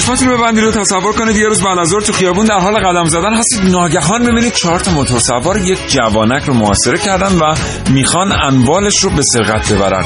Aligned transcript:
چشماتون 0.00 0.28
رو 0.28 0.38
ببندید 0.38 0.64
رو 0.64 0.70
تصور 0.70 1.12
کنید 1.12 1.36
یه 1.36 1.46
روز 1.46 1.60
از 1.78 1.92
تو 2.06 2.12
خیابون 2.12 2.46
در 2.46 2.58
حال 2.58 2.74
قدم 2.74 3.04
زدن 3.04 3.34
هستید. 3.34 3.60
ناگهان 3.64 4.26
می‌بینید 4.26 4.52
چهار 4.52 4.80
تا 4.80 4.90
موتور 4.90 5.18
سوار 5.18 5.56
یک 5.58 5.78
جوانک 5.88 6.44
رو 6.44 6.54
محاصره 6.54 6.98
کردن 6.98 7.38
و 7.38 7.54
می‌خوان 7.90 8.32
انوالش 8.32 8.98
رو 8.98 9.10
به 9.10 9.22
سرقت 9.22 9.72
ببرن. 9.72 10.04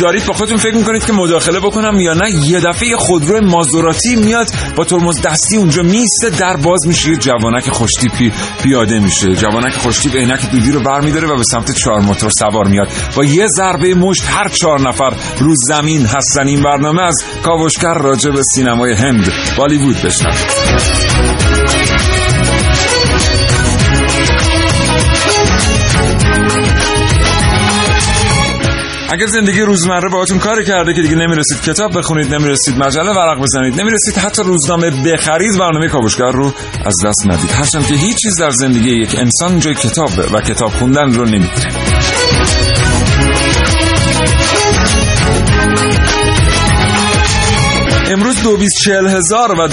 دارید 0.00 0.26
با 0.26 0.32
خودتون 0.32 0.56
فکر 0.56 0.74
می‌کنید 0.74 1.04
که 1.04 1.12
مداخله 1.12 1.60
بکنم 1.60 2.00
یا 2.00 2.14
نه؟ 2.14 2.30
یه 2.30 2.60
دفعه 2.60 2.96
خودرو 2.96 3.46
مازوراتی 3.46 4.16
میاد 4.16 4.46
با 4.76 4.84
ترمز 4.84 5.22
دستی 5.22 5.56
اونجا 5.56 5.82
میسته 5.82 6.30
در 6.30 6.56
باز 6.56 6.86
میشه 6.86 7.10
یه 7.10 7.16
جوانک 7.16 7.70
خوشتیپی 7.70 8.32
پیاده 8.62 8.98
میشه. 8.98 9.34
جوانک 9.34 9.72
خوشتیپ 9.72 10.16
عینک 10.16 10.50
دودی 10.50 10.72
رو 10.72 10.80
برمیداره 10.80 11.28
و 11.28 11.36
به 11.36 11.44
سمت 11.44 11.78
چهار 11.78 12.00
موتور 12.00 12.30
سوار 12.30 12.68
میاد. 12.68 12.88
با 13.16 13.24
یه 13.24 13.46
ضربه 13.46 13.94
مشت 13.94 14.24
هر 14.28 14.48
چهار 14.48 14.80
نفر 14.88 15.10
رو 15.40 15.54
زمین 15.68 16.06
هستن. 16.06 16.46
این 16.46 16.62
برنامه 16.62 17.02
از 17.02 17.24
کاوشگر 17.44 17.94
راجع 17.94 18.30
به 18.30 18.42
سینمای 18.54 18.92
هند 18.92 19.33
بالیوود 19.56 20.02
بشنوید. 20.02 20.64
اگر 29.12 29.26
زندگی 29.26 29.60
روزمره 29.60 30.08
باهاتون 30.12 30.38
کار 30.38 30.62
کرده 30.62 30.94
که 30.94 31.02
دیگه 31.02 31.14
نمی‌رسید 31.14 31.60
کتاب 31.62 31.98
بخونید 31.98 32.34
نمی‌رسید 32.34 32.78
مجله 32.78 33.10
ورق 33.10 33.40
بزنید 33.40 33.80
نمی‌رسید 33.80 34.18
حتی 34.18 34.42
روزنامه 34.42 34.90
بخرید 34.90 35.58
برنامه 35.58 35.88
کاوشگر 35.88 36.30
رو 36.30 36.52
از 36.84 36.94
دست 37.04 37.26
ندید. 37.26 37.50
هرچند 37.50 37.86
که 37.86 37.94
هیچ 37.94 38.16
چیز 38.16 38.40
در 38.40 38.50
زندگی 38.50 38.90
یک 38.90 39.16
انسان 39.18 39.58
جای 39.58 39.74
کتاب 39.74 40.10
و 40.32 40.40
کتاب 40.40 40.70
خوندن 40.70 41.12
رو 41.12 41.24
نمی‌گیره 41.24 41.68
دو 48.44 48.56
هزار 49.06 49.52
و 49.60 49.68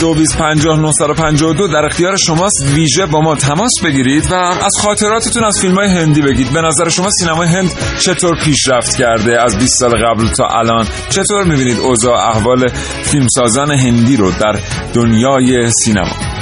دو 1.54 1.68
در 1.68 1.86
اختیار 1.86 2.18
شماست. 2.18 2.64
ویژه 2.74 3.06
با 3.06 3.22
ما 3.22 3.36
تماس 3.36 3.72
بگیرید 3.84 4.32
و 4.32 4.36
از 4.36 4.74
خاطراتتون 4.82 5.44
از 5.44 5.60
فیلم 5.62 5.76
های 5.76 5.90
هندی 5.90 6.22
بگید. 6.22 6.54
به 6.54 6.62
نظر 6.62 6.90
شما 6.90 7.10
سینمای 7.10 7.48
هند 7.48 7.72
چطور 8.00 8.36
پیشرفت 8.46 8.96
کرده 8.96 9.42
از 9.42 9.58
20 9.58 9.80
سال 9.80 9.92
قبل 10.06 10.28
تا 10.28 10.48
الان؟ 10.48 10.88
چطور 11.10 11.44
می‌بینید 11.44 11.80
اوضاع 11.80 12.14
احوال 12.14 12.68
فیلمسازان 13.04 13.72
هندی 13.72 14.18
رو 14.18 14.31
در 14.31 14.60
دنیای 14.94 15.70
سینما؟ 15.72 16.41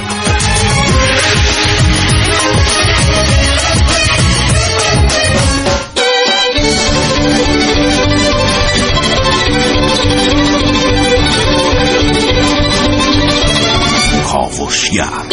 Yeah. 14.92 15.29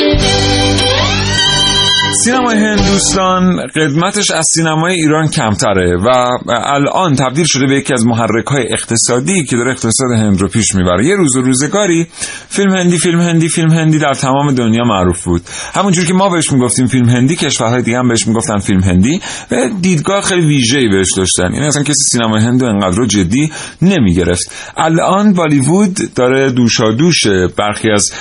سینمای 2.27 2.57
هندوستان 2.57 3.67
قدمتش 3.75 4.31
از 4.31 4.45
سینمای 4.53 4.93
ایران 4.93 5.27
کمتره 5.27 5.97
و 5.97 6.37
الان 6.47 7.15
تبدیل 7.15 7.45
شده 7.45 7.67
به 7.67 7.75
یکی 7.75 7.93
از 7.93 8.05
محرک 8.05 8.47
های 8.47 8.73
اقتصادی 8.73 9.45
که 9.45 9.55
داره 9.55 9.71
اقتصاد 9.71 10.11
هند 10.11 10.41
رو 10.41 10.47
پیش 10.47 10.75
می‌بره. 10.75 11.05
یه 11.05 11.15
روز 11.15 11.35
و 11.35 11.41
روزگاری 11.41 12.07
فیلم 12.49 12.71
هندی 12.71 12.97
فیلم 12.97 13.21
هندی 13.21 13.49
فیلم 13.49 13.69
هندی 13.69 13.99
در 13.99 14.13
تمام 14.13 14.51
دنیا 14.51 14.83
معروف 14.83 15.23
بود. 15.23 15.41
همونجور 15.73 16.05
که 16.05 16.13
ما 16.13 16.29
بهش 16.29 16.51
می‌گفتیم 16.51 16.87
فیلم 16.87 17.09
هندی 17.09 17.35
کشورهای 17.35 17.81
دیگه 17.81 17.97
هم 17.97 18.07
بهش 18.07 18.27
می‌گفتن 18.27 18.57
فیلم 18.57 18.79
هندی. 18.79 19.19
و 19.51 19.69
دیدگاه 19.81 20.21
خیلی 20.21 20.47
ویژه‌ای 20.47 20.89
بهش 20.89 21.07
داشتن. 21.17 21.53
یعنی 21.53 21.65
اصلا 21.65 21.83
کسی 21.83 22.03
سینمای 22.11 22.41
هند 22.41 22.61
رو 22.61 22.67
انقدر 22.67 23.05
جدی 23.05 23.51
نمی‌گرفت. 23.81 24.51
الان 24.77 25.33
بالیوود 25.33 26.13
داره 26.15 26.51
دوشادوش 26.51 27.27
برخی 27.57 27.91
از 27.91 28.11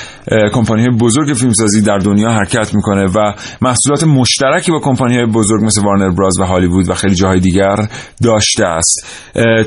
کمپانی 0.52 0.88
بزرگ 1.00 1.34
فیلمسازی 1.36 1.82
در 1.82 1.98
دنیا 1.98 2.30
حرکت 2.30 2.74
می‌کنه 2.74 3.04
و 3.04 3.32
محصولات 3.96 4.18
مشترکی 4.20 4.72
با 4.72 4.80
کمپانی 4.80 5.16
های 5.16 5.26
بزرگ 5.26 5.64
مثل 5.64 5.82
وارنر 5.82 6.10
براز 6.10 6.38
و 6.40 6.44
هالیوود 6.44 6.88
و 6.88 6.94
خیلی 6.94 7.14
جاهای 7.14 7.40
دیگر 7.40 7.88
داشته 8.22 8.66
است. 8.66 9.06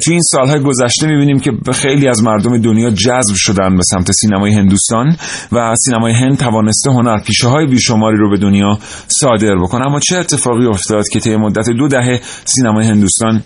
توی 0.03 0.13
این 0.13 0.21
سالهای 0.21 0.59
گذشته 0.59 1.07
می‌بینیم 1.07 1.39
که 1.39 1.51
خیلی 1.73 2.07
از 2.07 2.23
مردم 2.23 2.61
دنیا 2.61 2.89
جذب 2.89 3.35
شدن 3.35 3.75
به 3.75 3.83
سمت 3.83 4.11
سینمای 4.11 4.53
هندوستان 4.53 5.15
و 5.51 5.75
سینمای 5.85 6.13
هند 6.13 6.37
توانسته 6.37 6.91
هنرپیشه 6.91 7.47
های 7.47 7.65
بیشماری 7.65 8.17
رو 8.17 8.29
به 8.29 8.37
دنیا 8.37 8.79
صادر 9.07 9.55
بکنه. 9.55 9.87
اما 9.87 9.99
چه 9.99 10.17
اتفاقی 10.17 10.65
افتاد 10.65 11.07
که 11.07 11.19
طی 11.19 11.35
مدت 11.35 11.69
دو 11.69 11.87
دهه 11.87 12.21
سینمای 12.45 12.87
هندوستان 12.87 13.43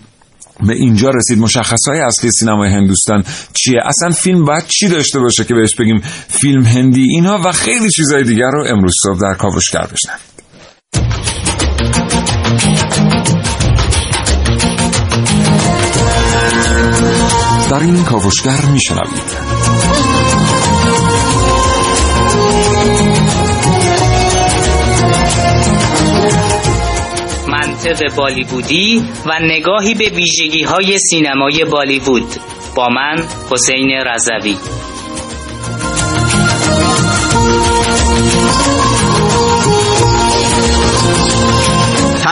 به 0.66 0.74
اینجا 0.74 1.10
رسید؟ 1.10 1.38
مشخص 1.38 1.88
های 1.88 2.00
اصلی 2.00 2.30
سینمای 2.30 2.70
هندوستان 2.70 3.24
چیه؟ 3.52 3.80
اصلا 3.84 4.10
فیلم 4.10 4.44
باید 4.44 4.66
چی 4.66 4.88
داشته 4.88 5.20
باشه 5.20 5.44
که 5.44 5.54
بهش 5.54 5.74
بگیم 5.74 6.00
فیلم 6.28 6.62
هندی 6.62 7.02
اینها 7.02 7.38
و 7.44 7.52
خیلی 7.52 7.90
چیزهای 7.90 8.22
دیگر 8.22 8.50
رو 8.52 8.64
امروز 8.68 8.92
صبح 9.02 9.18
در 9.22 9.34
کاوشگر 9.34 9.86
بشنوید 9.92 10.33
در 17.74 17.80
این 17.80 18.04
کاوشگر 18.04 18.60
میشنوید. 18.72 19.38
منطق 27.48 28.14
بالیوودی 28.16 29.02
و 29.26 29.38
نگاهی 29.42 29.94
به 29.94 30.08
ویژگی 30.08 30.62
های 30.62 30.98
سینمای 30.98 31.64
بالیوود 31.64 32.34
با 32.76 32.88
من 32.88 33.24
حسین 33.50 33.90
رضوی. 33.90 34.56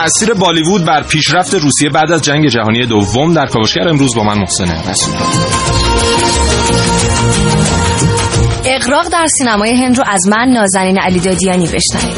تأثیر 0.03 0.33
بالیوود 0.33 0.85
بر 0.85 1.03
پیشرفت 1.03 1.53
روسیه 1.53 1.89
بعد 1.89 2.11
از 2.11 2.21
جنگ 2.21 2.47
جهانی 2.47 2.85
دوم 2.85 3.33
در 3.33 3.45
کاوشگر 3.45 3.87
امروز 3.87 4.15
با 4.15 4.23
من 4.23 4.37
محسن 4.37 4.89
رسول 4.89 5.13
اقراق 8.65 9.09
در 9.09 9.25
سینمای 9.37 9.75
هند 9.75 9.97
رو 9.97 10.03
از 10.07 10.27
من 10.27 10.47
نازنین 10.47 10.99
علی 10.99 11.19
دادیانی 11.19 11.65
بشنوید. 11.67 12.17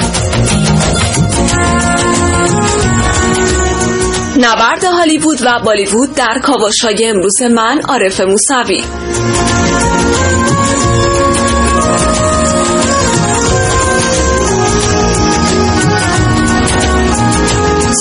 نبرد 4.40 4.84
هالیوود 4.84 5.42
و 5.42 5.60
بالیوود 5.66 6.16
در 6.16 6.42
های 6.84 7.06
امروز 7.06 7.42
من 7.42 7.82
عارف 7.82 8.22
موسوی. 8.22 8.84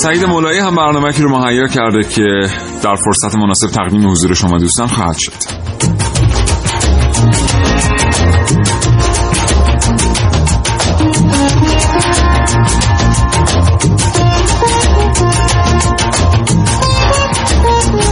سعید 0.05 0.23
مولایی 0.23 0.59
هم 0.59 0.75
برنامه 0.75 1.11
رو 1.11 1.29
مهیا 1.29 1.67
کرده 1.67 2.03
که 2.09 2.23
در 2.83 2.95
فرصت 2.95 3.35
مناسب 3.37 3.67
تقدیم 3.67 4.09
حضور 4.09 4.33
شما 4.33 4.57
دوستان 4.57 4.87
خواهد 4.87 5.15
شد. 5.17 5.54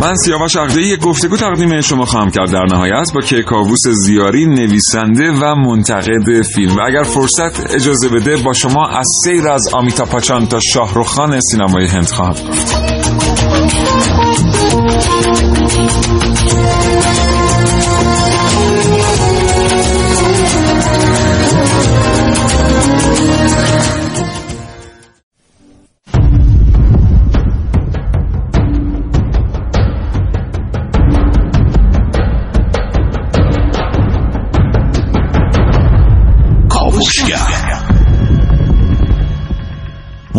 من 0.03 0.15
سیاوش 0.15 0.55
عقدی 0.55 0.81
یک 0.81 0.99
گفتگو 0.99 1.37
تقدیم 1.37 1.81
شما 1.81 2.05
خواهم 2.05 2.31
کرد. 2.31 2.51
در 2.51 2.65
نهایت 2.65 3.11
با 3.15 3.21
کیکاووس 3.21 3.87
زیاری 3.87 4.45
نویسنده 4.45 5.31
و 5.31 5.55
منتقد 5.55 6.41
فیلم. 6.55 6.75
و 6.75 6.79
اگر 6.87 7.03
فرصت 7.03 7.73
اجازه 7.73 8.09
بده 8.09 8.37
با 8.37 8.53
شما 8.53 8.87
از 8.87 9.07
سیر 9.23 9.47
از 9.47 9.69
آمیتا 9.73 10.05
پاچان 10.05 10.47
تا 10.47 10.59
شاهرخ 10.59 11.19
سینمای 11.51 11.87
هند 11.87 12.07
خواهم 12.07 12.49
گفت. 12.49 13.12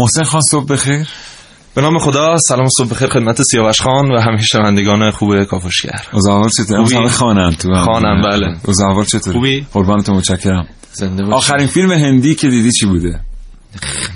محسن 0.04 0.24
خان 0.24 0.40
صبح 0.50 0.66
بخیر. 0.66 1.06
به 1.74 1.82
نام 1.82 1.98
خدا 1.98 2.36
سلام 2.48 2.68
صبح 2.78 2.88
بخیر 2.88 3.08
خدمت 3.08 3.42
سیاوش 3.42 3.80
خان 3.80 4.12
و 4.12 4.20
همه 4.20 4.42
شنوندگان 4.42 5.10
خوب 5.10 5.44
کاوشگر 5.44 6.02
اوضاع 6.12 6.48
چطور 6.48 6.94
همه 6.94 7.08
خانن 7.08 7.50
تو 7.50 7.74
خانن 7.74 8.22
بله. 8.22 8.56
اوضاع 8.64 9.04
چطور 9.04 9.32
خوبی؟ 9.32 9.66
قربانت 9.72 10.10
متشکرم. 10.10 10.66
زنده 10.92 11.24
باشی 11.24 11.34
آخرین 11.34 11.66
فیلم 11.66 11.92
هندی 11.92 12.34
که 12.34 12.48
دیدی 12.48 12.72
چی 12.72 12.86
بوده؟ 12.86 13.20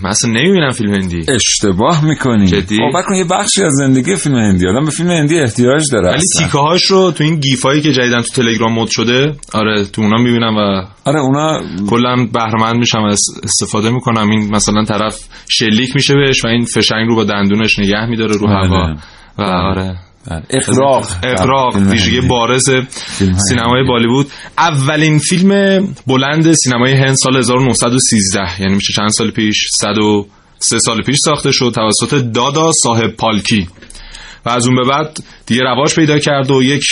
من 0.02 0.10
اصلا 0.10 0.30
نمی‌بینم 0.30 0.70
فیلم 0.70 0.94
هندی. 0.94 1.24
اشتباه 1.28 2.04
می‌کنی. 2.04 2.46
جدی؟ 2.46 2.76
خب 2.76 3.00
کن 3.08 3.14
یه 3.14 3.24
بخشی 3.24 3.62
از 3.62 3.72
زندگی 3.72 4.16
فیلم 4.16 4.36
هندی. 4.36 4.68
آدم 4.68 4.84
به 4.84 4.90
فیلم 4.90 5.10
هندی 5.10 5.38
احتیاج 5.38 5.82
داره 5.92 6.08
ولی 6.08 6.22
تیکه 6.38 6.58
هاش 6.58 6.84
رو 6.84 7.10
تو 7.10 7.24
این 7.24 7.40
گیفایی 7.40 7.80
که 7.80 7.92
جدیدن 7.92 8.22
تو 8.22 8.42
تلگرام 8.42 8.72
مد 8.72 8.88
شده 8.88 9.32
آره 9.52 9.84
تو 9.84 10.02
اونا 10.02 10.22
می‌بینم 10.22 10.56
و 10.56 10.84
آره 11.04 11.20
اونا 11.20 11.60
کلا 11.90 12.16
بهرهمند 12.32 12.76
میشم 12.76 13.02
از 13.02 13.20
استفاده 13.42 13.90
می‌کنم. 13.90 14.30
این 14.30 14.50
مثلا 14.54 14.84
طرف 14.84 15.18
شلیک 15.48 15.94
میشه 15.94 16.14
بهش 16.14 16.44
و 16.44 16.48
این 16.48 16.64
فشنگ 16.64 17.08
رو 17.08 17.14
با 17.14 17.24
دندونش 17.24 17.78
نگه 17.78 18.06
میداره 18.06 18.36
رو 18.36 18.48
هوا. 18.48 18.86
بله. 18.86 18.96
و 19.38 19.42
آره. 19.42 19.96
اقراق 20.50 21.06
اقراق 21.22 21.72
فیلم 21.72 21.90
ویژگی 21.90 22.16
هندی. 22.16 22.28
بارز 22.28 22.70
سینمای 23.48 23.84
بالیوود. 23.88 24.26
اولین 24.58 25.18
فیلم 25.18 25.78
بلند 26.06 26.52
سینمای 26.52 26.92
هند 26.92 27.14
سال 27.14 27.36
1913 27.36 28.60
یعنی 28.60 28.74
میشه 28.74 28.92
چند 28.92 29.08
سال 29.08 29.30
پیش؟ 29.30 29.66
103 29.80 30.78
سال 30.78 31.02
پیش 31.02 31.16
ساخته 31.24 31.52
شد 31.52 31.72
توسط 31.74 32.14
دادا 32.14 32.72
صاحب 32.72 33.10
پالکی. 33.16 33.68
و 34.46 34.50
از 34.50 34.66
اون 34.66 34.76
به 34.76 34.88
بعد 34.88 35.18
دیگه 35.46 35.62
رواج 35.62 35.94
پیدا 35.94 36.18
کرد 36.18 36.50
و 36.50 36.62
یک 36.62 36.82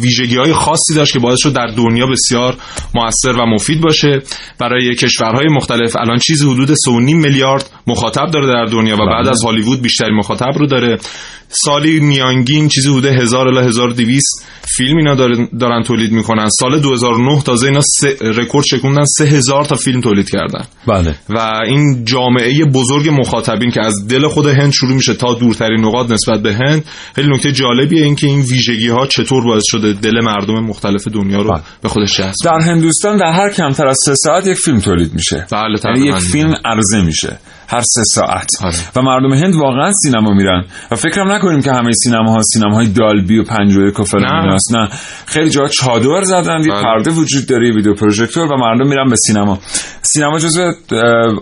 ویژگی 0.00 0.36
های 0.36 0.52
خاصی 0.52 0.94
داشت 0.94 1.12
که 1.12 1.18
باعث 1.18 1.38
شد 1.38 1.52
در 1.52 1.66
دنیا 1.66 2.06
بسیار 2.06 2.56
موثر 2.94 3.32
و 3.32 3.46
مفید 3.46 3.80
باشه. 3.80 4.22
برای 4.58 4.94
کشورهای 4.94 5.46
مختلف 5.48 5.96
الان 5.96 6.18
چیزی 6.18 6.50
حدود 6.50 6.68
3.5 6.68 6.74
میلیارد 7.14 7.70
مخاطب 7.86 8.30
داره 8.30 8.46
در 8.46 8.64
دنیا 8.64 8.94
و 8.94 8.98
بعد 8.98 9.22
بله. 9.22 9.30
از 9.30 9.44
هالیوود 9.44 9.82
بیشتری 9.82 10.14
مخاطب 10.14 10.58
رو 10.58 10.66
داره. 10.66 10.98
سالی 11.54 12.00
میانگین 12.00 12.68
چیزی 12.68 12.88
حدود 12.88 13.04
1000 13.06 13.48
الی 13.48 13.66
1200 13.66 14.46
فیلم 14.76 14.96
اینا 14.96 15.14
دارن, 15.14 15.48
دارن 15.60 15.82
تولید 15.82 16.12
می‌کنن. 16.12 16.48
سال 16.48 16.80
2009 16.80 17.42
تازه 17.42 17.66
اینا 17.66 17.80
رکورد 18.20 18.64
شکوندن 18.66 19.04
3000 19.04 19.64
تا 19.64 19.74
فیلم 19.74 20.00
تولید 20.00 20.30
کردن. 20.30 20.64
بله. 20.86 21.14
و 21.28 21.60
این 21.66 22.04
جامعه 22.04 22.64
بزرگ 22.64 23.08
مخاطبین 23.08 23.70
که 23.70 23.80
از 23.80 24.08
دل 24.08 24.28
خود 24.28 24.46
هند 24.46 24.72
شروع 24.72 24.94
میشه 24.94 25.14
تا 25.14 25.34
دورترین 25.34 25.84
نقاط 25.84 26.10
نسبت 26.10 26.42
به 26.42 26.54
هند 26.54 26.84
خیلی 27.14 27.28
نکته 27.28 27.52
جالبیه 27.52 28.04
این 28.04 28.16
که 28.16 28.26
این 28.26 28.40
ویژگی 28.40 28.88
ها 28.88 29.06
چطور 29.06 29.44
باعث 29.44 29.62
شده 29.66 29.92
دل 29.92 30.20
مردم 30.22 30.54
مختلف 30.54 31.08
دنیا 31.08 31.42
رو 31.42 31.50
بله. 31.50 31.62
به 31.82 31.88
خودش 31.88 32.16
جذب 32.16 32.44
در 32.44 32.60
هندوستان 32.60 33.16
در 33.16 33.32
هر 33.32 33.50
کمتر 33.50 33.86
از 33.86 33.96
سه 34.04 34.14
ساعت 34.14 34.46
یک 34.46 34.58
فیلم 34.58 34.80
تولید 34.80 35.14
میشه. 35.14 35.46
بله 35.50 35.78
یعنی 35.84 36.08
یک 36.08 36.14
فیلم 36.14 36.54
عرضه 36.64 37.02
میشه. 37.02 37.38
هر 37.68 37.80
سه 37.80 38.02
ساعت 38.04 38.50
آره. 38.64 38.74
و 38.96 39.02
مردم 39.02 39.32
هند 39.32 39.54
واقعا 39.54 39.92
سینما 39.92 40.30
میرن 40.34 40.64
و 40.90 40.96
فکرم 40.96 41.32
نکنیم 41.32 41.60
که 41.60 41.72
همه 41.72 41.92
سینماها 41.92 42.42
سینماهای 42.42 42.86
دالبی 42.86 43.38
و 43.38 43.44
پنجره 43.44 43.92
و 43.98 44.04
فلان 44.04 44.48
نه. 44.48 44.56
نه 44.70 44.88
خیلی 45.26 45.50
جا 45.50 45.68
چادر 45.68 46.22
زدن 46.22 46.60
یه 46.60 46.70
بله. 46.70 46.82
پرده 46.82 47.10
وجود 47.10 47.46
داره 47.46 47.72
ویدیو 47.74 47.94
پروژکتور 47.94 48.52
و 48.52 48.56
مردم 48.56 48.88
میرن 48.88 49.08
به 49.08 49.16
سینما 49.16 49.58
سینما 50.02 50.38
جزو 50.38 50.72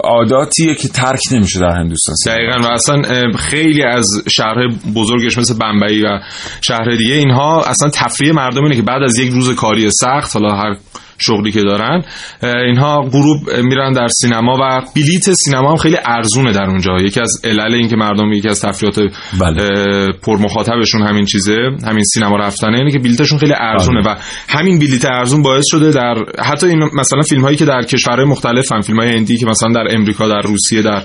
عاداتیه 0.05 0.75
که 0.75 0.89
ترک 0.89 1.21
نمیشه 1.33 1.61
در 1.61 1.71
هندوستان 1.71 2.15
دقیقا 2.27 2.69
و 2.69 2.73
اصلا 2.73 3.03
خیلی 3.39 3.83
از 3.83 4.07
شهرهای 4.31 4.69
بزرگش 4.95 5.39
مثل 5.39 5.55
بمبئی 5.59 6.03
و 6.03 6.19
شهر 6.61 6.97
دیگه 6.99 7.15
اینها 7.15 7.63
اصلا 7.63 7.89
تفریح 7.89 8.33
مردم 8.33 8.63
اینه 8.63 8.77
که 8.77 8.83
بعد 8.83 9.03
از 9.03 9.19
یک 9.19 9.33
روز 9.33 9.55
کاری 9.55 9.91
سخت 9.91 10.37
حالا 10.37 10.55
هر 10.55 10.77
شغلی 11.23 11.53
که 11.53 11.63
دارن 11.63 12.03
اینها 12.43 12.99
اه، 12.99 13.63
میرن 13.63 13.93
در 13.93 14.09
سینما 14.09 14.57
و 14.61 14.81
بلیت 14.97 15.33
سینما 15.33 15.71
هم 15.71 15.77
خیلی 15.77 15.97
ارزونه 16.05 16.53
در 16.53 16.65
اونجا. 16.65 16.97
یکی 17.01 17.21
از 17.21 17.41
علل 17.45 17.75
این 17.75 17.89
که 17.89 17.97
مردم 17.97 18.33
یکی 18.33 18.49
از 18.49 18.61
تفریحات 18.61 19.01
بله. 19.41 19.63
اه، 19.63 20.09
پرمخاطبشون 20.23 21.03
همین 21.03 21.25
چیزه 21.25 21.57
همین 21.87 22.05
سینما 22.05 22.37
رفتنه 22.37 22.79
اینه 22.79 22.91
که 22.91 22.99
بلیتشون 22.99 23.39
خیلی 23.39 23.55
ارزونه 23.61 24.01
و 24.07 24.17
همین 24.49 24.79
بلیت 24.79 25.05
ارزون 25.05 25.43
باعث 25.43 25.65
شده 25.67 25.91
در 25.91 26.15
حتی 26.39 26.67
این 26.67 26.79
مثلا 26.95 27.23
فیلم 27.23 27.43
هایی 27.43 27.57
که 27.57 27.65
در 27.65 27.83
کشورهای 27.83 28.25
مختلف 28.25 28.73
هم 28.73 28.81
فیلم 28.81 29.01
های 29.01 29.17
هندی 29.17 29.37
که 29.37 29.47
مثلا 29.47 29.73
در 29.73 29.95
امریکا 29.95 30.29
در 30.29 30.41
روسیه 30.41 30.83
در 30.83 31.03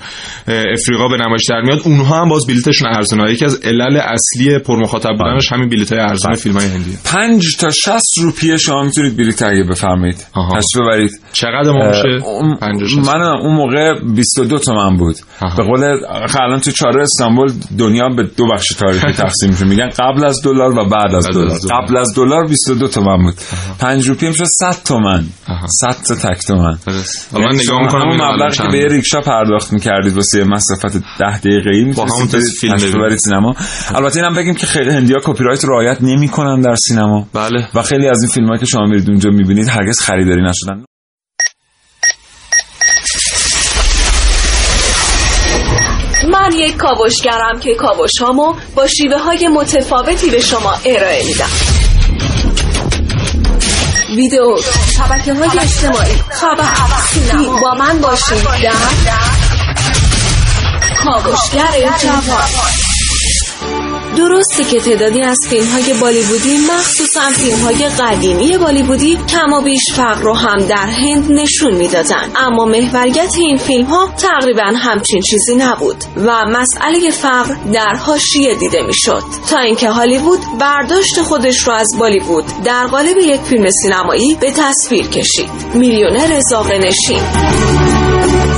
افریقا 0.48 1.08
به 1.08 1.18
نمایش 1.18 1.46
در 1.50 1.62
میاد 1.62 1.80
اونها 1.86 2.22
هم 2.22 2.30
باز 2.30 2.48
بلیتشون 2.48 2.88
ارزونه 2.88 3.32
یکی 3.32 3.46
از 3.46 3.60
علل 3.64 3.98
اصلی 3.98 4.60
پرمخاطب 4.60 5.10
بودنش 5.18 5.52
همین 5.52 5.70
بلیت 5.70 5.94
های 5.94 6.02
ارزون 6.02 6.36
فیلم 6.36 6.56
های 6.56 6.68
هندی 6.68 6.98
پنج 7.06 7.58
تا 7.58 7.70
60 7.70 8.04
روپیه 8.22 8.58
شما 8.58 8.84
می‌تونید 8.84 9.18
بلیط 9.18 9.36
تهیه 9.36 9.64
بفرمایید. 9.64 10.07
آها. 10.34 10.50
تشریف 10.50 10.86
ببرید. 10.88 11.12
چقدر 11.34 11.72
ما 11.72 11.88
میشه 11.88 12.28
اون- 12.28 12.56
50 12.56 13.06
من 13.16 13.22
اون 13.22 13.56
موقع 13.56 13.94
22 14.16 14.58
تومن 14.60 14.98
بود. 14.98 15.16
به 15.58 15.64
قول 15.64 15.84
الان 16.42 16.60
تو 16.60 16.72
چاره 16.72 17.02
استانبول 17.02 17.52
دنیا 17.78 18.10
به 18.10 18.24
دو 18.38 18.44
بخش 18.54 18.68
تاریخی 18.70 19.14
تقسیم 19.24 19.50
میشه. 19.50 19.66
میگن 19.66 19.90
قبل 20.00 20.26
از 20.26 20.42
دلار 20.44 20.80
و 20.80 20.90
بعد 20.90 21.16
از 21.16 21.28
دلار. 21.28 21.58
قبل 21.72 21.98
از 21.98 22.14
دلار 22.16 22.48
22 22.48 22.88
تومن 22.88 23.18
بود. 23.24 23.34
5 23.80 24.08
روپیه 24.10 24.30
میشه 24.30 24.44
100 24.60 24.76
تومن. 24.86 25.24
آها. 25.50 25.68
100 25.68 25.96
تا 26.08 26.16
تک 26.16 26.48
تومن. 26.48 26.62
حالا 26.62 26.76
من 27.34 27.42
یعنی 27.42 27.54
نگاه 27.54 27.64
شما 27.64 27.80
می‌کنم 27.80 28.02
همون 28.02 28.22
این 28.22 28.34
مبلغی 28.34 28.58
که 28.58 28.64
به 28.72 28.96
ریکشا 28.96 29.22
پرداخت 29.22 29.74
می‌کردید 29.74 30.14
واسه 30.16 30.44
مسافت 30.44 30.98
10 31.20 31.40
دقیقه 31.40 31.70
ای 31.74 31.94
فیلم. 32.62 32.76
ببرید 32.96 33.18
سینما. 33.18 33.56
البته 33.96 34.20
اینم 34.20 34.36
بگیم 34.36 34.54
که 34.54 34.68
خیلی 34.68 34.90
هندیا 34.90 35.18
کپی 35.24 35.44
رایت 35.44 35.66
رعایت 35.66 35.98
نمی‌کنن 36.02 36.62
در 36.62 36.76
سینما. 36.76 37.28
بله. 37.34 37.68
و 37.76 37.82
خیلی 37.82 38.08
از 38.08 38.22
این 38.24 38.32
فیلم 38.32 38.58
که 38.58 38.66
شما 38.66 38.82
میرید 38.86 39.10
اونجا 39.10 39.30
می‌بینید 39.30 39.70
هرگز 39.70 39.97
خریداری 40.02 40.42
نشدن؟ 40.42 40.86
من 46.32 46.52
یک 46.52 46.78
کاوشگرم 46.78 47.60
که 47.60 47.76
کاوشهامو 47.76 48.56
با 48.76 48.88
شیوه 48.88 49.18
های 49.18 49.48
متفاوتی 49.48 50.30
به 50.30 50.40
شما 50.40 50.74
ارائه 50.86 51.26
میدم. 51.26 51.50
ویدیو 54.16 54.58
شبکه 54.98 55.34
های 55.34 55.60
اجتماعی 55.60 56.16
خبر 56.32 56.74
با 57.62 57.74
من 57.74 58.02
باشید. 58.02 58.44
در 58.64 58.72
کاوشگر 61.04 61.98
جوان 62.00 62.77
درسته 64.18 64.64
که 64.64 64.80
تعدادی 64.80 65.22
از 65.22 65.38
فیلم 65.50 65.66
های 65.66 65.94
بالیوودی 66.02 66.58
مخصوصا 66.58 67.22
فیلم 67.32 67.60
های 67.60 67.90
قدیمی 67.90 68.58
بالیوودی 68.58 69.18
کم 69.30 69.54
و 69.54 69.62
بیش 69.62 69.94
فقر 69.96 70.22
رو 70.22 70.34
هم 70.34 70.58
در 70.58 70.88
هند 70.88 71.32
نشون 71.32 71.76
می‌دادن. 71.76 72.30
اما 72.36 72.66
محوریت 72.66 73.36
این 73.38 73.58
فیلم 73.58 73.86
ها 73.86 74.10
تقریبا 74.18 74.74
همچین 74.76 75.22
چیزی 75.22 75.56
نبود 75.56 75.96
و 76.18 76.46
مسئله 76.46 77.12
فقر 77.12 77.56
در 77.74 77.96
حاشیه 77.96 78.56
دیده 78.56 78.82
می‌شد. 78.82 79.24
تا 79.50 79.60
اینکه 79.60 79.90
هالیوود 79.90 80.40
برداشت 80.60 81.22
خودش 81.22 81.68
رو 81.68 81.74
از 81.74 81.88
بالیوود 82.00 82.46
در 82.66 82.88
قالب 82.88 83.18
یک 83.18 83.42
فیلم 83.42 83.70
سینمایی 83.70 84.38
به 84.42 84.52
تصویر 84.52 85.08
کشید. 85.08 85.50
میلیونر 85.74 86.40
زاغه 86.40 86.78
نشین. 86.78 87.22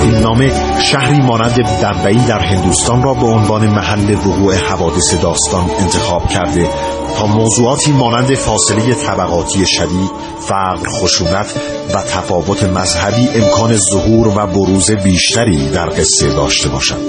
فیلمنامه 0.01 0.51
شهری 0.81 1.21
مانند 1.21 1.61
دبئی 1.61 2.17
در 2.17 2.39
هندوستان 2.39 3.03
را 3.03 3.13
به 3.13 3.25
عنوان 3.25 3.67
محل 3.67 4.13
وقوع 4.13 4.55
حوادث 4.55 5.21
داستان 5.21 5.48
انتخاب 5.57 6.27
کرده 6.27 6.69
تا 7.17 7.25
موضوعاتی 7.25 7.91
مانند 7.91 8.35
فاصله 8.35 8.93
طبقاتی 8.93 9.65
شدید، 9.67 10.11
فقر، 10.39 10.89
خشونت 10.89 11.55
و 11.93 12.01
تفاوت 12.01 12.63
مذهبی 12.63 13.27
امکان 13.27 13.77
ظهور 13.77 14.27
و 14.27 14.47
بروز 14.47 14.91
بیشتری 14.91 15.69
در 15.69 15.89
قصه 15.89 16.29
داشته 16.29 16.69
باشد. 16.69 16.99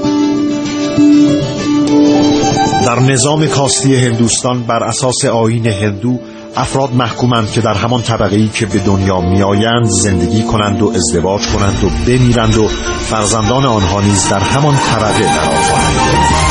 در 2.87 2.99
نظام 2.99 3.47
کاستی 3.47 3.97
هندوستان 3.97 4.63
بر 4.63 4.85
اساس 4.85 5.25
آیین 5.25 5.67
هندو 5.67 6.19
افراد 6.57 6.95
محکومند 6.95 7.53
که 7.53 7.61
در 7.61 7.75
همان 7.75 8.03
طبقه 8.03 8.37
ای 8.37 8.49
که 8.49 8.67
به 8.67 8.79
دنیا 8.79 9.21
میآیند 9.21 9.87
زندگی 9.87 10.43
کنند 10.43 10.83
و 10.83 10.93
ازدواج 10.95 11.47
کنند 11.47 11.85
و 11.85 11.89
بمیرند 12.07 12.57
و 12.57 12.69
فرزندان 13.11 13.65
آنها 13.65 14.01
نیز 14.01 14.29
در 14.29 14.41
همان 14.41 14.77
طبقه 14.77 15.25
قرار 15.25 15.57
خواهند 15.57 16.50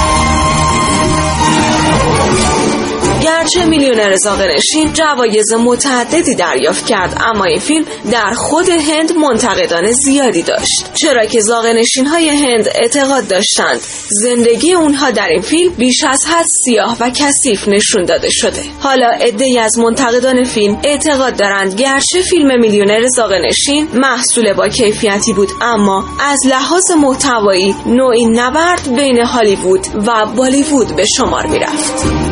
اگرچه 3.50 3.70
میلیونر 3.70 4.16
زاغنشین 4.16 4.94
جوایز 4.94 5.54
متعددی 5.54 6.36
دریافت 6.36 6.86
کرد 6.86 7.22
اما 7.26 7.46
این 7.46 7.60
فیلم 7.60 7.86
در 8.12 8.32
خود 8.34 8.70
هند 8.70 9.12
منتقدان 9.12 9.92
زیادی 9.92 10.42
داشت. 10.42 10.94
چرا 10.94 11.26
که 11.26 11.42
زاغنشین 11.42 12.06
های 12.06 12.30
هند 12.30 12.68
اعتقاد 12.76 13.28
داشتند 13.28 13.80
زندگی 14.10 14.74
اونها 14.74 15.12
در 15.12 15.28
این 15.28 15.42
فیلم 15.42 15.74
بیش 15.74 16.04
از 16.10 16.26
حد 16.28 16.46
سیاه 16.66 16.98
و 17.00 17.10
کثیف 17.10 17.68
نشون 17.68 18.06
داده 18.06 18.30
شده. 18.32 18.62
حالا 18.80 19.10
عدهای 19.10 19.60
از 19.60 19.78
منتقدان 19.78 20.44
فیلم 20.44 20.80
اعتقاد 20.84 21.38
دارند 21.38 21.74
گرچه 21.74 22.22
فیلم 22.22 22.60
میلیونر 22.60 23.08
زاغنشین 23.08 23.88
محصول 23.94 24.54
با 24.54 24.68
کیفیتی 24.68 25.34
بود 25.34 25.50
اما 25.62 26.06
از 26.20 26.40
لحاظ 26.48 26.92
محتوایی 26.92 27.76
نوعی 27.86 28.26
نبرد 28.26 28.96
بین 28.96 29.20
هالیوود 29.22 29.88
و 30.08 30.26
بالیوود 30.26 30.96
به 30.96 31.06
شمار 31.06 31.46
می‌رفت. 31.46 32.30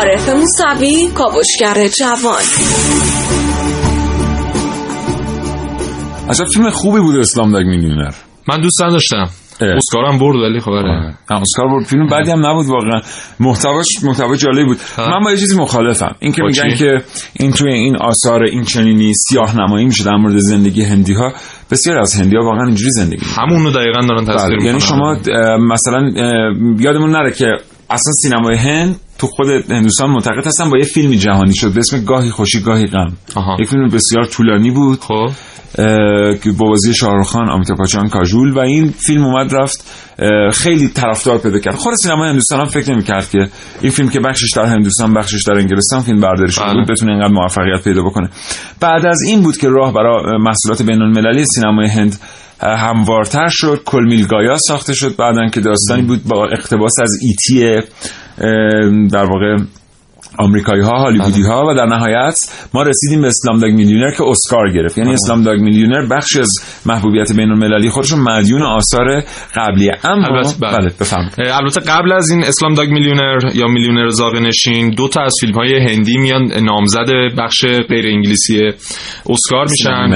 عارف 0.00 0.28
موسوی 0.28 1.08
کاوشگر 1.14 1.88
جوان 1.98 2.42
عجب 6.30 6.44
فیلم 6.44 6.70
خوبی 6.70 7.00
بود 7.00 7.16
اسلام 7.16 7.52
داگ 7.52 7.66
میلیونر 7.66 8.14
من 8.48 8.60
دوست 8.60 8.78
داشتم 8.80 9.28
اه. 9.60 9.68
اسکارم 9.68 10.18
برد 10.18 10.36
ولی 10.36 10.60
خب 10.60 10.70
آره. 10.70 11.14
اسکار 11.30 11.68
برد 11.68 11.84
فیلم 11.84 12.06
بعدی 12.06 12.30
هم 12.30 12.46
نبود 12.46 12.66
واقعا 12.66 13.00
محتواش 13.40 13.86
محتوا 14.04 14.36
جالبی 14.36 14.64
بود 14.64 14.78
من 14.98 15.20
با 15.24 15.30
یه 15.30 15.36
چیزی 15.36 15.56
مخالفم 15.56 16.14
این 16.18 16.32
که 16.32 16.42
میگن؟ 16.42 16.76
که 16.76 17.02
این 17.40 17.52
توی 17.52 17.72
این 17.72 17.96
آثار 17.96 18.44
این 18.44 18.64
چنینی 18.64 19.12
سیاه 19.14 19.56
نمایی 19.56 19.86
میشه 19.86 20.04
در 20.04 20.16
مورد 20.16 20.38
زندگی 20.38 20.82
هندی 20.82 21.14
ها 21.14 21.32
بسیار 21.70 21.98
از 21.98 22.20
هندی 22.20 22.36
ها 22.36 22.42
واقعا 22.42 22.66
اینجوری 22.66 22.90
زندگی 22.90 23.26
می‌کنن. 23.26 23.44
همونو 23.44 23.70
دقیقا 23.70 24.00
دارن 24.00 24.24
تصویر 24.24 24.58
بله. 24.58 24.66
یعنی 24.66 24.78
می‌کنن. 24.78 24.78
شما 24.78 25.10
اه، 25.10 25.56
مثلا 25.56 26.10
اه، 26.16 26.54
یادمون 26.78 27.10
نره 27.10 27.32
که 27.32 27.46
اصلا 27.90 28.12
سینمای 28.22 28.56
هند 28.56 28.96
تو 29.20 29.26
خود 29.26 29.46
هندوستان 29.70 30.10
معتقد 30.10 30.46
هستن 30.46 30.70
با 30.70 30.78
یه 30.78 30.84
فیلمی 30.84 31.16
جهانی 31.16 31.54
شد 31.54 31.72
به 31.72 31.78
اسم 31.78 32.04
گاهی 32.04 32.30
خوشی 32.30 32.60
گاهی 32.60 32.86
غم. 32.86 33.12
یک 33.60 33.68
فیلم 33.68 33.88
بسیار 33.88 34.24
طولانی 34.24 34.70
بود. 34.70 35.00
خب. 35.00 35.30
که 36.42 36.52
با 36.58 36.66
بازی 36.66 36.94
شاهرخ 36.94 37.26
خان 37.26 37.50
آمیتاب 37.50 37.78
بچان 37.82 38.08
کاژول 38.08 38.52
و 38.52 38.58
این 38.58 38.90
فیلم 38.90 39.24
اومد 39.24 39.54
رفت 39.54 39.84
خیلی 40.52 40.88
طرفدار 40.88 41.38
پیدا 41.38 41.58
کرد. 41.58 41.74
خود 41.74 41.94
سینمای 41.94 42.28
هندوستان 42.28 42.60
هم 42.60 42.66
فکر 42.66 42.92
نمی‌کرد 42.92 43.30
که 43.30 43.48
این 43.80 43.92
فیلم 43.92 44.08
که 44.08 44.20
بخشش 44.20 44.50
در 44.56 44.64
هندوستان 44.64 45.14
بخشش 45.14 45.42
در 45.46 45.54
انگلستان 45.54 46.00
فیلم 46.00 46.20
برداری 46.20 46.52
شده 46.52 46.64
بله. 46.64 46.74
بود 46.74 46.90
بتونه 46.90 47.12
اینقدر 47.12 47.32
موفقیت 47.32 47.84
پیدا 47.84 48.02
بکنه. 48.02 48.28
بعد 48.80 49.06
از 49.06 49.22
این 49.26 49.42
بود 49.42 49.56
که 49.56 49.68
راه 49.68 49.92
برای 49.92 50.38
محصولات 50.38 50.82
بین 50.82 51.02
المللی 51.02 51.44
سینمای 51.44 51.88
هند 51.88 52.20
هموارتر 52.60 53.48
شد. 53.50 53.82
کلمیلگایا 53.84 54.56
ساخته 54.68 54.94
شد 54.94 55.16
بعدن 55.16 55.50
که 55.50 55.60
داستانی 55.60 56.02
بود 56.02 56.24
با 56.24 56.48
اقتباس 56.52 56.92
از 57.02 57.18
ایتی 57.22 57.80
در 59.12 59.24
واقع 59.24 59.56
آمریکایی 60.40 60.82
ها 60.82 60.98
هالیوودی 60.98 61.42
ها 61.42 61.66
و 61.70 61.74
در 61.74 61.86
نهایت 61.86 62.38
ما 62.74 62.82
رسیدیم 62.82 63.20
به 63.20 63.28
اسلام 63.28 63.58
داگ 63.60 63.72
میلیونر 63.72 64.10
که 64.16 64.24
اسکار 64.24 64.72
گرفت. 64.72 64.98
یعنی 64.98 65.12
اسلام 65.12 65.42
داگ 65.42 65.60
میلیونر 65.60 66.06
بخشی 66.16 66.40
از 66.40 66.50
محبوبیت 66.86 67.32
بین 67.36 67.50
المللی 67.50 67.90
خودش 67.90 68.12
مدیون 68.12 68.62
آثار 68.62 69.22
قبلیه 69.56 69.92
اما 70.04 70.26
البته 70.26 70.56
بله. 70.60 70.90
بله 71.38 71.56
البته 71.56 71.80
قبل 71.80 72.12
از 72.12 72.30
این 72.30 72.44
اسلام 72.44 72.74
داگ 72.74 72.88
میلیونر 72.88 73.38
یا 73.54 73.66
میلیونر 73.66 74.08
زاغنشین 74.08 74.90
دو 74.90 75.08
تا 75.08 75.22
از 75.22 75.34
فیلم 75.40 75.54
های 75.54 75.78
هندی 75.78 76.18
میان 76.18 76.52
نامزد 76.64 77.08
بخش 77.38 77.64
غیر 77.64 78.06
انگلیسی 78.06 78.60
اسکار 79.28 79.66
میشن. 79.70 80.08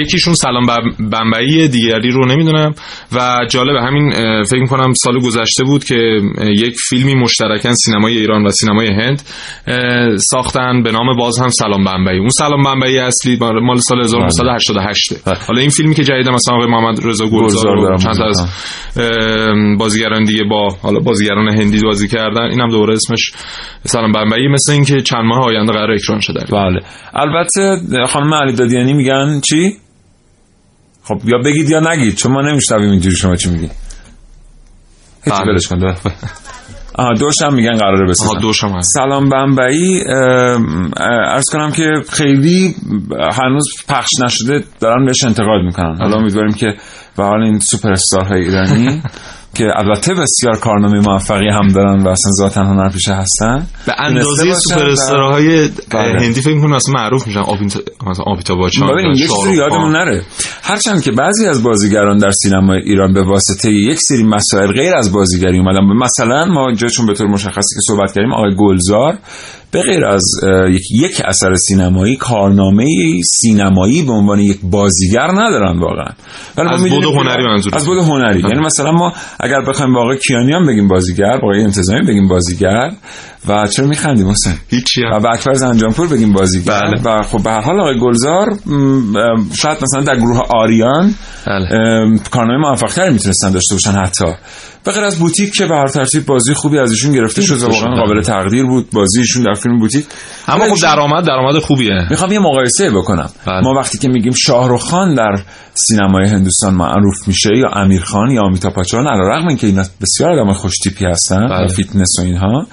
یکیشون 0.00 0.34
سلام 0.34 0.66
بم- 0.66 1.08
بمبئی 1.10 1.68
دیگری 1.68 2.10
رو 2.10 2.26
نمی‌دونم. 2.26 2.74
و 3.16 3.38
جالب 3.50 3.76
همین 3.76 4.10
فکر 4.44 4.60
می‌کنم 4.60 4.92
سال 5.04 5.20
گذشته 5.20 5.64
بود 5.64 5.84
که 5.84 6.20
یک 6.58 6.74
فیلمی 6.88 7.14
مشترکن 7.14 7.72
سینمای 7.74 8.18
ایران 8.18 8.46
و 8.46 8.50
سینمای 8.50 8.88
هند 8.88 9.22
ساختن. 10.16 10.82
به 10.82 10.92
نام 10.92 11.16
باز 11.16 11.38
هم 11.38 11.48
سلام 11.48 11.84
بمبئی 11.84 12.18
اون 12.18 12.28
سلام 12.28 12.62
بمبئی 12.62 12.98
اصلی 12.98 13.38
مال 13.62 13.76
سال 13.76 14.00
1988 14.00 15.12
بله. 15.24 15.36
حالا 15.46 15.60
این 15.60 15.70
فیلمی 15.70 15.94
که 15.94 16.04
جدید 16.04 16.28
مثلا 16.28 16.56
آقای 16.56 16.66
محمد 16.66 17.06
رضا 17.06 17.26
گلزار 17.26 17.96
چند 17.96 18.16
تا 18.16 18.26
از 18.26 18.46
بازیگران 19.78 20.24
دیگه 20.24 20.44
با 20.50 20.68
حالا 20.82 21.00
بازیگران 21.00 21.48
هندی 21.48 21.80
بازی 21.80 22.08
کردن. 22.08 22.42
اینم 22.50 22.68
دوباره 22.68 22.94
اسمش 22.94 23.32
سلام 23.84 24.12
بمبئی 24.12 24.48
مثل 24.48 24.72
اینکه 24.72 25.02
چند 25.02 25.24
ماه 25.24 25.44
آینده 25.44 25.72
قرار 25.72 25.92
اکران 25.92 26.20
شده 26.20 26.44
بله. 26.52 26.80
البته 27.14 27.80
خانم 28.08 28.34
علی 28.34 28.52
دادیانی 28.52 28.92
میگن 28.92 29.40
چی؟ 29.40 29.76
خب 31.04 31.20
یا 31.24 31.38
بگید 31.38 31.70
یا 31.70 31.80
نگید. 31.80 32.14
چون 32.14 32.32
ما 32.32 32.40
نمیشنویم 32.40 32.90
اینجوری 32.90 33.16
شما 33.16 33.36
چی 33.36 33.50
میگی 33.50 33.68
هیچ 35.24 35.34
بله. 35.34 35.52
بلش 35.52 35.68
کن 35.68 35.78
ده. 35.78 35.94
آها 36.98 37.12
دوش 37.14 37.42
هم 37.42 37.54
میگن 37.54 37.76
قراره 37.76 38.08
بسازن. 38.08 38.30
آها 38.30 38.40
دوشم 38.40 38.68
هست. 38.68 38.90
سلام 38.94 39.28
بمبئی 39.28 40.04
ارز 41.00 41.44
کنم 41.52 41.72
که 41.72 41.90
خیلی 42.12 42.74
هنوز 43.32 43.64
پخش 43.88 44.10
نشده 44.24 44.64
دارن 44.80 45.06
بهش 45.06 45.24
انتقاد 45.24 45.62
می‌کنن. 45.64 45.96
حالا 46.00 46.16
امیدواریم 46.16 46.52
که 46.52 46.66
به 47.16 47.24
حال 47.24 47.42
این 47.42 47.58
سوپر 47.58 47.94
های 48.30 48.44
ایرانی 48.44 49.02
که 49.54 49.64
البته 49.76 50.14
بسیار 50.14 50.56
کارنامه 50.56 51.00
موفقی 51.00 51.48
هم 51.48 51.68
دارن 51.68 52.02
و 52.02 52.08
اصلا 52.08 52.32
ذاتن 52.32 52.64
هنرپیشه 52.64 53.12
هستن. 53.12 53.66
به 53.86 53.94
اندازه 53.98 54.54
سوپر 54.54 54.88
استارهای 54.88 55.68
بله. 55.90 56.20
هندی 56.20 56.40
فکر 56.40 56.54
می‌کنم 56.54 56.72
اصلا 56.72 56.94
معروف 56.94 57.26
میشن. 57.26 57.40
آبیتا 57.40 57.80
مثلا 58.06 58.24
آبیتا 58.26 58.54
باچان 58.54 58.88
ببینید 58.92 59.18
یه 59.18 59.26
چیزی 59.26 59.54
یادمون 59.56 59.92
نره. 59.92 60.22
هرچند 60.62 61.02
که 61.02 61.12
بعضی 61.12 61.46
از 61.46 61.62
بازیگران 61.62 62.18
در 62.18 62.30
سینمای 62.30 62.80
ایران 62.82 63.12
به 63.12 63.22
واسطه 63.22 63.72
یک 63.72 63.98
سری 64.00 64.24
مسائل 64.24 64.72
غیر 64.72 64.94
از 64.94 65.12
بازیگری 65.12 65.58
اومدن. 65.58 65.84
مثلا 65.84 66.44
ما 66.44 66.66
اینجا 66.66 66.88
چون 66.88 67.06
به 67.06 67.14
طور 67.14 67.26
مشخصی 67.26 67.74
که 67.74 67.80
صحبت 67.86 68.12
کردیم 68.12 68.32
آقای 68.32 68.54
گلزار 68.58 69.18
به 69.70 69.82
غیر 69.82 70.04
از 70.04 70.24
یک, 70.90 71.22
اثر 71.24 71.54
سینمایی 71.54 72.16
کارنامه 72.16 72.84
سینمایی 73.24 74.02
به 74.02 74.12
عنوان 74.12 74.38
یک 74.38 74.58
بازیگر 74.62 75.26
ندارن 75.34 75.78
واقعا. 75.78 76.12
ولی 76.56 76.68
از 76.68 76.80
بود 76.80 77.04
هنری 77.04 77.44
منظورت. 77.44 77.74
از 77.74 77.86
بود 77.86 77.98
هنری. 77.98 78.40
یعنی 78.40 78.60
مثلا 78.60 78.92
ما 78.92 79.12
اگر 79.40 79.60
بخوایم 79.68 79.96
آقای 79.96 80.18
کیانیان 80.18 80.66
بگیم 80.66 80.88
بازیگر 80.88 81.38
با 81.42 81.48
آقای 81.48 81.62
انتظامی 81.62 82.06
بگیم 82.06 82.28
بازیگر 82.28 82.90
و 83.48 83.66
چرا 83.66 83.86
میخندیم 83.86 84.28
حسین؟ 84.30 84.52
هیچی 84.68 85.00
و 85.12 85.20
به 85.20 85.30
اکبر 85.30 85.54
زنجانپور 85.54 86.08
بگیم 86.08 86.32
بازیگر. 86.32 86.80
بله. 86.80 87.18
و 87.18 87.22
خب 87.22 87.42
به 87.42 87.50
هر 87.50 87.60
حال 87.60 87.80
آقای 87.80 87.98
گلزار 88.00 88.46
شاید 89.54 89.78
مثلا 89.82 90.02
در 90.02 90.16
گروه 90.16 90.40
آریان 90.50 91.14
بله. 91.46 91.74
ام، 91.74 92.18
کارنامه 92.30 92.68
موفقتری 92.68 93.12
می‌تونستن 93.12 93.50
داشته 93.50 93.74
باشن 93.74 93.92
حتی. 93.92 94.26
به 94.88 94.94
غیر 94.94 95.04
از 95.04 95.18
بوتیک 95.18 95.54
که 95.54 95.66
به 95.66 95.74
هر 95.74 95.86
ترتیب 95.86 96.26
بازی 96.26 96.54
خوبی 96.54 96.78
از 96.78 96.90
ایشون 96.90 97.12
گرفته 97.12 97.42
شد 97.42 97.54
و 97.54 97.58
گرفته 97.58 97.84
واقعا. 97.84 98.04
قابل 98.04 98.22
تقدیر 98.22 98.64
بود 98.64 98.90
بازی 98.90 99.20
ایشون 99.20 99.42
در 99.42 99.54
فیلم 99.54 99.78
بوتیک 99.78 100.06
اما 100.48 100.74
خب 100.74 100.82
درآمد 100.82 101.26
درآمد 101.26 101.58
خوبیه 101.58 102.06
می‌خوام 102.10 102.32
یه 102.32 102.38
مقایسه 102.38 102.90
بکنم 102.90 103.30
بله. 103.46 103.60
ما 103.60 103.70
وقتی 103.80 103.98
که 103.98 104.08
میگیم 104.08 104.32
شاهرخ 104.32 104.82
خان 104.82 105.14
در 105.14 105.42
سینمای 105.74 106.28
هندوستان 106.28 106.74
معروف 106.74 107.28
میشه 107.28 107.50
یا 107.56 107.68
عامر 107.68 108.02
خان 108.02 108.30
یا 108.30 108.42
آمیتا 108.42 108.70
باچان 108.70 109.06
علیرغم 109.06 109.48
اینکه 109.48 109.66
اینا 109.66 109.82
بسیار 110.00 110.32
آدمای 110.32 110.54
خوشتیپی 110.54 111.04
هستن 111.04 111.42
و 111.42 111.48
بله. 111.48 111.68
فیتنس 111.68 112.18
و 112.18 112.22
اینها 112.22 112.66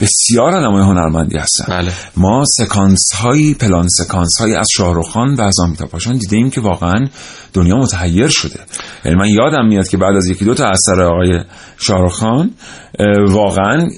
بسیار 0.00 0.54
آدمای 0.54 0.82
هنرمندی 0.82 1.38
هستن 1.38 1.64
بله. 1.68 1.92
ما 2.16 2.42
سکانس 2.46 3.12
هایی 3.14 3.54
پلان 3.54 3.88
سکانس 3.88 4.40
هایی 4.40 4.54
از 4.54 4.66
شاهرخ 4.76 5.10
خان 5.10 5.34
و 5.34 5.42
از 5.42 5.56
آمیتا 5.60 5.86
باچان 5.86 6.16
دیده 6.16 6.36
ایم 6.36 6.50
که 6.50 6.60
واقعا 6.60 7.06
دنیا 7.52 7.76
متحیر 7.76 8.28
شده 8.28 8.60
یعنی 9.04 9.18
من 9.18 9.28
یادم 9.28 9.66
میاد 9.66 9.88
که 9.88 9.96
بعد 9.96 10.16
از 10.16 10.26
یکی 10.26 10.44
دو 10.44 10.54
تا 10.54 10.68
اثر 10.68 11.02
آقای 11.02 11.40
شاهرخ 11.78 12.12
خان 12.12 12.50
اه، 12.98 13.32
واقعا 13.32 13.88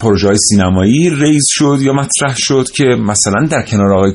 پروژه 0.00 0.26
های 0.26 0.36
سینمایی 0.36 1.10
ریز 1.10 1.44
شد 1.48 1.78
یا 1.80 1.92
مطرح 1.92 2.34
شد 2.36 2.66
که 2.74 2.84
مثلا 2.84 3.46
در 3.50 3.62
کنار 3.62 3.92
آقای 3.92 4.12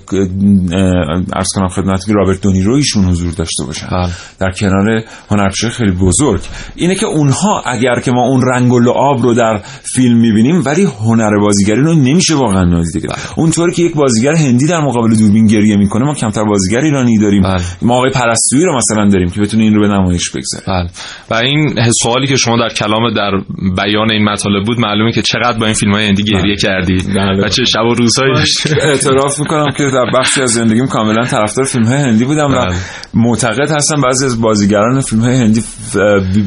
عرض 1.33 1.47
کنم 1.55 1.67
خدمت 1.67 2.05
که 2.05 2.13
رابرت 2.13 2.41
دونیرو 2.41 2.75
ایشون 2.75 3.05
حضور 3.05 3.31
داشته 3.33 3.63
باشن 3.65 3.87
بله. 3.91 4.09
در 4.39 4.51
کنار 4.51 5.03
هنرپیشه 5.29 5.69
خیلی 5.69 5.91
بزرگ 5.91 6.41
اینه 6.75 6.95
که 6.95 7.05
اونها 7.05 7.61
اگر 7.65 7.99
که 7.99 8.11
ما 8.11 8.27
اون 8.27 8.41
رنگ 8.41 8.71
و 8.71 8.79
لعاب 8.79 9.21
رو 9.21 9.33
در 9.33 9.61
فیلم 9.95 10.17
می‌بینیم 10.17 10.61
ولی 10.65 10.83
هنر 10.83 11.16
بازیگری 11.41 11.81
رو 11.81 11.93
نمیشه 11.93 12.35
واقعا 12.35 12.63
نادیده 12.63 12.99
گرفت 12.99 13.33
اونطوری 13.37 13.73
که 13.73 13.83
یک 13.83 13.95
بازیگر 13.95 14.33
هندی 14.35 14.67
در 14.67 14.79
مقابل 14.79 15.15
دوربین 15.15 15.47
گریه 15.47 15.77
می‌کنه 15.77 16.05
ما 16.05 16.13
کمتر 16.13 16.43
بازیگر 16.43 16.79
ایرانی 16.79 17.17
داریم. 17.17 17.43
بله. 17.43 17.61
ما 17.81 17.95
آقای 17.95 18.11
پرستویی 18.11 18.63
رو 18.63 18.75
مثلا 18.75 19.09
داریم 19.09 19.29
که 19.29 19.41
بتونه 19.41 19.63
این 19.63 19.75
رو 19.75 19.81
به 19.81 19.87
نمایش 19.87 20.29
بگذاره. 20.29 20.63
بله. 20.67 20.89
و 21.29 21.33
این 21.33 21.75
سوالی 22.03 22.27
که 22.27 22.35
شما 22.35 22.57
در 22.57 22.75
کلام 22.75 23.13
در 23.13 23.31
بیان 23.75 24.11
این 24.11 24.23
مطالب 24.23 24.65
بود 24.65 24.79
معلومه 24.79 25.11
که 25.11 25.21
چقدر 25.21 25.59
با 25.59 25.65
این 25.65 25.75
فیلم 25.75 25.93
های 25.93 26.07
هندی 26.07 26.23
گریه 26.23 26.55
کردی. 26.55 26.97
بله. 27.15 27.45
و 27.45 27.47
چه 27.47 27.65
شب 27.65 27.85
و 27.91 27.93
روزهایی 27.93 28.33
اعتراف 28.81 29.39
می‌کنم 29.39 29.71
که 29.77 29.83
در 29.83 30.19
بخشی 30.19 30.41
از 30.41 30.51
زندگیم 30.51 30.87
کاملا 30.87 31.25
طرفدار 31.25 31.65
فیلم 31.65 31.85
های 31.85 31.97
هندی 31.97 32.25
بودم 32.25 32.51
و 32.51 32.65
بله. 32.65 32.75
معتقد 33.13 33.71
هستم 33.71 34.01
بعضی 34.01 34.25
از 34.25 34.41
بازیگران 34.41 35.01
فیلم 35.01 35.21
های 35.21 35.35
هندی 35.35 35.61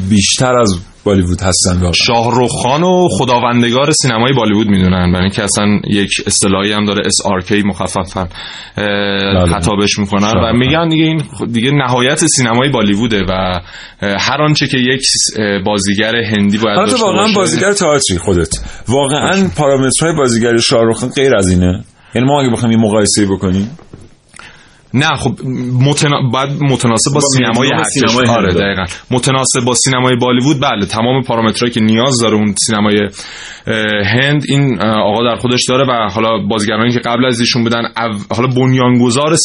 بیشتر 0.09 0.57
از 0.59 0.90
بالیوود 1.03 1.41
هستن 1.41 1.73
واقعا. 1.73 1.91
شاهرخ 1.91 2.51
خان 2.63 2.83
و 2.83 3.07
خداوندگار 3.11 3.91
سینمای 3.91 4.33
بالیوود 4.33 4.67
می‌دونن 4.67 5.11
برای 5.11 5.23
اینکه 5.23 5.43
اصلا 5.43 5.79
یک 5.87 6.09
اصطلاحی 6.27 6.71
هم 6.71 6.85
داره 6.85 7.01
SRK 7.09 7.51
مخففا 7.65 8.27
اه، 8.77 9.45
خطابش 9.45 9.99
می‌کنن 9.99 10.33
و 10.43 10.53
میگن 10.53 10.89
دیگه 10.89 11.03
این 11.03 11.21
دیگه 11.51 11.71
نهایت 11.71 12.25
سینمای 12.25 12.69
بالیووده 12.69 13.23
و 13.29 13.59
هر 14.01 14.41
آنچه 14.41 14.67
که 14.67 14.77
یک 14.77 15.03
بازیگر 15.65 16.15
هندی 16.15 16.57
باید 16.57 16.77
داشته 16.77 16.97
واقعا 16.97 17.23
باشه. 17.23 17.35
بازیگر 17.35 17.71
تئاتری 17.73 18.17
خودت. 18.17 18.59
واقعا 18.87 19.49
پارامترهای 19.57 20.15
بازیگری 20.17 20.61
شاهرخ 20.61 20.99
خان 20.99 21.09
غیر 21.09 21.35
از 21.35 21.49
اینه. 21.49 21.83
یعنی 22.15 22.27
ما 22.27 22.41
اگه 22.41 22.49
بخوایم 22.51 22.71
یه 22.71 22.87
مقایسه 22.87 23.25
بکنیم 23.25 23.77
نه 24.93 25.15
خب 25.17 25.31
متنا... 25.87 26.29
باید 26.33 26.49
متناسب 26.49 27.11
با, 27.13 27.13
با 27.13 27.19
سینمای 27.19 27.69
سینمای. 27.83 28.27
آره 28.29 28.47
هند. 28.53 28.61
دقیقاً 28.61 28.83
متناسب 29.11 29.65
با 29.65 29.73
سینمای 29.73 30.15
بالیوود 30.15 30.59
بله 30.59 30.85
تمام 30.85 31.21
پارامترهایی 31.23 31.73
که 31.73 31.81
نیاز 31.81 32.19
داره 32.21 32.35
اون 32.35 32.55
سینمای 32.65 32.97
هند 34.05 34.43
این 34.47 34.81
آقا 34.81 35.23
در 35.23 35.35
خودش 35.35 35.65
داره 35.69 35.85
و 35.89 36.09
حالا 36.09 36.47
بازیگرانی 36.49 36.91
که 36.93 36.99
قبل 36.99 37.25
از 37.25 37.39
ایشون 37.39 37.63
بودن 37.63 37.85
او- 37.85 38.35
حالا 38.35 38.47
بنیانگذار 38.47 39.35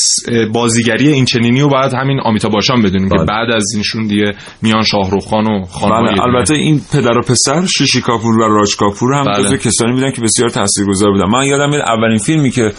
بازیگری 0.53 1.09
این 1.09 1.25
چنینی 1.25 1.61
و 1.61 1.69
بعد 1.69 1.95
همین 1.95 2.21
آمیتا 2.21 2.49
باشان 2.49 2.83
بدونیم 2.83 3.09
که 3.09 3.15
بله. 3.17 3.27
بعد 3.27 3.51
از 3.51 3.65
اینشون 3.75 4.07
دیگه 4.07 4.33
میان 4.63 4.83
شاهرخ 4.83 5.27
خان 5.27 5.47
و 5.47 5.65
خانم 5.65 6.07
بله 6.07 6.23
البته 6.23 6.55
این 6.55 6.81
پدر 6.93 7.19
و 7.19 7.23
پسر 7.23 7.67
ششی 7.67 8.01
کاپور 8.01 8.35
و 8.39 8.55
راج 8.59 8.77
کاپور 8.77 9.15
هم 9.15 9.25
بله. 9.25 9.59
کسانی 9.59 9.93
بودن 9.93 10.11
که 10.11 10.21
بسیار 10.21 10.49
تاثیرگذار 10.49 11.11
بودن 11.13 11.27
من 11.27 11.47
یادم 11.47 11.71
میاد 11.71 11.83
اولین 11.89 12.19
فیلمی 12.19 12.51
که 12.51 12.73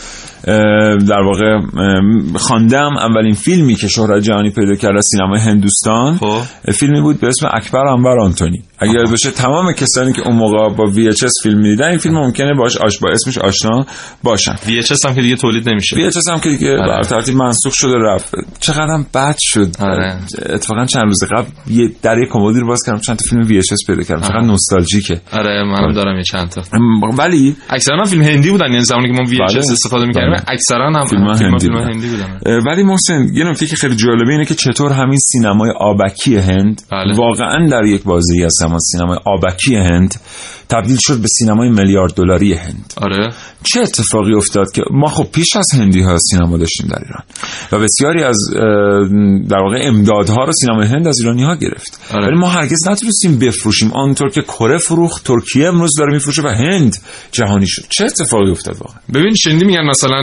در 1.08 1.22
واقع 1.22 1.60
خواندم 2.36 2.98
اولین 2.98 3.34
فیلمی 3.34 3.75
که 3.75 3.88
شهرت 3.88 4.24
جهانی 4.24 4.50
پیدا 4.50 4.75
کرد 4.75 4.98
از 4.98 5.08
سینمای 5.12 5.39
هندوستان. 5.39 6.17
خب. 6.17 6.72
فیلمی 6.72 7.01
بود 7.01 7.20
به 7.20 7.27
اسم 7.27 7.48
اکبر 7.53 7.88
انور 7.88 8.20
آنتونی. 8.20 8.63
اگر 8.79 9.03
باشه 9.10 9.32
تمام 9.32 9.74
کسانی 9.74 10.13
که 10.13 10.22
اون 10.22 10.36
موقع 10.36 10.75
با 10.75 10.91
VHS 10.91 11.44
فیلم 11.44 11.58
می‌دیدن 11.58 11.88
این 11.88 11.98
فیلم 11.98 12.15
ممکنه 12.15 12.53
باش 12.53 12.77
آش 12.77 12.98
با 12.98 13.10
اسمش 13.10 13.38
آشنا 13.38 13.86
باشن. 14.24 14.56
VHS 14.56 15.06
هم 15.06 15.15
که 15.15 15.22
دیگه 15.22 15.36
تولید 15.36 15.70
نمیشه. 15.70 16.10
VHS 16.10 16.29
هم 16.29 16.39
که 16.39 16.50
دیگه 16.50 16.72
آره. 16.72 16.88
بر 16.88 17.03
ترتیب 17.03 17.36
منسوخ 17.36 17.74
شده 17.74 17.96
رفت. 17.98 18.36
چقدر 18.60 18.94
هم 18.94 19.06
بد 19.15 19.36
شد. 19.39 19.67
آره. 19.79 20.17
اتفاقا 20.50 20.86
چند 20.86 21.03
روز 21.03 21.24
قبل 21.24 21.48
یه 21.67 21.89
در 22.01 22.17
یک 22.17 22.29
کمدی 22.29 22.60
رو 22.60 22.67
باز 22.67 22.84
کردم 22.86 23.00
چند 23.00 23.17
تا 23.17 23.25
فیلم 23.29 23.62
VHS 23.62 23.88
پیدا 23.88 24.03
کردم. 24.03 24.22
چقدر 24.22 24.41
نوستالژیکه. 24.41 25.22
آره 25.34 25.63
منم 25.63 25.94
دارم 25.94 26.17
یه 26.17 26.24
چند 26.24 26.50
تا. 26.50 26.62
ولی 27.17 27.56
اکثرا 27.70 28.03
فیلم 28.06 28.22
هندی 28.22 28.50
بودن 28.51 28.72
یعنی 28.72 28.84
زمانی 28.84 29.08
که 29.08 29.13
ما 29.13 29.25
VHS 29.25 29.53
بله. 29.53 29.60
استفاده 29.60 30.06
می‌کردیم. 30.06 30.27
اکثرا 30.48 30.92
هم 30.92 31.06
فیلم 31.06 31.28
هندی 31.28 31.60
فیلم. 31.60 31.78
هندی 31.78 32.08
بودن. 32.08 32.62
ولی 32.68 32.84
محسن 32.84 33.28
یه 33.34 33.44
نکته 33.44 33.68
که 33.68 33.76
خیلی 33.76 33.96
جالبه 33.96 34.32
اینه 34.32 34.46
که 34.46 34.56
چطور 34.56 34.92
همین 34.92 35.20
سینمای 35.20 35.72
آبکی 35.80 36.36
هند 36.36 36.82
بله. 36.92 37.16
واقعا 37.16 37.68
در 37.72 37.84
یک 37.84 38.04
بازی 38.04 38.44
از 38.44 38.56
همان 38.64 38.80
سینمای 38.80 39.18
آبکی 39.26 39.76
هند 39.76 40.16
تبدیل 40.70 40.98
شد 41.00 41.22
به 41.22 41.28
سینمای 41.28 41.70
میلیارد 41.70 42.14
دلاری 42.14 42.54
هند. 42.54 42.94
آره. 43.02 43.34
چه 43.64 43.80
اتفاقی 43.80 44.34
افتاد 44.34 44.72
که 44.72 44.82
ما 44.92 45.08
خب 45.08 45.28
پیش 45.32 45.56
از 45.56 45.66
هندی 45.74 46.02
ها 46.02 46.18
سینما 46.18 46.58
داشتیم 46.58 46.88
در 46.88 47.00
ایران 47.06 47.24
و 47.72 47.80
بسیاری 47.80 48.24
از 48.24 48.38
در 49.50 49.58
واقع 49.58 49.78
امدادها 49.82 50.44
رو 50.44 50.52
سینمای 50.52 50.88
هند 50.88 51.08
از 51.08 51.20
ایرانی 51.20 51.44
ها 51.44 51.56
گرفت. 51.56 52.00
آره. 52.14 52.28
ولی 52.28 52.36
ما 52.36 52.48
هرگز 52.48 52.88
نتونستیم 52.88 53.40
بفروشیم. 53.40 53.92
آنطور 53.94 54.30
که 54.30 54.42
کره 54.42 54.78
فروخت 54.78 55.24
ترکیه 55.24 55.68
امروز 55.68 55.92
داره 55.98 56.14
میفروشه 56.14 56.42
و 56.42 56.48
هند 56.48 56.98
جهانی 57.32 57.68
شد. 57.68 57.84
چه 57.90 58.06
اتفاقی 58.06 58.52
افتاد 58.52 58.78
واقعا؟ 58.80 59.00
ببین 59.14 59.36
شنیدی 59.36 59.66
میگن 59.66 59.86
مثلا 59.86 60.17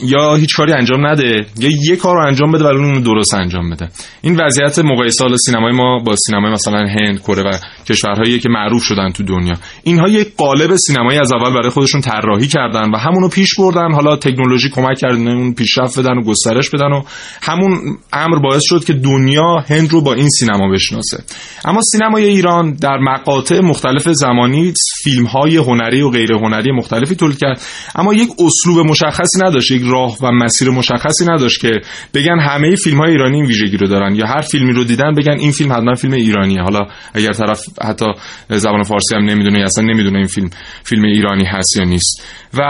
یا 0.00 0.34
هیچ 0.34 0.56
کاری 0.56 0.72
انجام 0.72 1.06
نده 1.06 1.46
یا 1.58 1.70
یه 1.88 1.96
کار 1.96 2.14
رو 2.14 2.26
انجام 2.26 2.52
بده 2.52 2.64
ولی 2.64 2.76
اون 2.76 3.02
درست 3.02 3.34
انجام 3.34 3.70
بده. 3.70 3.88
این 4.22 4.40
وضعیت 4.40 4.78
مقایسه 4.78 5.24
سینمای 5.46 5.72
ما 5.72 5.98
با 5.98 6.16
سینمای 6.16 6.52
مثلا 6.52 6.78
هند 6.78 7.20
کره 7.20 7.42
و 7.42 7.52
کشورهایی 7.88 8.38
که 8.38 8.48
معروف 8.48 8.82
شدن 8.82 9.10
تو 9.10 9.22
دنیا. 9.24 9.54
اینها 9.82 10.08
یک 10.08 10.36
قالب 10.36 10.76
سینمایی 10.76 11.18
از 11.18 11.32
اول 11.32 11.54
برای 11.54 11.70
خودشون 11.70 12.00
طراحی 12.00 12.48
کردن 12.48 12.90
و 12.90 12.96
همونو 12.96 13.28
پیش 13.28 13.54
بردن. 13.58 13.92
حالا 13.92 14.16
تکنولوژی 14.16 14.70
کمک 14.70 14.98
کرد 14.98 15.14
اون 15.14 15.54
پیشرفت 15.54 15.98
بدن 15.98 16.18
و 16.18 16.22
گسترش 16.22 16.70
بدن 16.70 16.92
و 16.92 17.02
همون 17.42 17.98
امر 18.12 18.38
باعث 18.38 18.62
شد 18.64 18.84
که 18.84 18.92
دنیا 18.92 19.56
هند 19.68 19.92
رو 19.92 20.02
با 20.02 20.14
این 20.14 20.28
سینما 20.28 20.68
بشناسه. 20.72 21.18
اما 21.64 21.80
سینمای 21.92 22.24
ایران 22.24 22.74
در 22.74 22.98
مقاطع 22.98 23.60
مختلف 23.60 24.08
زمانی 24.08 24.72
فیلم 25.02 25.26
های 25.26 25.56
هنری 25.56 26.02
و 26.02 26.10
غیر 26.10 26.32
هنری 26.32 26.72
مختلفی 26.72 27.14
تولید 27.14 27.38
کرد. 27.38 27.60
اما 27.94 28.14
یک 28.14 28.28
اسلوب 28.38 28.86
مشخصی 29.06 29.38
نداشت. 29.44 29.70
یک 29.70 29.82
راه 29.86 30.16
و 30.22 30.30
مسیر 30.32 30.70
مشخصی 30.70 31.24
نداشت 31.24 31.60
که 31.60 31.80
بگن 32.14 32.38
همه 32.38 32.76
فیلم 32.76 32.98
های 32.98 33.10
ایرانی 33.10 33.36
این 33.36 33.46
ویژگی 33.46 33.76
رو 33.76 33.86
دارن 33.86 34.14
یا 34.14 34.26
هر 34.26 34.40
فیلمی 34.40 34.72
رو 34.72 34.84
دیدن 34.84 35.14
بگن 35.14 35.36
این 35.38 35.52
فیلم 35.52 35.72
حتما 35.72 35.94
فیلم 35.94 36.12
ایرانیه. 36.12 36.62
حالا 36.62 36.80
اگر 37.14 37.32
طرف 37.32 37.64
حتی 37.84 38.06
زبان 38.48 38.82
فارسی 38.82 39.14
هم 39.14 39.24
نمی‌دونه 39.24 39.58
یا 39.58 39.64
اصلا 39.64 39.84
نمی‌دونه 39.84 40.18
این 40.18 40.26
فیلم 40.26 40.50
فیلم 40.84 41.04
ایرانی 41.04 41.44
هست 41.44 41.76
یا 41.76 41.84
نیست. 41.84 42.22
و 42.58 42.62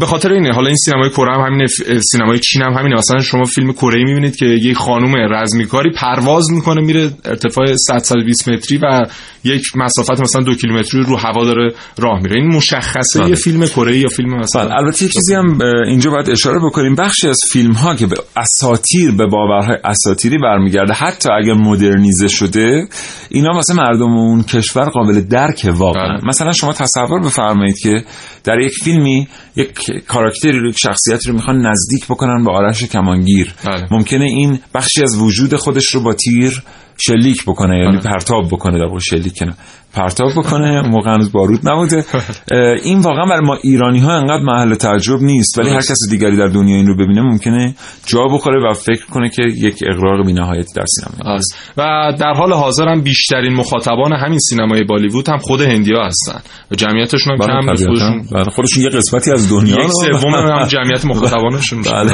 به 0.00 0.06
خاطر 0.06 0.32
اینه 0.32 0.52
حالا 0.54 0.66
این 0.66 0.76
سینمای 0.76 1.10
کره 1.10 1.34
هم 1.34 1.40
همینه 1.40 1.66
ف- 1.66 1.98
سینمای 2.12 2.38
چین 2.38 2.62
هم 2.62 2.72
همینه. 2.72 2.96
مثلا 2.96 3.20
شما 3.20 3.44
فیلم 3.44 3.72
کره 3.72 4.04
می‌بینید 4.04 4.36
که 4.36 4.46
یک 4.46 4.76
خانم 4.76 5.14
رزمیکاری 5.34 5.90
پرواز 5.90 6.50
می‌کنه 6.50 6.80
میره 6.80 7.10
ارتفاع 7.24 7.66
100 7.74 7.98
120 7.98 8.48
متری 8.48 8.78
و 8.78 9.06
یک 9.44 9.62
مسافت 9.76 10.20
مثلا 10.20 10.42
دو 10.42 10.54
کیلومتری 10.54 11.02
رو 11.02 11.16
هوا 11.16 11.44
داره 11.44 11.74
راه 11.98 12.22
میره. 12.22 12.36
این 12.36 12.56
مشخصه 12.56 13.20
بله. 13.20 13.28
یه 13.28 13.34
فیلم 13.34 13.66
کره 13.66 13.96
یا 13.96 14.08
فیلم 14.08 14.36
مثلا 14.38 14.64
بله 14.64 14.74
البته 14.74 15.04
یه 15.04 15.10
چیزی 15.10 15.34
هم 15.34 15.58
اینجا 15.86 16.10
باید 16.10 16.30
اشاره 16.30 16.58
بکنیم 16.58 16.94
بخشی 16.94 17.28
از 17.28 17.38
فیلم 17.50 17.72
ها 17.72 17.94
که 17.94 18.06
به 18.06 18.16
اساتیر 18.36 19.10
به 19.10 19.26
باورهای 19.26 19.76
اساتیری 19.84 20.38
برمیگرده 20.38 20.92
حتی 20.92 21.28
اگر 21.32 21.54
مدرنیزه 21.54 22.28
شده 22.28 22.88
اینا 23.28 23.50
واسه 23.54 23.74
مردم 23.74 24.12
اون 24.12 24.42
کشور 24.42 24.84
قابل 24.84 25.20
درک 25.20 25.72
واقعا 25.74 26.08
بله. 26.08 26.28
مثلا 26.28 26.52
شما 26.52 26.72
تصور 26.72 27.20
بفرمایید 27.20 27.78
که 27.78 28.04
در 28.44 28.60
یک 28.60 28.72
فیلمی 28.84 29.28
یک 29.56 29.90
کاراکتری 30.08 30.58
رو 30.58 30.68
یک 30.68 30.78
شخصیتی 30.78 31.28
رو 31.28 31.34
می‌خوان 31.34 31.66
نزدیک 31.66 32.06
بکنن 32.06 32.44
به 32.44 32.52
آرش 32.52 32.84
کمانگیر 32.84 33.54
بله. 33.64 33.86
ممکنه 33.90 34.24
این 34.24 34.58
بخشی 34.74 35.02
از 35.02 35.16
وجود 35.16 35.56
خودش 35.56 35.94
رو 35.94 36.00
با 36.00 36.14
تیر 36.14 36.62
شلیک 37.00 37.44
بکنه 37.44 37.78
یعنی 37.78 37.96
بله. 37.96 38.12
پرتاب 38.12 38.46
بکنه 38.52 38.78
در 38.78 38.84
واقع 38.84 38.98
شلیک 38.98 39.42
نه 39.42 39.54
پرتاب 39.94 40.30
بکنه 40.36 40.80
موقع 40.80 41.10
هنوز 41.14 41.32
بارود 41.32 41.68
نبوده 41.68 42.04
این 42.84 43.00
واقعا 43.00 43.24
برای 43.26 43.46
ما 43.46 43.56
ایرانی 43.62 43.98
ها 43.98 44.12
انقدر 44.12 44.42
محل 44.42 44.74
تعجب 44.74 45.20
نیست 45.20 45.58
ولی 45.58 45.70
هر 45.70 45.80
کس 45.80 45.98
دیگری 46.10 46.36
در 46.36 46.46
دنیا 46.46 46.76
این 46.76 46.86
رو 46.86 46.96
ببینه 46.96 47.22
ممکنه 47.22 47.74
جا 48.06 48.20
بخوره 48.32 48.70
و 48.70 48.72
فکر 48.72 49.06
کنه 49.06 49.28
که 49.28 49.42
یک 49.42 49.84
اقراق 49.86 50.26
بی‌نهایتی 50.26 50.74
در 50.74 50.84
سینما 50.86 51.32
آره. 51.32 51.40
و 51.76 52.12
در 52.18 52.32
حال 52.32 52.52
حاضر 52.52 52.88
هم 52.88 53.00
بیشترین 53.00 53.52
مخاطبان 53.52 54.12
همین 54.12 54.38
سینمای 54.38 54.84
بالیوود 54.84 55.28
هم 55.28 55.38
خود 55.38 55.60
هندیا 55.60 56.04
هستن 56.04 56.40
و 56.70 56.74
جمعیتشون 56.74 57.32
هم 57.32 57.46
کم 57.46 57.70
نیست. 57.70 57.86
خودشون 57.86 58.26
بله 58.32 58.44
خودشون 58.44 58.82
یه 58.82 58.88
قسمتی 58.88 59.32
از 59.32 59.50
دنیا 59.50 59.84
یک 59.84 59.90
سوم 59.90 60.34
هم 60.34 60.66
جمعیت 60.74 61.04
مخاطبانشون. 61.04 61.82
بله 61.82 62.12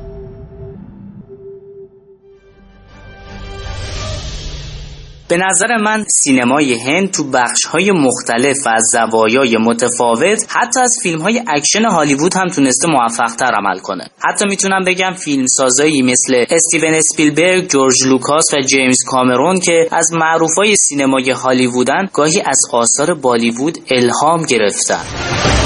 به 5.30 5.38
نظر 5.38 5.78
من 5.78 6.06
سینمای 6.24 6.74
هند 6.74 7.12
تو 7.12 7.24
بخش 7.24 7.66
های 7.66 7.92
مختلف 7.92 8.58
و 8.66 8.70
از 8.70 8.84
زوایای 8.92 9.58
متفاوت 9.58 10.46
حتی 10.50 10.80
از 10.80 11.00
فیلم 11.04 11.22
های 11.22 11.42
اکشن 11.48 11.86
هالیوود 11.86 12.34
هم 12.36 12.48
تونسته 12.48 12.88
موفق 12.88 13.36
تر 13.36 13.52
عمل 13.54 13.80
کنه. 13.80 14.04
حتی 14.20 14.46
می‌تونم 14.46 14.84
بگم 14.88 15.14
فیلم 15.14 15.46
سازایی 15.48 16.02
مثل 16.02 16.46
استیون 16.50 16.94
اسپیلبرگ، 16.94 17.68
جورج 17.68 18.04
لوکاس 18.06 18.54
و 18.54 18.62
جیمز 18.62 18.98
کامرون 19.08 19.60
که 19.60 19.88
از 19.92 20.14
معروفای 20.14 20.76
سینمای 20.76 21.32
هالیوودن 21.32 22.10
گاهی 22.14 22.42
از 22.42 22.60
آثار 22.72 23.14
بالیوود 23.14 23.78
الهام 23.92 24.46
گرفتن. 24.46 25.59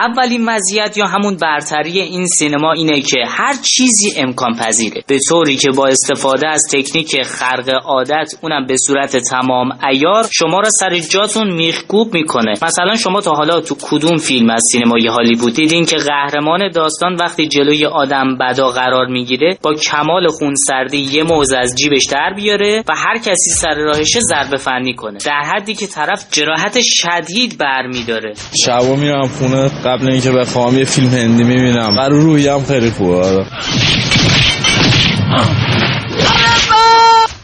اولین 0.00 0.44
مزیت 0.44 0.96
یا 0.96 1.06
همون 1.06 1.36
برتری 1.36 2.00
این 2.00 2.26
سینما 2.26 2.72
اینه 2.72 3.00
که 3.00 3.16
هر 3.28 3.54
چیزی 3.54 4.12
امکان 4.16 4.54
پذیره. 4.54 5.02
به 5.06 5.18
طوری 5.28 5.56
که 5.56 5.70
با 5.70 5.86
استفاده 5.86 6.48
از 6.48 6.62
تکنیک 6.72 7.22
خرق 7.22 7.70
عادت 7.84 8.34
اونم 8.40 8.66
به 8.66 8.74
صورت 8.86 9.16
تمام 9.16 9.78
ایار 9.90 10.26
شما 10.32 10.60
را 10.60 10.68
سر 10.70 10.98
جاتون 10.98 11.52
میخکوب 11.52 12.14
می‌کنه. 12.14 12.52
مثلا 12.62 12.94
شما 12.94 13.20
تا 13.20 13.30
حالا 13.30 13.60
تو 13.60 13.76
کدوم 13.82 14.16
فیلم 14.16 14.50
از 14.50 14.62
سینمای 14.72 15.06
هالیوود 15.06 15.54
دیدین 15.54 15.84
که 15.84 15.96
قهرمان 15.96 16.70
داستان 16.74 17.14
وقتی 17.14 17.48
جلوی 17.48 17.86
آدم 17.86 18.38
بدا 18.38 18.70
قرار 18.70 19.06
می‌گیره 19.06 19.58
با 19.62 19.74
کمال 19.74 20.28
خونسردی 20.28 20.98
یه 20.98 21.22
موز 21.22 21.52
از 21.52 21.74
جیبش 21.74 22.06
در 22.10 22.32
بیاره 22.36 22.84
و 22.88 22.92
هر 22.96 23.18
کسی 23.18 23.50
سر 23.50 23.74
راهش 23.74 24.18
ضربه 24.18 24.56
فنی 24.56 24.94
کنه. 24.94 25.18
در 25.26 25.42
حدی 25.54 25.74
که 25.74 25.86
طرف 25.86 26.26
جراحت 26.30 26.78
شدید 26.82 27.58
برمیداره. 27.58 28.34
شبا 28.64 28.96
میرم 28.96 29.26
خونه 29.26 29.68
قبل 29.90 30.08
اینکه 30.10 30.30
بخوام 30.30 30.78
یه 30.78 30.84
فیلم 30.84 31.08
هندی 31.08 31.44
می‌بینم 31.44 31.96
برای 31.96 32.20
روحیم 32.20 32.64
خیلی 32.64 32.90
خوبه 32.90 33.16
آره. 33.16 33.46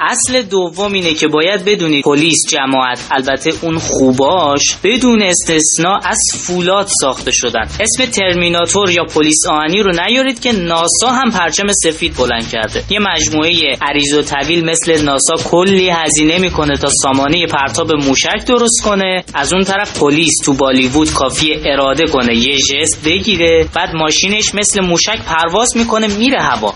اصل 0.01 0.43
دوم 0.43 0.93
اینه 0.93 1.15
که 1.15 1.29
باید 1.29 1.65
بدونید 1.65 2.05
پلیس 2.05 2.39
جماعت 2.49 3.07
البته 3.11 3.53
اون 3.63 3.79
خوباش 3.79 4.77
بدون 4.85 5.23
استثنا 5.23 6.01
از 6.05 6.19
فولاد 6.39 6.89
ساخته 7.01 7.31
شدن. 7.35 7.69
اسم 7.81 8.07
ترمیناتور 8.07 8.91
یا 8.91 9.05
پلیس 9.15 9.47
آهنی 9.51 9.83
رو 9.83 9.93
نیارید 9.93 10.41
که 10.41 10.53
ناسا 10.53 11.11
هم 11.11 11.31
پرچم 11.31 11.73
سفید 11.73 12.17
بلند 12.17 12.51
کرده. 12.51 12.85
یه 12.91 12.99
مجموعه 12.99 13.77
عریض 13.83 14.15
و 14.15 14.23
طویل 14.23 14.65
مثل 14.65 15.05
ناسا 15.05 15.35
کلی 15.45 15.91
هزینه 15.91 16.39
می‌کنه 16.39 16.77
تا 16.77 16.89
سامانه 17.03 17.47
پرتاب 17.47 17.93
موشک 17.93 18.45
درست 18.47 18.83
کنه. 18.85 19.25
از 19.35 19.53
اون 19.53 19.65
طرف 19.65 19.99
پلیس 19.99 20.35
تو 20.45 20.53
بالیوود 20.53 21.13
کافی 21.13 21.55
اراده 21.65 22.07
کنه 22.07 22.37
یه 22.37 22.59
جست 22.59 23.05
بگیره. 23.05 23.69
بعد 23.75 23.95
ماشینش 23.95 24.55
مثل 24.55 24.81
موشک 24.81 25.19
پرواز 25.27 25.77
می‌کنه 25.77 26.07
میره 26.07 26.43
هوا. 26.43 26.75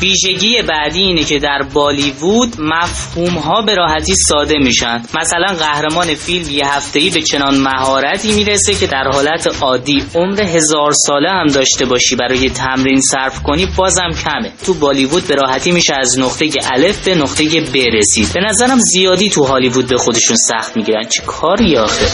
ویژگی 0.00 0.62
بعدی 0.68 1.00
اینه 1.00 1.24
که 1.24 1.38
در 1.38 1.62
بالیوود 1.74 2.54
مفهوم 2.58 3.38
ها 3.38 3.60
به 3.60 3.74
راحتی 3.74 4.14
ساده 4.14 4.58
میشن. 4.58 5.02
مثلا 5.20 5.54
قهرمان 5.58 6.14
فیلم 6.14 6.50
یه 6.50 6.66
هفتهی 6.66 7.10
به 7.10 7.22
چنان 7.22 7.58
مهارتی 7.58 8.32
می‌رسه 8.32 8.74
که 8.74 8.86
در 8.86 9.04
حالت 9.12 9.62
عادی 9.62 10.04
عمر 10.14 10.42
هزار 10.42 10.92
ساله 10.92 11.30
هم 11.30 11.46
داشته 11.46 11.84
باشی. 11.84 12.16
برای 12.16 12.50
تمرین 12.50 13.00
صرف 13.00 13.42
کنی 13.42 13.66
بازم 13.76 14.10
کمه. 14.24 14.52
تو 14.66 14.74
بالیوود 14.74 15.26
به 15.26 15.34
راحتی 15.34 15.72
میشه 15.72 15.94
از 16.00 16.18
نقطه 16.18 16.50
الف 16.72 17.04
به 17.04 17.14
نقطه 17.14 17.44
ب 17.60 17.76
رسید. 17.76 18.32
به 18.34 18.40
نظرم 18.40 18.78
زیادی 18.78 19.30
تو 19.30 19.44
هالیوود 19.44 19.88
به 19.88 19.96
خودشون 19.96 20.36
سخت 20.36 20.76
می‌گیرن. 20.76 21.04
چه 21.08 21.22
کاری 21.26 21.76
آخه؟ 21.76 22.06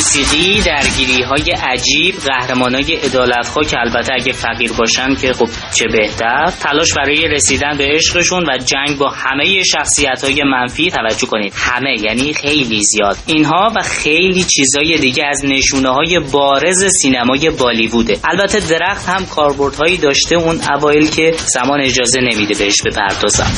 موسیقی 0.00 0.60
درگیری 0.60 1.22
های 1.22 1.50
عجیب 1.50 2.14
قهرمان 2.14 2.74
های 2.74 3.04
ادالت 3.04 3.68
که 3.70 3.78
البته 3.78 4.12
اگه 4.12 4.32
فقیر 4.32 4.72
باشن 4.72 5.14
که 5.14 5.32
خب 5.32 5.48
چه 5.74 5.84
بهتر. 5.92 6.52
تلاش 6.60 6.94
برای 6.94 7.28
رسیدن 7.28 7.78
به 7.78 7.84
عشقشون 7.94 8.46
و 8.48 8.58
جنگ 8.58 8.98
با 8.98 9.08
همه 9.08 9.62
شخصیت 9.62 10.24
های 10.24 10.42
منفی 10.42 10.90
توجه 10.90 11.26
کنید. 11.26 11.52
همه 11.56 11.96
یعنی 12.02 12.34
خیلی 12.34 12.82
زیاد. 12.82 13.16
اینها 13.26 13.72
و 13.76 13.82
خیلی 13.82 14.44
چیزای 14.44 14.98
دیگه 14.98 15.24
از 15.24 15.44
نشونه 15.44 15.90
های 15.90 16.20
بارز 16.32 16.84
سینمای 16.84 17.50
بالیووده. 17.50 18.18
البته 18.24 18.60
درخت 18.60 19.08
هم 19.08 19.26
کاربردهایی 19.26 19.96
داشته 19.96 20.36
اون 20.36 20.60
اوایل 20.74 21.10
که 21.10 21.34
زمان 21.36 21.80
اجازه 21.80 22.20
نمیده 22.20 22.58
بهش 22.58 22.82
بپردازم 22.86 23.52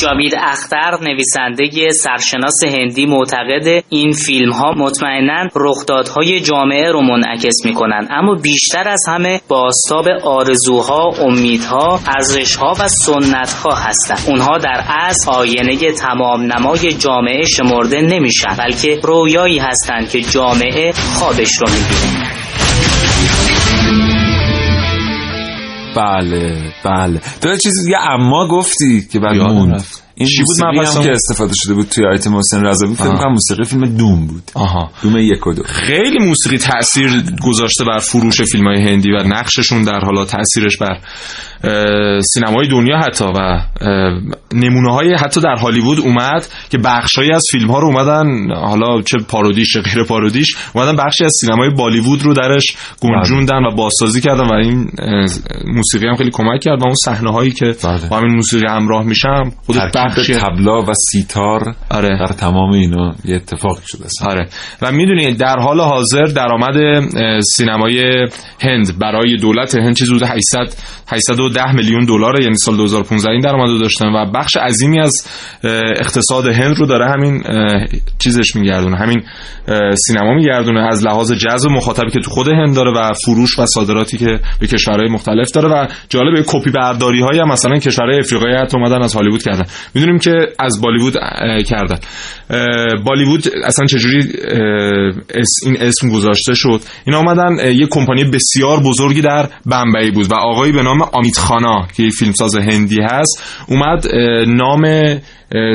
جاوید 0.00 0.34
اختر 0.34 0.98
نویسنده 1.02 1.90
سرشناس 1.90 2.64
هندی 2.64 3.06
معتقد 3.06 3.84
این 3.88 4.12
فیلم 4.12 4.52
ها 4.52 4.72
مطمئنا 4.72 5.48
رخدادهای 5.56 6.40
جامعه 6.40 6.92
رو 6.92 7.02
منعکس 7.02 7.64
می‌کنن. 7.64 8.08
اما 8.10 8.34
بیشتر 8.34 8.88
از 8.88 9.00
همه 9.08 9.40
باستاب 9.48 10.08
آرزوها 10.24 11.10
امیدها 11.20 12.00
ارزشها 12.06 12.72
و 12.80 12.88
سنتها 12.88 13.74
هستند 13.74 14.20
اونها 14.26 14.58
در 14.58 14.84
اصل 14.88 15.30
آینه 15.30 15.92
تمام 15.92 16.42
نمای 16.42 16.92
جامعه 16.92 17.42
شمرده 17.56 18.00
نمیشن 18.00 18.56
بلکه 18.58 19.00
رویایی 19.02 19.58
هستند 19.58 20.10
که 20.10 20.20
جامعه 20.20 20.92
خوابش 20.92 21.50
رو 21.60 21.66
می‌بینه. 21.68 22.30
بله 25.96 26.72
بله. 26.84 27.20
تو 27.40 27.56
چیزی 27.56 27.84
دیگه 27.84 27.98
اما 28.10 28.48
گفتی 28.48 29.08
که 29.12 29.18
بعد 29.20 29.36
موند. 29.36 29.84
این 30.20 30.28
چی 30.28 30.42
بود؟ 30.42 31.04
که 31.04 31.10
استفاده 31.10 31.52
شده 31.54 31.74
بود 31.74 31.88
توی 31.88 32.06
آیتم 32.06 32.36
حسین 32.36 32.64
رضوی 32.64 32.94
فکر 32.94 33.16
کنم 33.16 33.32
موسیقی 33.32 33.64
فیلم 33.64 33.96
دوم 33.96 34.26
بود. 34.26 34.42
آها. 34.54 34.90
دوم 35.02 35.16
یک 35.18 35.46
و 35.46 35.54
دو. 35.54 35.62
خیلی 35.62 36.18
موسیقی 36.26 36.58
تاثیر 36.58 37.24
گذاشته 37.42 37.84
بر 37.84 37.98
فروش 37.98 38.42
فیلم 38.42 38.66
های 38.66 38.82
هندی 38.82 39.10
و 39.12 39.22
نقششون 39.22 39.82
در 39.82 40.00
حالا 40.00 40.24
تاثیرش 40.24 40.76
بر 40.76 40.98
سینمای 42.20 42.68
دنیا 42.68 42.98
حتی 42.98 43.24
و 43.24 43.60
نمونه 44.54 44.94
های 44.94 45.14
حتی 45.14 45.40
در 45.40 45.56
هالیوود 45.56 45.98
اومد 45.98 46.46
که 46.70 46.78
بخشایی 46.78 47.32
از 47.32 47.44
فیلم 47.50 47.70
ها 47.70 47.78
رو 47.78 47.86
اومدن 47.86 48.54
حالا 48.54 49.02
چه 49.02 49.18
پارودیش 49.28 49.72
چه 49.72 49.80
غیر 49.80 50.04
پارودیش 50.04 50.56
اومدن 50.74 50.96
بخشی 50.96 51.24
از 51.24 51.32
سینمای 51.40 51.70
بالیوود 51.70 52.22
رو 52.22 52.34
درش 52.34 52.76
گنجوندن 53.00 53.64
و 53.64 53.74
بازسازی 53.76 54.20
کردن 54.20 54.46
و 54.46 54.54
این 54.54 54.90
موسیقی 55.66 56.06
هم 56.06 56.16
خیلی 56.16 56.30
کمک 56.30 56.60
کرد 56.60 56.82
و 56.82 56.84
اون 56.84 56.94
صحنه 57.04 57.32
هایی 57.32 57.50
که 57.50 57.66
بله. 57.84 58.08
با 58.10 58.16
همین 58.16 58.34
موسیقی 58.34 58.66
همراه 58.70 59.04
میشم 59.04 59.52
خود 59.66 59.76
بخش 60.10 60.26
تبلا 60.26 60.82
و 60.82 60.92
سیتار 61.10 61.74
آره. 61.90 62.08
در 62.08 62.26
تمام 62.26 62.72
اینا 62.72 63.14
یه 63.24 63.36
اتفاق 63.36 63.78
شده. 63.86 64.04
است 64.04 64.22
آره. 64.22 64.48
و 64.82 64.92
می‌دونید 64.92 65.38
در 65.38 65.56
حال 65.58 65.80
حاضر 65.80 66.24
درآمد 66.24 67.04
سینمای 67.56 68.26
هند 68.60 68.98
برای 68.98 69.36
دولت 69.36 69.74
هند 69.74 69.96
چیزی 69.96 70.10
حدود 70.14 70.28
800 70.28 70.74
810 71.08 71.72
میلیون 71.72 72.04
دلار 72.04 72.40
یعنی 72.42 72.56
سال 72.56 72.76
2015 72.76 73.30
این 73.30 73.40
درآمد 73.40 73.80
داشتن 73.80 74.06
و 74.06 74.30
بخش 74.34 74.56
عظیمی 74.56 75.00
از 75.00 75.26
اقتصاد 76.00 76.46
هند 76.46 76.76
رو 76.76 76.86
داره 76.86 77.10
همین 77.10 77.42
چیزش 78.18 78.56
میگردونه 78.56 78.96
همین 78.96 79.22
سینما 80.06 80.34
میگردونه 80.34 80.80
از 80.80 81.06
لحاظ 81.06 81.32
جذب 81.32 81.70
مخاطبی 81.70 82.10
که 82.10 82.20
تو 82.20 82.30
خود 82.30 82.48
هند 82.48 82.74
داره 82.74 82.90
و 82.90 83.12
فروش 83.24 83.58
و 83.58 83.66
صادراتی 83.66 84.18
که 84.18 84.40
به 84.60 84.66
کشورهای 84.66 85.08
مختلف 85.08 85.50
داره 85.50 85.68
و 85.68 85.86
جالب 86.08 86.44
کپی 86.46 86.70
برداری 86.70 87.20
های 87.20 87.44
مثلا 87.44 87.78
کشورهای 87.78 88.18
افریقایی 88.18 88.54
حتی 88.54 88.76
اومدن 88.76 89.02
از 89.02 89.14
هالیوود 89.14 89.42
کردن. 89.42 89.64
می‌دونیم 90.00 90.18
که 90.18 90.32
از 90.58 90.80
بالیوود 90.80 91.14
کردن. 91.66 91.98
بالیوود 93.04 93.44
اصلا 93.64 93.86
چجوری 93.86 94.32
این 95.64 95.76
اسم 95.80 96.08
گذاشته 96.08 96.54
شد؟ 96.54 96.80
اینا 97.06 97.18
اومدن 97.18 97.74
یه 97.74 97.86
کمپانی 97.86 98.24
بسیار 98.24 98.80
بزرگی 98.82 99.22
در 99.22 99.48
بمبئی 99.66 100.10
بود 100.10 100.30
و 100.30 100.34
آقایی 100.34 100.72
به 100.72 100.82
نام 100.82 101.02
آمیت 101.02 101.38
خانا 101.38 101.86
که 101.96 102.08
فیلمساز 102.18 102.56
هندی 102.56 103.00
هست 103.02 103.42
اومد 103.68 104.06
نام 104.46 104.84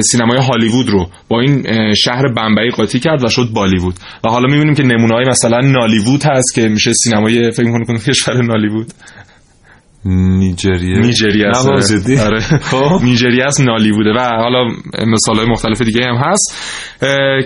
سینمای 0.02 0.38
هالیوود 0.38 0.90
رو 0.90 1.10
با 1.28 1.42
این 1.42 1.66
شهر 1.94 2.34
بمبئی 2.38 2.70
قاطی 2.72 3.00
کرد 3.00 3.26
و 3.26 3.30
شد 3.30 3.50
بالیوود. 3.54 3.96
و 4.24 4.30
حالا 4.30 4.48
می‌بینیم 4.48 4.76
که 4.76 4.84
نمونه 4.84 5.14
های 5.16 5.26
مثلا 5.30 5.60
نالیوود 5.60 6.24
هست 6.26 6.56
که 6.56 6.68
میشه 6.68 6.94
سینمای 6.94 7.52
فکر 7.52 7.86
کنه 7.88 8.00
کشور 8.00 8.42
نالیوود. 8.42 8.88
نیجریه. 10.06 11.00
نیجریه 11.00 11.48
آره. 12.26 12.40
خب. 12.72 13.00
نیجریه 13.04 13.44
است 13.46 13.62
نالی 13.62 13.92
بوده. 13.92 14.10
و 14.10 14.20
حالا 14.20 14.68
مثال 15.08 15.36
های 15.38 15.46
مختلف 15.50 15.82
دیگه 15.82 16.02
هم 16.04 16.16
هست 16.16 16.58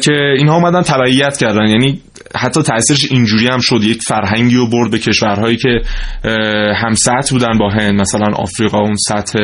که 0.03 0.13
اینها 0.37 0.55
اومدن 0.55 0.81
تبعیت 0.81 1.37
کردن. 1.37 1.67
یعنی 1.67 2.01
حتی 2.35 2.61
تاثیرش 2.63 3.11
اینجوری 3.11 3.47
هم 3.47 3.59
شد. 3.59 3.83
یک 3.83 4.01
فرهنگی 4.01 4.55
رو 4.55 4.69
برد 4.69 4.91
به 4.91 4.99
کشورهایی 4.99 5.57
که 5.57 5.81
هم 6.75 6.93
سطح 6.93 7.31
بودن 7.31 7.57
با 7.59 7.69
هند. 7.69 8.01
مثلا 8.01 8.35
آفریقا 8.35 8.79
اون 8.79 8.95
سطح 9.07 9.39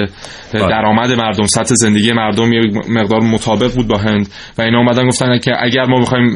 بله. 0.54 0.68
درآمد 0.68 1.12
مردم 1.12 1.46
سطح 1.46 1.76
زندگی 1.76 2.14
مردم 2.14 2.54
یه 2.54 2.62
مقدار 2.90 3.20
مطابق 3.20 3.76
بود 3.76 3.88
با 3.88 3.98
هند. 3.98 4.28
و 4.58 4.62
اینا 4.62 4.78
اومدن 4.78 5.08
گفتن 5.08 5.40
که 5.40 5.52
اگر 5.60 5.86
ما 5.86 6.02
بخوایم 6.02 6.34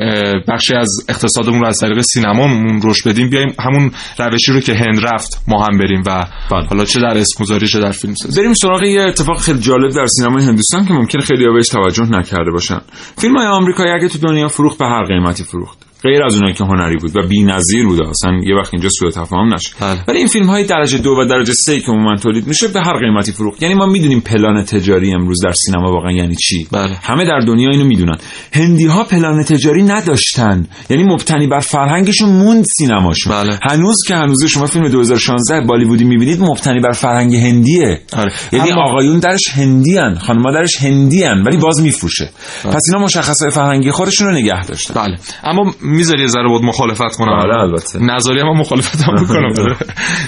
بخشی 0.47 0.75
از 0.75 1.05
اقتصادمون 1.09 1.59
رو 1.59 1.67
از 1.67 1.79
طریق 1.79 2.01
سینمامون 2.01 2.81
رشد 2.83 3.09
بدیم 3.09 3.29
بیایم 3.29 3.53
همون 3.59 3.91
روشی 4.19 4.51
رو 4.51 4.59
که 4.59 4.73
هند 4.73 5.05
رفت 5.05 5.43
ما 5.47 5.65
هم 5.65 5.77
بریم 5.77 6.03
و 6.05 6.25
بله. 6.51 6.65
حالا 6.65 6.85
چه 6.85 6.99
در 6.99 7.17
اسم 7.17 7.43
گذاری 7.43 7.67
چه 7.67 7.79
در 7.79 7.91
فیلم 7.91 8.13
سازی. 8.15 8.41
بریم 8.41 8.53
سراغ 8.53 8.83
یه 8.83 9.01
اتفاق 9.01 9.39
خیلی 9.39 9.59
جالب 9.59 9.91
در 9.91 10.05
سینمای 10.05 10.43
هندوستان 10.43 10.85
که 10.85 10.93
ممکن 10.93 11.19
خیلی 11.19 11.45
بهش 11.53 11.67
توجه 11.67 12.03
نکرده 12.03 12.51
باشن. 12.51 12.81
فیلم 13.17 13.37
های 13.37 13.47
آمریکایی 13.47 13.91
اگه 13.91 14.07
تو 14.07 14.19
دنیا 14.19 14.47
فروخت 14.47 14.77
به 14.77 14.85
هر 14.85 15.05
قیمتی 15.05 15.43
فروخت. 15.43 15.78
غیر 16.03 16.23
از 16.23 16.35
اونایی 16.35 16.53
که 16.53 16.63
هنری 16.63 16.97
بود 16.97 17.17
و 17.17 17.27
بی‌نظیر 17.27 17.85
بود 17.87 18.01
اصلا 18.01 18.31
یه 18.43 18.55
وقت 18.55 18.73
اینجا 18.73 18.89
سوء 18.89 19.09
تفاهم 19.11 19.53
نشه 19.53 19.69
بله. 19.81 19.99
ولی 20.07 20.17
این 20.17 20.27
فیلم 20.27 20.45
های 20.49 20.63
درجه 20.65 20.97
دو 20.97 21.09
و 21.09 21.25
درجه 21.25 21.53
سه 21.53 21.79
که 21.79 21.91
عموما 21.91 22.15
تولید 22.15 22.47
میشه 22.47 22.67
به 22.67 22.81
هر 22.81 22.99
قیمتی 22.99 23.31
فروخت. 23.31 23.61
یعنی 23.61 23.73
ما 23.75 23.85
می‌دونیم 23.85 24.19
پلان 24.21 24.63
تجاری 24.63 25.13
امروز 25.13 25.37
در 25.43 25.51
سینما 25.51 25.91
واقعا 25.91 26.11
یعنی 26.11 26.35
چی؟ 26.35 26.67
بله. 26.71 26.95
همه 27.03 27.25
در 27.25 27.39
دنیا 27.39 27.69
اینو 27.69 27.85
می‌دونن. 27.85 28.17
هندی 28.53 28.85
ها 28.85 29.03
پلان 29.03 29.43
تجاری 29.43 29.83
نداشتن. 29.83 30.67
یعنی 30.89 31.03
مبتنی 31.03 31.47
بر 31.47 31.59
فرهنگشون 31.59 32.29
موند 32.29 32.65
سینماشون. 32.77 33.33
بله. 33.33 33.59
هنوز 33.63 33.97
که 34.07 34.15
هنوز 34.15 34.45
شما 34.45 34.65
فیلم 34.65 34.87
2016 34.87 35.61
بالیوودی 35.61 36.03
می‌بینید 36.03 36.41
مبتنی 36.41 36.79
بر 36.79 36.91
فرهنگ 36.91 37.35
هندیه. 37.35 38.01
آره. 38.13 38.31
یعنی 38.51 38.71
اما- 38.71 38.81
آقایون 38.83 39.19
درش 39.19 39.49
هندیان 39.53 40.15
خانم‌ها 40.17 40.51
درش 40.51 40.77
هندیان 40.81 41.43
ولی 41.43 41.57
باز 41.57 41.81
میفروشه. 41.81 42.29
پس 42.63 42.81
اینا 42.89 43.05
مشخصات 43.05 43.49
فرهنگی 43.53 43.91
خودشون 43.91 44.27
رو 44.27 44.33
نگه 44.33 44.65
داشتن. 44.65 44.93
بله. 44.93 45.17
اما 45.43 45.73
می‌ذاری 45.89 46.27
ذره 46.27 46.47
بود 46.47 46.63
مخالفت 46.63 47.15
کنم؟ 47.17 47.39
بله، 47.39 47.57
البته. 47.59 47.99
نظری 47.99 48.39
هم 48.39 48.47
مخالفت 48.47 49.01
هم 49.01 49.15
بکنم 49.23 49.53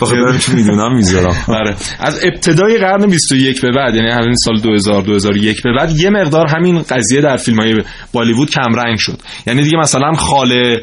بخاطر 0.02 0.28
اینکه 0.32 0.52
می‌دونم؟ 0.52 0.96
می‌ذارم. 0.96 1.36
آره. 1.48 1.76
از 2.00 2.26
ابتدای 2.26 2.78
قرن 2.78 3.08
21 3.08 3.62
به 3.62 3.72
بعد 3.72 3.96
یعنی 3.96 4.10
همین 4.10 4.36
سال 4.36 4.60
2000 4.60 5.02
2001 5.02 5.64
به 5.64 5.74
بعد 5.78 6.00
یه 6.00 6.10
مقدار 6.10 6.48
همین 6.48 6.82
قضیه 6.82 7.22
در 7.22 7.38
فیلم 7.38 7.60
های 7.60 7.76
بالیوود 8.14 8.50
کم 8.50 8.76
رنگ 8.76 8.98
شد. 9.00 9.18
یعنی 9.48 9.64
دیگه 9.64 9.78
مثلا 9.78 10.14
خاله 10.14 10.82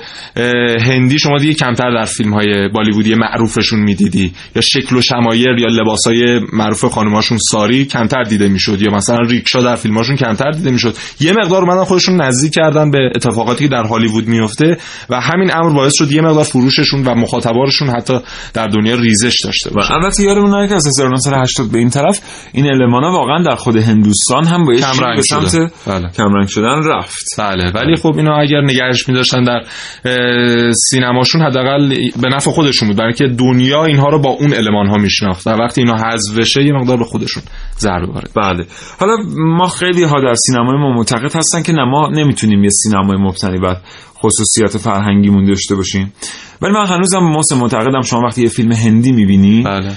هندی 0.86 1.18
شما 1.18 1.38
دیگه 1.38 1.54
کمتر 1.54 1.90
در 1.90 2.04
فیلم 2.04 2.34
های 2.34 2.68
بالیوودی 2.68 3.14
معروفشون 3.14 3.80
می‌دیدی. 3.80 4.32
یا 4.56 4.62
شکل 4.62 4.96
و 4.96 5.00
شمایر 5.00 5.58
یا 5.58 5.66
لباس 5.66 6.06
های 6.06 6.40
معروف 6.52 6.84
خانماشون 6.84 7.38
ساری 7.50 7.84
کمتر 7.84 8.22
دیده 8.22 8.48
می‌شد. 8.48 8.82
یا 8.82 8.90
مثلا 8.94 9.18
ریکشا 9.28 9.62
در 9.62 9.76
فیلماشون 9.76 10.16
کمتر 10.16 10.50
دیده 10.50 10.70
می‌شد. 10.70 10.94
یه 11.20 11.32
مقدار 11.32 11.62
اومدن 11.62 11.84
خودشون 11.84 12.22
نزدیک 12.22 12.52
کردن 12.52 12.90
به 12.90 12.98
اتفاقاتی 13.16 13.64
که 13.64 13.70
در 13.70 13.82
هالیوود 13.82 14.28
میفته 14.28 14.67
و 15.10 15.20
همین 15.20 15.54
امر 15.54 15.74
باعث 15.74 15.92
شد 15.94 16.12
یه 16.12 16.22
مقدار 16.22 16.44
فروششون 16.44 17.04
و 17.04 17.14
مخاطبارشون 17.14 17.88
حتی 17.88 18.14
در 18.54 18.66
دنیا 18.66 18.94
ریزش 18.94 19.36
داشته 19.44 19.70
باشه. 19.70 19.94
البته 19.94 20.22
یادمون 20.22 20.50
نره 20.50 20.68
که 20.68 20.74
از 20.74 20.86
1980 20.86 21.72
به 21.72 21.78
این 21.78 21.90
طرف 21.90 22.20
این 22.52 22.66
المانا 22.66 23.12
واقعا 23.12 23.42
در 23.42 23.54
خود 23.54 23.76
هندوستان 23.76 24.44
هم 24.44 24.64
با 24.64 24.72
به. 24.72 25.22
سمت 25.22 25.72
بله. 25.86 26.08
کمرنگ 26.16 26.48
شدن 26.48 26.82
رفت. 26.84 27.24
بله. 27.38 27.70
ولی 27.70 27.96
خب 27.96 28.14
اینا 28.16 28.36
اگر 28.40 28.60
نگهش 28.60 29.08
می‌داشتن 29.08 29.44
در 29.44 29.62
سینماشون 30.72 31.42
حداقل 31.42 31.88
به 32.22 32.28
نفع 32.28 32.50
خودشون 32.50 32.88
بود 32.88 32.96
برای 32.96 33.14
اینکه 33.18 33.36
دنیا 33.44 33.84
اینها 33.84 34.08
رو 34.08 34.22
با 34.22 34.30
اون 34.30 34.54
المان 34.54 34.86
ها 34.86 34.96
میشناخت 34.96 35.46
و 35.46 35.50
وقتی 35.50 35.80
اینا 35.80 35.96
حذف 35.96 36.38
بشه 36.38 36.64
یه 36.64 36.72
مقدار 36.72 36.96
به 36.96 37.04
خودشون 37.04 37.42
ضربه 37.78 38.12
وارد 38.12 38.30
بله. 38.36 38.66
حالا 39.00 39.16
ما 39.36 39.66
خیلی 39.66 40.02
ها 40.02 40.20
در 40.20 40.34
سینمای 40.34 40.76
ما 40.78 40.92
معتقد 40.92 41.36
هستن 41.36 41.62
که 41.62 41.72
نه 41.72 41.84
ما 41.84 42.10
نمی‌تونیم 42.10 42.64
یه 42.64 42.70
سینمای 42.70 43.16
مبتنی 43.16 43.58
بر 43.58 43.76
خصوصیت 44.22 44.78
فرهنگیمون 44.78 45.44
داشته 45.44 45.74
باشیم 45.74 46.12
ولی 46.62 46.72
من 46.72 46.86
هنوزم 46.86 47.18
محسن 47.18 47.56
معتقدم 47.56 48.02
شما 48.02 48.20
وقتی 48.20 48.42
یه 48.42 48.48
فیلم 48.48 48.72
هندی 48.72 49.12
می‌بینی 49.12 49.62
بله. 49.62 49.96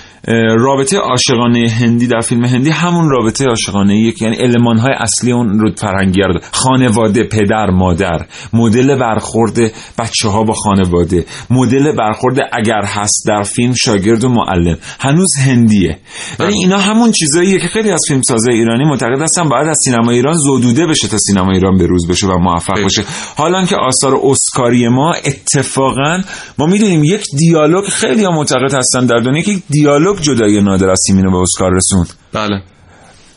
رابطه 0.57 0.97
عاشقانه 0.97 1.69
هندی 1.69 2.07
در 2.07 2.19
فیلم 2.19 2.45
هندی 2.45 2.69
همون 2.69 3.09
رابطه 3.09 3.45
عاشقانه 3.45 4.11
که 4.11 4.25
یعنی 4.25 4.37
علمان 4.37 4.77
های 4.77 4.93
اصلی 4.97 5.31
اون 5.31 5.59
رو 5.59 5.71
فرهنگی 5.77 6.21
رو 6.21 6.33
داره. 6.33 6.45
خانواده 6.51 7.23
پدر 7.23 7.69
مادر 7.69 8.25
مدل 8.53 8.99
برخورد 8.99 9.59
بچه 9.99 10.29
ها 10.29 10.43
با 10.43 10.53
خانواده 10.53 11.25
مدل 11.49 11.95
برخورد 11.95 12.37
اگر 12.53 12.81
هست 12.85 13.23
در 13.27 13.43
فیلم 13.43 13.73
شاگرد 13.73 14.23
و 14.23 14.29
معلم. 14.29 14.77
هنوز 14.99 15.35
هندیه. 15.45 15.97
ولی 16.39 16.53
اینا 16.53 16.77
همون 16.77 17.11
چیزاییه 17.11 17.59
که 17.59 17.67
خیلی 17.67 17.91
از 17.91 18.01
فیلمسازای 18.07 18.55
ایرانی 18.55 18.85
معتقد 18.85 19.21
هستن 19.21 19.49
باید 19.49 19.67
از 19.67 19.77
سینما 19.85 20.11
ایران 20.11 20.33
زدوده 20.33 20.87
بشه 20.87 21.07
تا 21.07 21.17
سینما 21.17 21.51
ایران 21.51 21.77
به 21.77 21.85
روز 21.85 22.07
بشه 22.07 22.27
و 22.27 22.37
موفق. 22.37 22.81
باشه 22.81 23.03
حالا 23.37 23.65
که 23.65 23.75
آثار 23.75 24.19
اسکاری 24.23 24.87
ما 24.87 25.13
اتفاقا 25.13 26.21
ما 26.61 26.67
می‌دونیم 26.67 27.03
یک 27.03 27.25
دیالوگ 27.37 27.85
خیلی 27.85 28.23
ها 28.23 28.31
معتقد 28.31 28.73
هستن 28.73 29.05
در 29.05 29.17
دنیا 29.17 29.41
که 29.41 29.51
یک 29.51 29.63
دیالوگ 29.69 30.19
جدای 30.19 30.61
نادر 30.61 30.89
از 30.89 30.99
سیمینو 31.07 31.31
به 31.31 31.37
اسکار 31.37 31.71
رسوند. 31.75 32.13
بله. 32.33 32.63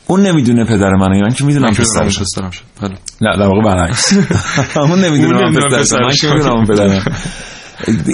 اون 0.06 0.22
نمی‌دونه 0.22 0.64
پدر 0.64 0.90
من 0.90 1.12
ایران 1.12 1.32
که 1.32 1.44
می‌دونم 1.44 1.64
من 1.64 1.74
که 1.74 1.82
می‌دونم 1.82 2.08
پسرم 2.08 2.50
شد 2.50 2.62
بله. 2.82 2.94
نه 3.20 3.36
در 3.36 3.46
واقع 3.46 3.62
برعکس. 3.62 4.12
اون 4.76 5.04
نمی‌دونه 5.04 5.34
من 5.34 5.52
پسرش 5.52 5.92
من. 5.92 6.10
که 6.20 6.34
می‌دونم 6.34 6.56
اون 6.56 6.66
پدرم 6.66 7.16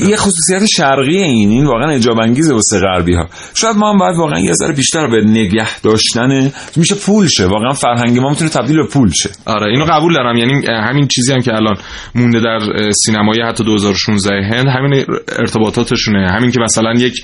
یه 0.09 0.17
خصوصیت 0.17 0.67
شرقی 0.67 1.17
این 1.17 1.51
این 1.51 1.67
واقعا 1.67 1.91
اعجاب 1.91 2.21
انگیزه 2.21 2.55
واسه 2.55 2.79
غربی 2.79 3.15
ها. 3.15 3.27
شاید 3.55 3.77
ما 3.77 3.93
هم 3.93 3.99
باید 3.99 4.17
واقعا 4.17 4.41
یه 4.41 4.53
ذره 4.53 4.75
بیشتر 4.75 5.07
به 5.07 5.25
نگه 5.25 5.81
داشتن 5.81 6.53
میشه 6.77 6.95
پول 6.95 7.29
شه. 7.29 7.47
واقعا 7.47 7.73
فرهنگ 7.73 8.19
ما 8.19 8.31
می‌تونه 8.31 8.51
تبدیل 8.51 8.77
به 8.77 8.87
پول 8.87 9.11
شه. 9.11 9.31
آره 9.47 9.67
اینو 9.67 9.85
قبول 9.85 10.15
دارم. 10.15 10.37
یعنی 10.37 10.67
همین 10.67 11.09
چیزی 11.09 11.33
هم 11.33 11.41
که 11.41 11.55
الان 11.55 11.77
مونده 12.15 12.41
در 12.41 12.59
سینمای 12.93 13.43
حتی 13.49 13.65
2016 13.65 14.31
هند 14.35 14.67
همین 14.67 15.05
ارتباطاتشونه. 15.39 16.31
همین 16.31 16.51
که 16.51 16.61
مثلا 16.61 16.93
یک 16.93 17.15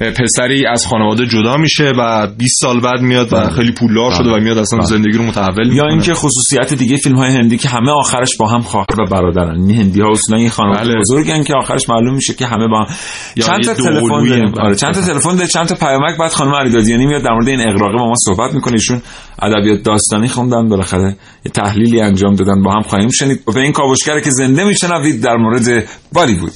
پسری 0.00 0.66
از 0.66 0.86
خانواده 0.86 1.26
جدا 1.26 1.56
میشه 1.56 1.92
و 1.98 2.26
20 2.38 2.54
سال 2.60 2.80
بعد 2.80 3.00
میاد 3.00 3.32
و 3.32 3.50
خیلی 3.50 3.72
پولدار 3.72 4.10
شده 4.10 4.30
و 4.30 4.36
میاد 4.40 4.58
اصلا 4.58 4.80
زندگی 4.80 5.18
رو 5.18 5.24
متحول 5.24 5.72
یا 5.72 5.86
اینکه 5.86 6.14
خصوصیت 6.14 6.74
دیگه 6.74 6.96
فیلم 6.96 7.16
های 7.16 7.30
هندی 7.30 7.56
که 7.56 7.68
همه 7.68 7.90
آخرش 7.90 8.36
با 8.36 8.48
هم 8.48 8.60
خواهر 8.60 9.00
و 9.00 9.04
برادرن. 9.10 9.60
این 9.60 9.74
هندی 9.74 10.00
ها 10.00 10.10
اصولا 10.10 10.38
این 10.38 10.50
خانواده 10.50 10.84
بله. 10.84 11.00
بزرگن 11.00 11.42
که 11.42 11.54
آخرش 11.54 11.88
معلوم 11.94 12.14
میشه 12.14 12.34
که 12.34 12.46
همه 12.46 12.68
با 12.68 12.86
چند 13.46 13.64
تا 13.64 13.74
تلفن 13.74 14.28
داریم. 14.28 14.54
آره 14.60 14.74
چند 14.74 14.94
تا 14.94 15.00
تلفن 15.00 15.36
ده 15.36 15.46
چند 15.46 15.66
تا 15.66 15.74
پیامک 15.74 16.18
بعد 16.18 16.30
خانم 16.30 16.54
علیدادیانی 16.54 17.06
میاد 17.06 17.22
در 17.22 17.32
مورد 17.32 17.48
این 17.48 17.60
اغراقه 17.60 17.98
با 17.98 18.06
ما 18.06 18.14
صحبت 18.26 18.54
می‌کنه. 18.54 18.72
ایشون 18.72 19.02
ادبیات 19.42 19.82
داستانی 19.82 20.28
خوندن 20.28 20.68
بالاخره 20.68 21.16
یه 21.44 21.52
تحلیلی 21.54 22.00
انجام 22.00 22.34
دادن. 22.34 22.62
با 22.62 22.72
هم 22.72 22.82
خواهیم 22.82 23.10
شنید. 23.10 23.42
و 23.48 23.52
به 23.52 23.60
این 23.60 23.72
کاوشگر 23.72 24.20
که 24.20 24.30
زنده 24.30 24.64
میشنوید 24.64 25.22
در 25.22 25.36
مورد 25.36 25.88
بالیوود. 26.12 26.52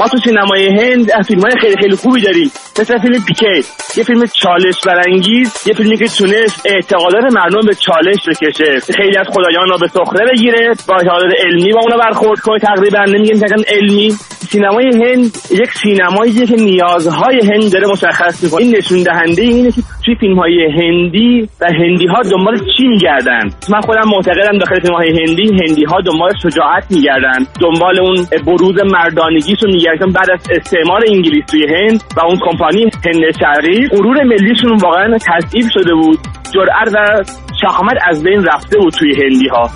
ما 0.00 0.08
تو 0.08 0.18
سینمای 0.24 0.66
هند 0.66 1.24
فیلم 1.26 1.40
های 1.40 1.52
خیلی 1.60 1.76
خیلی 1.76 1.96
خوبی 1.96 2.20
داریم. 2.20 2.50
مثل 2.80 2.98
فیلم 2.98 3.24
پیکیت. 3.28 3.66
یه 3.96 4.04
فیلم 4.04 4.22
چالش 4.26 4.80
برانگیز 4.86 5.64
یه 5.66 5.74
فیلمی 5.74 5.96
که 5.96 6.04
تونست 6.04 6.66
اعتقادات 6.66 7.24
مردم 7.32 7.66
به 7.66 7.74
چالش 7.74 8.18
بکشه. 8.28 8.92
خیلی 8.96 9.18
از 9.18 9.26
خدایان 9.28 9.68
را 9.68 9.76
به 9.76 9.88
سخره 9.88 10.26
بگیره 10.30 10.72
با 10.88 10.94
اعتقادات 10.94 11.32
علمی 11.46 11.72
با 11.72 11.80
اونا 11.80 11.96
برخورد 11.96 12.40
کنه. 12.40 12.58
تقریبا 12.58 13.04
نمیگیم 13.04 13.40
علمی. 13.68 14.10
سینمای 14.50 14.86
هند 14.86 15.36
یک 15.50 15.70
سینماییه 15.82 16.46
که 16.46 16.54
نیازهای 16.54 17.40
هند 17.52 17.72
داره 17.72 17.86
مشخص 17.88 18.44
می‌کنه. 18.44 18.62
این 18.62 18.76
نشون 18.76 19.02
دهنده 19.02 19.42
اینه 19.42 19.70
که 19.70 19.82
توی 20.04 20.14
فیلم 20.14 20.38
های 20.38 20.66
هندی 20.78 21.48
و 21.60 21.64
هندی 21.80 22.06
ها 22.06 22.22
دنبال 22.22 22.56
چی 22.76 22.86
میگردن؟ 22.86 23.42
من 23.70 23.80
خودم 23.80 24.08
معتقدم 24.16 24.58
داخل 24.58 24.80
فیلم 24.80 24.94
های 24.94 25.08
هندی 25.08 25.42
هندی 25.42 25.84
ها 25.84 26.00
دنبال 26.00 26.30
شجاعت 26.42 26.84
میگردن. 26.90 27.38
دنبال 27.60 28.00
اون 28.00 28.26
بروز 28.46 28.74
مردانگیشون 28.92 29.70
میگردن. 29.72 30.12
بعد 30.12 30.30
از 30.30 30.46
استعمار 30.50 31.00
انگلیس 31.08 31.44
توی 31.50 31.66
هند 31.66 32.02
و 32.16 32.20
اون 32.26 32.38
کمپانی 32.62 32.82
هند 32.82 33.36
شرقی 33.40 33.88
غرور 33.88 34.22
ملیشون 34.22 34.76
واقعا 34.82 35.18
تضعیف 35.18 35.66
شده 35.74 35.94
بود. 35.94 36.18
جرأت 36.54 36.94
و 36.94 37.24
شهامت 37.60 37.96
از 38.10 38.22
بین 38.22 38.44
رفته 38.44 38.78
بود 38.78 38.92
توی 38.92 39.14
هندی 39.14 39.48
ها 39.48 39.70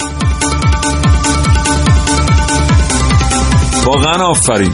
واقعا 3.87 4.27
آفرین. 4.27 4.73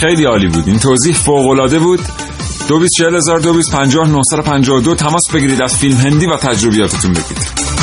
خیلی 0.00 0.24
عالی 0.24 0.46
بود. 0.46 0.64
این 0.66 0.78
توضیح 0.78 1.14
فوق 1.14 1.48
العاده 1.48 1.78
بود. 1.78 2.00
دو 2.68 2.78
بیست 2.78 2.92
چهل 2.98 3.16
هزار 3.16 3.38
دو 3.38 3.54
بیست 3.54 3.72
پنجاه 3.72 4.08
نهصد 4.08 4.38
و 4.38 4.42
پنجاه 4.42 4.76
و 4.76 4.80
دو 4.80 4.94
تماس 4.94 5.22
بگیرید 5.34 5.62
از 5.62 5.78
فیلم 5.78 5.96
هندی 5.96 6.26
و 6.26 6.36
تجربیاتتون 6.36 7.10
بگید 7.10 7.79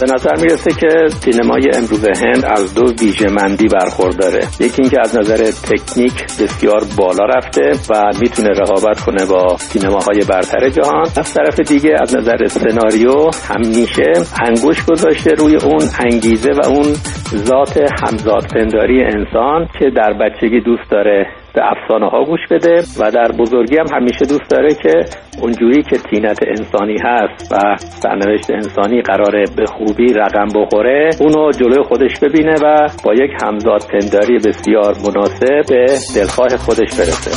به 0.00 0.12
نظر 0.14 0.36
می‌رسه 0.42 0.70
که 0.80 0.88
سینمای 1.08 1.64
امروز 1.74 2.04
هند 2.24 2.44
از 2.44 2.74
دو 2.74 2.84
ویژهمندی 3.00 3.68
برخورداره. 3.68 4.40
یکی 4.60 4.82
اینکه 4.82 5.00
از 5.00 5.18
نظر 5.18 5.36
تکنیک 5.36 6.24
بسیار 6.24 6.82
بالا 6.98 7.24
رفته 7.24 7.70
و 7.90 8.12
می‌تونه 8.20 8.48
رقابت 8.48 9.00
کنه 9.00 9.26
با 9.30 9.56
سینماهای 9.56 10.20
برتر 10.30 10.68
جهان. 10.68 11.06
از 11.16 11.34
طرف 11.34 11.60
دیگه 11.60 11.94
از 12.00 12.16
نظر 12.16 12.46
سناریو 12.46 13.30
همیشه 13.48 14.12
انگوش 14.46 14.84
گذاشته 14.84 15.30
روی 15.38 15.56
اون 15.56 15.82
انگیزه 16.00 16.50
و 16.50 16.66
اون 16.66 16.92
ذات 17.34 17.78
همزادپنداری 18.02 19.04
انسان 19.04 19.68
که 19.78 19.90
در 19.90 20.12
بچگی 20.12 20.60
دوست 20.60 20.90
داره 20.90 21.26
به 21.56 21.62
افسانه 21.64 22.08
ها 22.08 22.24
گوش 22.24 22.40
بده 22.50 22.82
و 23.00 23.10
در 23.10 23.32
بزرگی 23.38 23.76
هم 23.78 23.86
همیشه 23.96 24.24
دوست 24.28 24.50
داره 24.50 24.74
که 24.74 25.04
اونجوری 25.42 25.82
که 25.82 25.98
تینت 25.98 26.38
انسانی 26.46 26.96
هست 27.04 27.52
و 27.52 27.76
سرنوشت 27.78 28.50
انسانی 28.50 29.02
قراره 29.02 29.44
به 29.56 29.64
خوبی 29.66 30.12
رقم 30.12 30.46
بخوره 30.54 31.10
اونو 31.20 31.50
جلوی 31.50 31.84
خودش 31.88 32.18
ببینه 32.22 32.54
و 32.62 32.88
با 33.04 33.14
یک 33.14 33.30
همزاد 33.42 33.82
پنداری 33.92 34.38
بسیار 34.38 34.94
مناسب 35.06 35.62
به 35.68 35.86
دلخواه 36.16 36.56
خودش 36.56 36.94
برسه. 36.98 37.30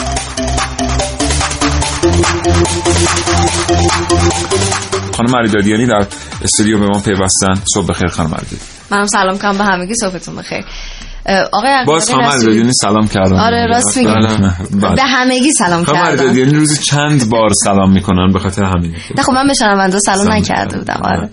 خانم 5.18 5.36
علیدادیانی 5.36 5.88
در 5.88 6.06
استودیو 6.44 6.80
به 6.80 6.86
ما 6.86 7.02
پیوستن. 7.06 7.54
صبح 7.74 7.88
بخیر 7.90 8.08
خانم 8.08 8.34
علیدادی 8.34 8.80
منم 8.92 9.06
سلام 9.06 9.38
کنم 9.38 9.58
به 9.58 9.64
همگی 9.64 9.94
صحبتون 9.94 10.36
بخیر. 10.36 10.64
آقای 11.52 11.86
باز 11.88 12.12
خانم 12.12 12.26
علیدادیانی 12.26 12.72
سلام 12.74 13.08
کردم. 13.08 13.36
آره 13.36 13.68
راست 13.68 13.98
میگم 13.98 14.14
بله. 14.82 14.96
به 14.96 15.04
همگی 15.04 15.52
سلام 15.52 15.86
کردم. 15.86 16.00
علیدادیانی 16.00 16.54
روزی 16.54 16.84
چند 16.84 17.30
بار 17.30 17.50
سلام 17.64 17.94
می‌کنن 17.94 18.32
به 18.34 18.40
خاطر 18.40 18.64
همین؟ 18.64 18.96
نه 19.18 19.24
خب 19.24 19.32
من 19.32 19.48
به 19.48 19.54
شنونده 19.54 20.00
سلام 20.00 20.26
سلام 20.26 20.38
نکرده. 20.38 20.78
بودم 20.78 21.02
آره. 21.04 21.30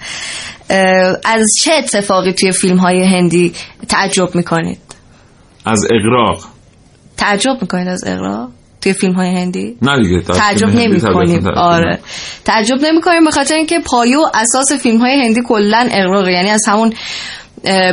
اه، 0.71 1.17
از 1.25 1.47
چه 1.65 1.73
اتفاقی 1.73 2.33
توی 2.33 2.53
فیلم 2.53 2.77
های 2.77 3.05
هندی 3.05 3.53
تعجب 3.89 4.35
می‌کنید؟ 4.35 4.79
از 5.65 5.87
اقراق 5.91 6.45
تعجب 7.17 7.59
می‌کنید 7.61 7.89
از 7.89 8.05
اقرا 8.07 8.49
توی 8.81 8.93
فیلم 8.93 9.15
های 9.15 9.29
هندی؟ 9.29 9.77
نه 9.83 10.03
دیگه 10.03 10.21
تعجب 10.21 10.67
فیلم 10.67 10.71
هندی 10.71 10.89
نمی 10.89 11.01
طبیعتاً 11.01 11.13
کنیم 11.13 11.41
تعجب 11.41 11.59
آره. 11.59 11.99
تعجب 12.45 12.77
نمی 12.83 13.01
کنیم 13.01 13.25
به 13.25 13.31
خاطر 13.31 13.55
اینکه 13.55 13.81
پایه 13.85 14.19
و 14.19 14.27
اساس 14.35 14.73
فیلم 14.83 14.99
های 14.99 15.25
هندی 15.25 15.41
کلا 15.49 15.89
اقراقه 15.91 16.33
یعنی 16.33 16.51
از 16.51 16.63
همون 16.69 16.93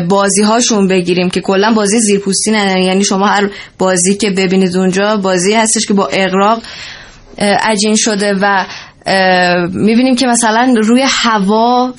بازی 0.10 0.42
هاشون 0.42 0.88
بگیریم 0.88 1.30
که 1.30 1.42
کلا 1.42 1.74
بازی 1.74 2.00
زیرپوستی 2.00 2.52
ندارن. 2.52 2.82
یعنی 2.82 3.04
شما 3.04 3.28
هر 3.28 3.50
بازی 3.78 4.16
که 4.16 4.30
ببینید 4.30 4.78
اونجا 4.78 5.18
بازی 5.18 5.54
هستش 5.54 5.86
که 5.86 5.94
با 5.94 6.10
اقراق 6.14 6.62
عجین 7.40 7.96
شده 7.96 8.34
و 8.42 8.66
می‌بینیم 9.74 10.16
که 10.16 10.28
مثلا 10.28 10.74
روی 10.78 11.04
هوا 11.08 11.94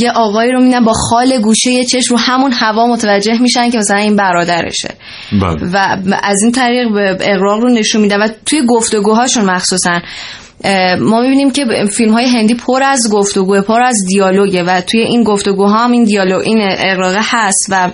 یه 0.00 0.10
آقایی 0.14 0.52
رو 0.52 0.58
می‌بینن 0.60 0.84
با 0.84 0.92
خال 0.92 1.38
گوشه 1.38 1.70
یه 1.70 1.84
چشم 1.84 2.14
رو 2.14 2.20
همون 2.20 2.52
هوا 2.52 2.86
متوجه 2.86 3.38
میشن 3.42 3.70
که 3.70 3.78
مثلا 3.78 3.96
این 3.96 4.16
برادرشه. 4.16 4.88
بله. 5.32 5.70
و 5.72 5.96
از 6.22 6.36
این 6.42 6.52
طریق 6.52 6.88
اقراق 7.20 7.60
رو 7.60 7.68
نشون 7.68 8.00
میدن 8.00 8.22
و 8.22 8.28
توی 8.46 8.62
گفتگوهاشون 8.68 9.44
مخصوصا 9.44 10.00
ما 11.00 11.20
می‌بینیم 11.20 11.50
که 11.50 11.64
فیلم 11.92 12.12
های 12.12 12.28
هندی 12.28 12.54
پر 12.54 12.82
از 12.82 13.10
گفتگو 13.12 13.60
پر 13.60 13.82
از 13.82 13.96
دیالوگه 14.08 14.62
و 14.62 14.80
توی 14.80 15.00
این 15.00 15.22
گفتگوها 15.22 15.84
هم 15.84 15.92
این 15.92 16.04
دیالوگ 16.04 16.42
این 16.42 16.58
اقراقه 16.60 17.20
هست 17.22 17.66
و 17.70 17.90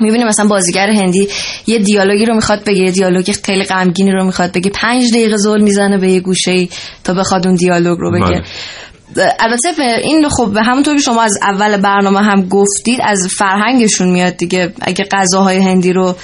می‌بینیم 0.00 0.26
مثلا 0.26 0.46
بازیگر 0.46 0.90
هندی 0.90 1.28
یه 1.66 1.78
دیالوگی 1.78 2.26
رو 2.26 2.34
می‌خواد 2.34 2.64
بگه 2.64 2.78
یه 2.78 2.90
دیالوگ 2.90 3.34
خیلی 3.44 3.64
غمگینی 3.64 4.10
رو 4.10 4.24
می‌خواد 4.24 4.52
بگه 4.52 4.70
پنج 4.70 5.10
دقیقه 5.10 5.36
زل 5.36 5.60
می‌زنه 5.60 5.98
به 5.98 6.12
یه 6.12 6.20
گوشه 6.20 6.50
ای 6.50 6.68
تا 7.04 7.14
بخواد 7.14 7.46
اون 7.46 7.56
دیالوگ 7.56 7.98
رو 7.98 8.12
بگه. 8.12 8.42
البته 9.38 9.72
به 9.76 9.98
این 10.02 10.28
خب 10.28 10.50
به 10.54 10.62
همونطور 10.62 10.94
که 10.94 11.02
شما 11.02 11.22
از 11.22 11.38
اول 11.42 11.76
برنامه 11.76 12.20
هم 12.20 12.48
گفتید 12.48 13.00
از 13.02 13.28
فرهنگشون 13.38 14.10
میاد 14.10 14.36
دیگه. 14.36 14.72
اگه 14.80 15.04
غذاهای 15.12 15.56
هندی 15.56 15.92
رو 15.92 16.16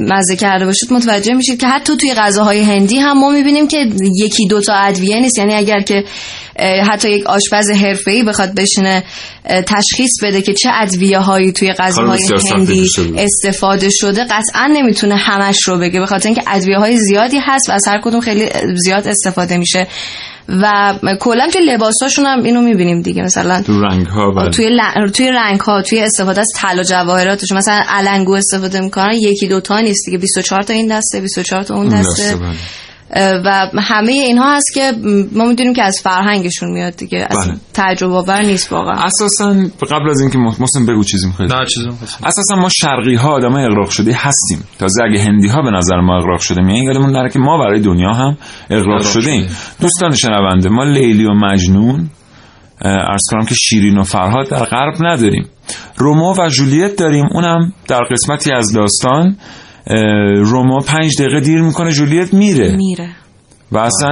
مزه 0.00 0.36
کرده 0.36 0.66
باشید 0.66 0.92
متوجه 0.92 1.34
میشید 1.34 1.60
که 1.60 1.66
حتی 1.66 1.96
توی 1.96 2.14
غذاهای 2.14 2.62
هندی 2.62 2.98
هم 2.98 3.18
ما 3.18 3.30
می‌بینیم 3.30 3.68
که 3.68 3.86
یکی 4.16 4.46
دوتا 4.46 4.74
ادویه 4.74 5.20
نیست. 5.20 5.38
یعنی 5.38 5.54
اگر 5.54 5.80
که 5.80 6.04
حتی 6.90 7.10
یک 7.10 7.26
آشپز 7.26 7.70
حرفه‌ای 7.70 8.22
بخواد 8.22 8.54
بشینه 8.54 9.04
تشخیص 9.66 10.10
بده 10.22 10.42
که 10.42 10.54
چه 10.54 10.70
ادویه 10.72 11.18
هایی 11.18 11.52
توی 11.52 11.72
غذاهای 11.72 12.20
هندی. 12.52 12.88
استفاده 13.18 13.88
شده 13.90 14.24
قطعا 14.24 14.66
نمی‌تونه 14.66 15.16
همش 15.16 15.56
رو 15.66 15.78
بگه. 15.78 16.00
به 16.00 16.06
خاطر 16.06 16.28
اینکه 16.28 16.42
ادویه 16.46 16.78
های 16.78 16.96
زیادی 16.96 17.38
هست 17.38 17.68
و 17.68 17.72
از 17.72 17.82
هر 17.88 18.00
کدوم 18.04 18.20
خیلی 18.20 18.48
زیاد 18.76 19.08
استفاده 19.08 19.56
میشه. 19.56 19.86
و 20.48 20.94
کلا 21.20 21.48
توی 21.52 21.62
لباساشون 21.66 22.26
هم 22.26 22.42
اینو 22.42 22.60
می‌بینیم 22.60 23.02
دیگه 23.02 23.22
مثلا 23.22 23.62
تو 23.62 23.80
رنگ 23.80 24.06
ها 24.06 24.30
بله. 24.30 24.50
توی 24.50 24.68
ل... 24.70 25.08
توی 25.14 25.30
رنگ 25.30 25.60
ها 25.60 25.82
توی 25.82 26.00
استفاده 26.00 26.40
از 26.40 26.48
طلا 26.56 26.82
جواهراتش 26.82 27.52
مثلا 27.52 27.82
علنگو 27.88 28.32
استفاده 28.34 28.80
می‌کنن 28.80 29.12
یکی 29.12 29.48
دوتا 29.48 29.80
نیست 29.80 30.06
دیگه 30.06 30.18
24 30.18 30.62
تا 30.62 30.72
این 30.72 30.98
دسته 30.98 31.20
24 31.20 31.62
تا 31.62 31.74
اون 31.74 31.82
اون 31.82 32.00
دسته 32.00 32.22
دسته، 32.22 32.36
بله. 32.36 32.56
و 33.16 33.70
همه 33.78 34.12
اینها 34.12 34.56
هست 34.56 34.74
که 34.74 34.92
ما 35.32 35.44
می‌دونیم 35.44 35.74
که 35.74 35.82
از 35.82 36.00
فرهنگشون 36.02 36.70
میاد 36.70 36.96
دیگه. 36.96 37.26
از 37.30 37.46
بله. 37.46 37.56
تجربه 37.74 38.14
آور 38.14 38.42
نیست 38.42 38.72
واقعا. 38.72 38.94
اساسا 38.94 39.54
قبل 39.90 40.10
از 40.10 40.20
اینکه 40.20 40.38
محسن 40.38 40.86
بگو 40.86 41.04
چیزی 41.04 41.26
می‌خواید 41.26 41.52
نه 41.52 41.66
چیزی. 41.66 41.88
اساسا 42.24 42.56
ما 42.56 42.68
شرقی 42.68 43.14
ها 43.14 43.30
آدم 43.30 43.54
اقراق 43.54 43.90
شده 43.90 44.12
هستیم. 44.14 44.64
تازه 44.78 45.02
اگه 45.04 45.20
هندی 45.20 45.48
ها 45.48 45.62
به 45.62 45.70
نظر 45.70 46.00
ما 46.00 46.16
اقراق 46.16 46.40
شده 46.40 46.62
میان 46.62 46.84
یادمون 46.84 47.10
نره 47.10 47.30
که 47.30 47.38
ما 47.38 47.58
برای 47.58 47.80
دنیا 47.80 48.12
هم 48.12 48.36
اقراق 48.70 48.86
اقراق 48.86 49.02
شده 49.02 49.30
ایم. 49.30 49.48
دوستان 49.80 50.14
شنونده 50.14 50.68
ما 50.68 50.84
لیلی 50.84 51.24
و 51.24 51.34
مجنون 51.34 52.10
عرض 52.84 53.22
کنم 53.30 53.44
که 53.44 53.54
شیرین 53.54 53.98
و 53.98 54.02
فرهاد 54.02 54.48
در 54.48 54.64
غرب 54.64 54.94
نداریم. 55.00 55.48
رومو 55.96 56.34
و 56.38 56.48
جولیت 56.48 56.96
داریم. 56.96 57.26
اونم 57.34 57.72
در 57.88 58.00
قسمتی 58.10 58.52
از 58.52 58.72
داستان. 58.72 59.36
اه، 59.86 59.96
رومو 60.34 60.80
پنج 60.80 61.22
دقیقه 61.22 61.40
دیر 61.40 61.62
می‌کنه 61.62 61.90
جولیت 61.92 62.34
میره. 62.34 62.76
میره. 62.76 63.08
و 63.72 63.78
اصلا 63.78 64.10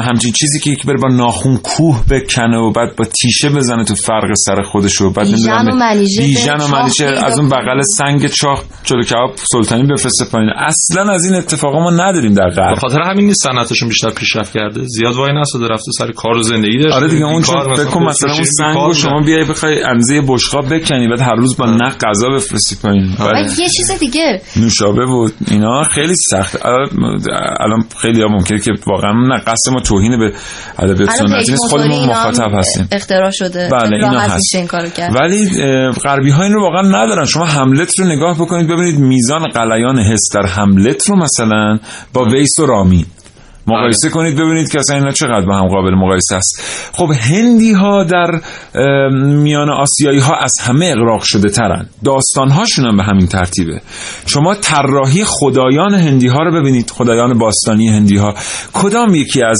همچین 0.00 0.32
چیزی 0.32 0.60
که 0.60 0.70
یکی 0.70 0.86
بره 0.86 0.96
با 1.02 1.08
ناخون 1.08 1.56
کوه 1.56 2.02
بکنه 2.10 2.58
و 2.58 2.70
بعد 2.72 2.96
با 2.96 3.04
تیشه 3.04 3.50
بزنه 3.50 3.84
تو 3.84 3.94
فرق 3.94 4.32
سر 4.46 4.62
خودش 4.62 5.00
و 5.00 5.10
بعد 5.10 5.26
بیژن 5.26 5.52
نمی‌دونم 5.62 5.94
بیژن 6.18 6.56
به 6.56 6.64
و 6.64 6.68
منیژه 6.68 7.06
پیدا 7.10 7.26
از 7.26 7.38
اون. 7.38 7.48
بغل 7.48 7.80
سنگ 7.96 8.26
چاق 8.26 8.64
چلو 8.84 9.02
کباب 9.02 9.30
سلطانی 9.52 9.82
بفرسته 9.82 10.24
پایین. 10.32 10.50
اصلا 10.50 11.12
از 11.12 11.24
این 11.24 11.34
اتفاقا 11.34 11.80
ما 11.80 11.90
نداریم 11.90 12.34
در 12.34 12.48
به 12.48 12.54
غرب 12.54 12.78
خاطر 12.78 13.00
همین 13.02 13.26
نیست 13.26 13.42
صنعتشون 13.42 13.88
بیشتر 13.88 14.10
پیشرفت 14.10 14.52
کرده. 14.52 14.80
زیاد 14.86 15.14
وای 15.14 15.32
نساده 15.40 15.66
رفته 15.66 15.92
سر 15.98 16.12
کار 16.12 16.36
و 16.36 16.42
زندگی 16.42 16.78
داشته. 16.78 16.96
آره 16.96 17.08
دیگه 17.08 17.24
اون 17.24 17.42
چون 17.42 17.74
فکر 17.74 17.84
کن 17.84 18.02
مثلا 18.04 18.32
اون 18.32 18.42
سنگ 18.44 18.76
رو 18.76 18.94
شما. 18.94 19.20
بیای 19.20 19.44
بخوای 19.44 19.82
انزه 19.82 20.22
بشقاب 20.28 20.74
بکنی 20.74 21.08
بعد 21.08 21.20
هر 21.20 21.34
روز 21.34 21.56
با 21.56 21.66
نق 21.66 21.96
غذا 22.06 22.28
بفرستی 22.28 22.76
پایین. 22.82 23.16
یه 23.58 23.68
چیز 23.68 23.90
دیگه. 24.00 24.40
نوشابه 24.56 25.04
و 25.04 25.28
اینا 25.50 25.82
خیلی 25.82 26.14
سخت. 26.30 26.66
الان- 26.66 27.20
الان 27.60 27.84
خیلی 28.02 28.22
ها 28.22 28.28
ممکنه 28.28 28.58
که 28.60 28.72
واقعا 28.98 29.12
نه 29.12 29.38
قصد 29.38 29.72
ما 29.72 29.80
توهین 29.80 30.18
به 30.18 30.32
ادبیات 30.78 31.10
سنتی 31.10 31.50
نیست. 31.50 31.70
خودمون 31.70 32.08
مخاطب 32.10 32.50
هستیم. 32.58 32.88
اختراع 32.92 33.30
شده. 33.30 33.68
بله 33.72 33.96
اینا 33.96 34.20
هست. 34.20 34.54
این 34.54 34.66
کارو 34.66 34.88
کرد. 34.88 35.16
ولی 35.16 35.48
غربی 36.04 36.30
ها 36.30 36.42
این 36.42 36.52
رو 36.52 36.62
واقعا 36.62 36.82
ندارن. 36.82 37.24
شما 37.24 37.44
هملت 37.44 37.98
رو 37.98 38.06
نگاه 38.06 38.36
بکنید 38.36 38.66
ببینید 38.68 38.98
میزان 38.98 39.48
قلیان 39.48 39.98
حس 39.98 40.28
در 40.34 40.46
هملت 40.46 41.08
رو 41.08 41.16
مثلا 41.16 41.78
با 42.12 42.24
ویس 42.24 42.58
و 42.58 42.66
رامین 42.66 43.06
مقایسه 43.68 44.08
کنید 44.08 44.36
ببینید 44.36 44.70
که 44.70 44.78
اصلا 44.78 44.96
اینا 44.96 45.10
چقدر 45.10 45.46
با 45.46 45.58
هم 45.58 45.68
قابل 45.68 45.94
مقایسه 45.94 46.36
است. 46.36 46.62
خب 46.92 47.10
هندی 47.30 47.72
ها 47.72 48.04
در 48.04 48.40
میان 49.20 49.70
آسیایی 49.70 50.18
ها 50.18 50.34
از 50.36 50.52
همه 50.60 50.94
اغراق 50.96 51.22
شده 51.24 51.48
ترن. 51.48 51.86
داستان 52.04 52.50
هاشون 52.50 52.84
هم 52.84 52.96
به 52.96 53.02
همین 53.02 53.26
ترتیبه. 53.26 53.80
شما 54.26 54.54
طراحی 54.54 55.24
خدایان 55.24 55.94
هندی 55.94 56.28
ها 56.28 56.42
رو 56.42 56.60
ببینید. 56.60 56.90
خدایان 56.90 57.38
باستانی 57.38 57.88
هندی 57.88 58.16
ها 58.16 58.34
کدام 58.72 59.14
یکی 59.14 59.42
از 59.42 59.58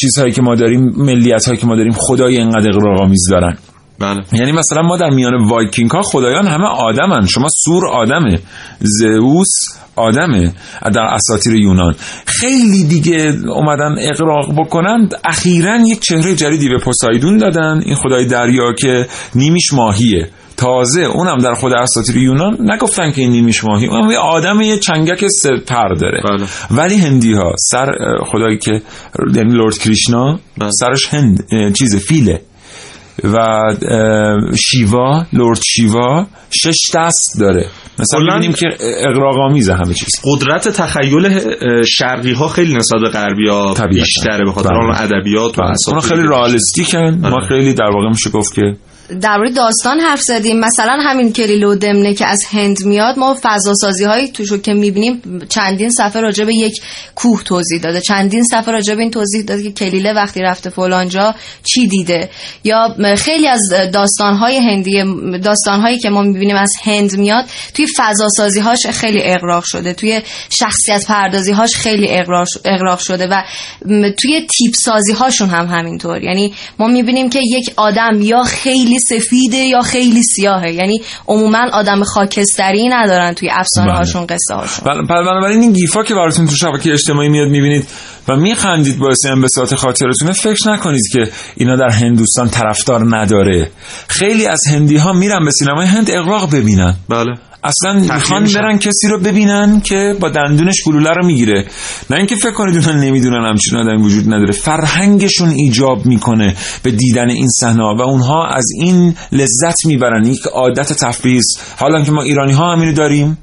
چیزهایی 0.00 0.32
که 0.32 0.42
ما 0.42 0.54
داریم 0.54 0.92
ملیت 0.96 1.46
هایی 1.46 1.60
که 1.60 1.66
ما 1.66 1.76
داریم 1.76 1.92
خدای 1.92 2.36
اینقدر 2.36 2.68
اغراق 2.68 3.00
آمیز 3.00 3.28
دارن؟ 3.30 3.56
بله. 4.00 4.22
یعنی 4.32 4.52
مثلا 4.52 4.82
ما 4.82 4.96
در 4.96 5.10
میان 5.10 5.44
وایکینگ 5.48 5.90
ها 5.90 6.02
خدایان 6.02 6.46
همه 6.46 6.66
آدمن. 6.66 7.26
شما 7.26 7.48
ثور 7.64 7.88
آدمه. 7.88 8.38
زئوس 8.80 9.48
آدمه 9.98 10.52
در 10.94 11.00
اساطیر 11.00 11.54
یونان. 11.54 11.94
خیلی 12.26 12.84
دیگه 12.84 13.34
اومدن 13.48 13.94
اغراق 13.98 14.60
بکنن. 14.60 15.08
اخیرا 15.24 15.76
یک 15.76 16.00
چهره 16.00 16.34
جدیدی 16.34 16.68
به 16.68 16.78
پوسایدون 16.78 17.36
دادن. 17.36 17.80
این 17.84 17.94
خدای 17.94 18.26
دریا 18.26 18.72
که 18.72 19.06
نیمیش 19.34 19.72
ماهیه. 19.72 20.28
تازه 20.56 21.00
اونم 21.00 21.38
در 21.38 21.54
خود 21.54 21.72
اساطیر 21.72 22.16
یونان 22.16 22.56
نگفتن 22.60 23.10
که 23.12 23.20
این 23.20 23.30
نیمیش 23.30 23.64
ماهی. 23.64 23.86
اونم 23.86 24.10
یه 24.10 24.18
آدم 24.18 24.60
یه 24.60 24.78
چنگک 24.78 25.24
پر 25.66 25.94
داره. 25.94 26.22
بله. 26.24 26.46
ولی 26.70 26.96
هندی 26.96 27.32
ها 27.32 27.52
سر 27.58 27.86
خدایی 28.26 28.58
که 28.58 28.82
یعنی 29.34 29.54
لورد 29.54 29.78
کریشنا 29.78 30.38
بله. 30.58 30.70
سرش 30.70 31.06
هند 31.14 31.46
چیز 31.78 31.96
فیله. 31.96 32.40
و 33.24 33.36
شیوا 34.56 35.26
لورد 35.32 35.60
شیوا 35.62 36.26
شش 36.50 36.90
دست 36.94 37.36
داره 37.40 37.66
مثلا 37.98 38.20
می‌بینیم 38.20 38.52
که 38.52 38.66
اقراق 38.80 39.38
آمیزه 39.38 39.74
همه 39.74 39.94
چیز 39.94 40.08
قدرت 40.24 40.68
تخیل 40.68 41.40
شرقی 41.84 42.32
ها 42.32 42.48
خیلی 42.48 42.74
نسبت 42.74 43.00
به 43.00 43.08
غربی 43.08 43.48
ها. 43.48 43.74
بیشتره 43.90 44.44
به 44.44 44.52
خاطر. 44.52 44.74
اون 44.74 44.94
ادبیات 44.94 45.58
و 45.58 46.00
خیلی 46.00 46.22
که 46.22 46.28
رئالیستیکن 46.28 47.18
ما 47.22 47.28
آره. 47.28 47.48
خیلی 47.48 47.74
در 47.74 47.90
واقع 47.90 48.08
میشه 48.08 48.30
گفت 48.30 48.54
که 48.54 48.76
درباره 49.20 49.50
داستان 49.50 50.00
حرف 50.00 50.20
زدیم. 50.20 50.60
مثلا 50.60 50.98
همین 51.00 51.32
کلیلو 51.32 51.74
دمنه 51.74 52.14
که 52.14 52.26
از 52.26 52.44
هند 52.50 52.84
میاد 52.84 53.18
ما 53.18 53.36
فضا 53.42 53.74
سازی 53.74 54.04
هایی 54.04 54.28
توشو 54.28 54.58
که 54.58 54.74
می‌بینیم 54.74 55.22
چندین 55.48 55.90
صفحه 55.90 56.20
راجع 56.20 56.44
به 56.44 56.54
یک 56.54 56.80
کوه 57.14 57.42
توضیح 57.42 57.80
داده. 57.80 58.00
چندین 58.00 58.44
صفحه 58.44 58.72
راجع 58.72 58.94
به 58.94 59.02
این 59.02 59.10
توضیح 59.10 59.42
داده 59.42 59.62
که 59.62 59.72
کلیله 59.72 60.12
وقتی 60.12 60.40
رفته 60.40 60.70
فلانجا 60.70 61.34
چی 61.64 61.86
دیده. 61.86 62.30
یا 62.64 62.96
خیلی 63.16 63.48
از 63.48 63.60
داستان 63.92 64.36
های 64.36 64.56
هندی 64.56 65.04
داستان 65.38 65.80
هایی 65.80 65.98
که 65.98 66.10
ما 66.10 66.22
می‌بینیم 66.22 66.56
از 66.56 66.72
هند 66.82 67.16
میاد 67.16 67.44
توی 67.74 67.86
فضا 67.96 68.28
سازی 68.36 68.60
هاش 68.60 68.86
خیلی 68.86 69.20
اقراق 69.22 69.64
شده. 69.66 69.92
توی 69.92 70.20
شخصیت 70.58 71.06
پردازی 71.06 71.52
هاش 71.52 71.76
خیلی 71.76 72.08
اقراق 72.64 72.98
شده 72.98 73.26
و 73.26 73.42
توی 74.18 74.40
تیپ 74.40 74.74
سازی 74.74 75.12
هاشون 75.12 75.48
هم 75.48 75.66
همینطور. 75.66 76.22
یعنی 76.22 76.54
ما 76.78 76.88
می‌بینیم 76.88 77.30
که 77.30 77.40
یک 77.42 77.72
آدم 77.76 78.20
یا 78.20 78.42
خیلی 78.42 78.97
خیلی 78.98 79.20
سفیده 79.20 79.56
یا 79.56 79.80
خیلی 79.80 80.22
سیاهه. 80.22 80.72
یعنی 80.72 81.00
عموما 81.28 81.66
آدم 81.72 82.02
خاکستری 82.04 82.88
ندارن 82.88 83.34
توی 83.34 83.50
افسانه 83.52 83.92
هاشون 83.92 84.26
قصه 84.26 84.54
هاشون 84.54 84.84
بله، 84.84 85.02
بنابراین 85.02 85.60
این 85.60 85.72
گیفا 85.72 86.02
که 86.02 86.14
براتون 86.14 86.46
تو 86.46 86.56
شبکه 86.56 86.92
اجتماعی 86.92 87.28
میاد 87.28 87.48
می‌بینید 87.48 87.86
و 88.28 88.36
میخندید 88.36 88.98
باعث 88.98 89.26
انبساط 89.26 89.74
خاطرتونه 89.74 90.32
فکر 90.32 90.70
نکنید 90.72 91.08
که 91.12 91.30
اینا 91.56 91.76
در 91.76 91.90
هندوستان 91.90 92.48
طرفدار 92.48 93.16
نداره. 93.16 93.70
خیلی 94.08 94.46
از 94.46 94.60
هندی 94.70 94.96
ها 94.96 95.12
میرن 95.12 95.44
به 95.44 95.50
سینمای 95.50 95.86
هند 95.86 96.10
اقراق 96.10 96.54
ببینن. 96.54 96.96
بله. 97.08 97.34
اصلا 97.68 97.92
می‌خوان 97.92 98.44
برن 98.44 98.78
کسی 98.78 99.08
رو 99.08 99.20
ببینن 99.20 99.80
که 99.80 100.14
با 100.20 100.30
دندونش 100.30 100.76
گلوله 100.86 101.10
رو 101.10 101.26
می‌گیره. 101.26 101.64
نه 102.10 102.16
اینکه 102.16 102.36
فکر 102.36 102.50
کنید 102.50 102.74
اونها 102.74 102.92
نمی‌دونن 102.92 103.48
همچین 103.48 103.78
آدمی 103.78 104.02
وجود 104.02 104.26
نداره. 104.26 104.52
فرهنگشون 104.52 105.48
ایجاب 105.48 106.06
می‌کنه 106.06 106.56
به 106.82 106.90
دیدن 106.90 107.30
این 107.30 107.48
صحنه 107.48 107.82
و 107.82 108.02
اونها 108.02 108.46
از 108.46 108.66
این 108.82 109.14
لذت 109.32 109.86
می‌برن. 109.86 110.26
یک 110.26 110.46
عادت 110.46 110.92
تفریح 110.92 111.40
حالا 111.78 112.02
که 112.02 112.12
ما 112.12 112.22
ایرانی 112.22 112.52
ها 112.52 112.72
همینو 112.72 112.92
داریم 112.92 113.38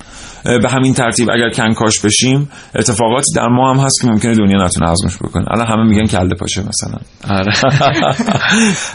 به 0.62 0.70
همین 0.70 0.93
ترتیب 0.93 1.30
اگر 1.30 1.50
کنکاش 1.50 2.00
بشیم 2.00 2.50
اتفاقاتی 2.76 3.34
در 3.36 3.47
ما 3.47 3.74
هم 3.74 3.80
هست 3.80 4.02
که 4.02 4.08
ممکنه 4.08 4.36
دنیا 4.36 4.66
نتونه 4.66 4.91
هضمش 4.91 5.18
بکنه. 5.18 5.45
الان 5.52 5.68
همه 5.68 5.84
میگن 5.84 6.06
کله 6.06 6.36
پاشه 6.36 6.62
مثلا. 6.62 7.00
آره. 7.38 7.54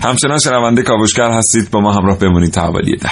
همچنان 0.08 0.38
شنونده 0.38 0.82
کاوشگر 0.82 1.30
هستید. 1.30 1.70
با 1.70 1.80
ما 1.80 1.92
همراه 1.92 2.18
بمونید 2.18 2.52
تا 2.52 2.72
ده. 2.72 3.10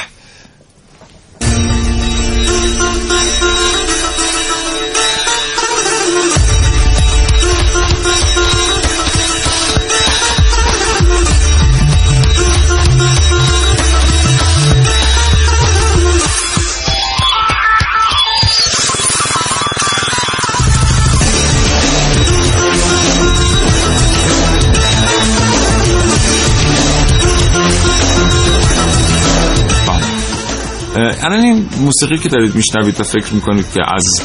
الان 31.22 31.40
این 31.44 31.66
موسیقی 31.84 32.18
که 32.18 32.28
دارید 32.28 32.54
میشنوید 32.54 33.00
و 33.00 33.04
فکر 33.04 33.34
می‌کنید 33.34 33.66
که 33.74 33.80
از 33.94 34.22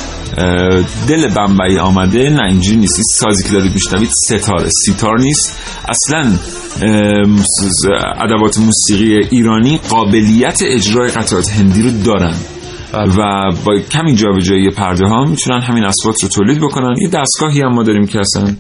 دل 1.08 1.28
بمبئی 1.34 1.78
آمده 1.80 2.30
نه 2.30 2.44
اینجوری 2.44 2.78
نیست. 2.78 2.96
این 2.96 3.04
سازی 3.04 3.44
که 3.44 3.50
دارید 3.50 3.74
میشنوید 3.74 4.10
ستاره. 4.28 4.70
سیتار 4.86 5.20
نیست. 5.20 5.60
اصلا 5.90 6.38
ادوات 8.22 8.58
موسیقی 8.58 9.28
ایرانی 9.32 9.80
قابلیت 9.90 10.60
اجرای 10.66 11.12
قطعات 11.12 11.50
هندی 11.50 11.82
رو 11.82 11.90
دارن. 12.06 12.36
بله. 12.94 13.14
و 13.18 13.52
با 13.66 13.80
کمی 13.92 14.16
جابجایی 14.16 14.70
پرده 14.70 15.08
ها 15.08 15.26
می‌تونن 15.26 15.62
همین 15.62 15.84
اصوات 15.84 16.24
رو 16.24 16.30
تولید 16.30 16.60
بکنن. 16.62 16.96
یه 17.02 17.10
دستگاهی 17.10 17.62
هم 17.62 17.74
ما 17.74 17.84
داریم 17.84 18.08
که 18.08 18.20
اصلا 18.20 18.56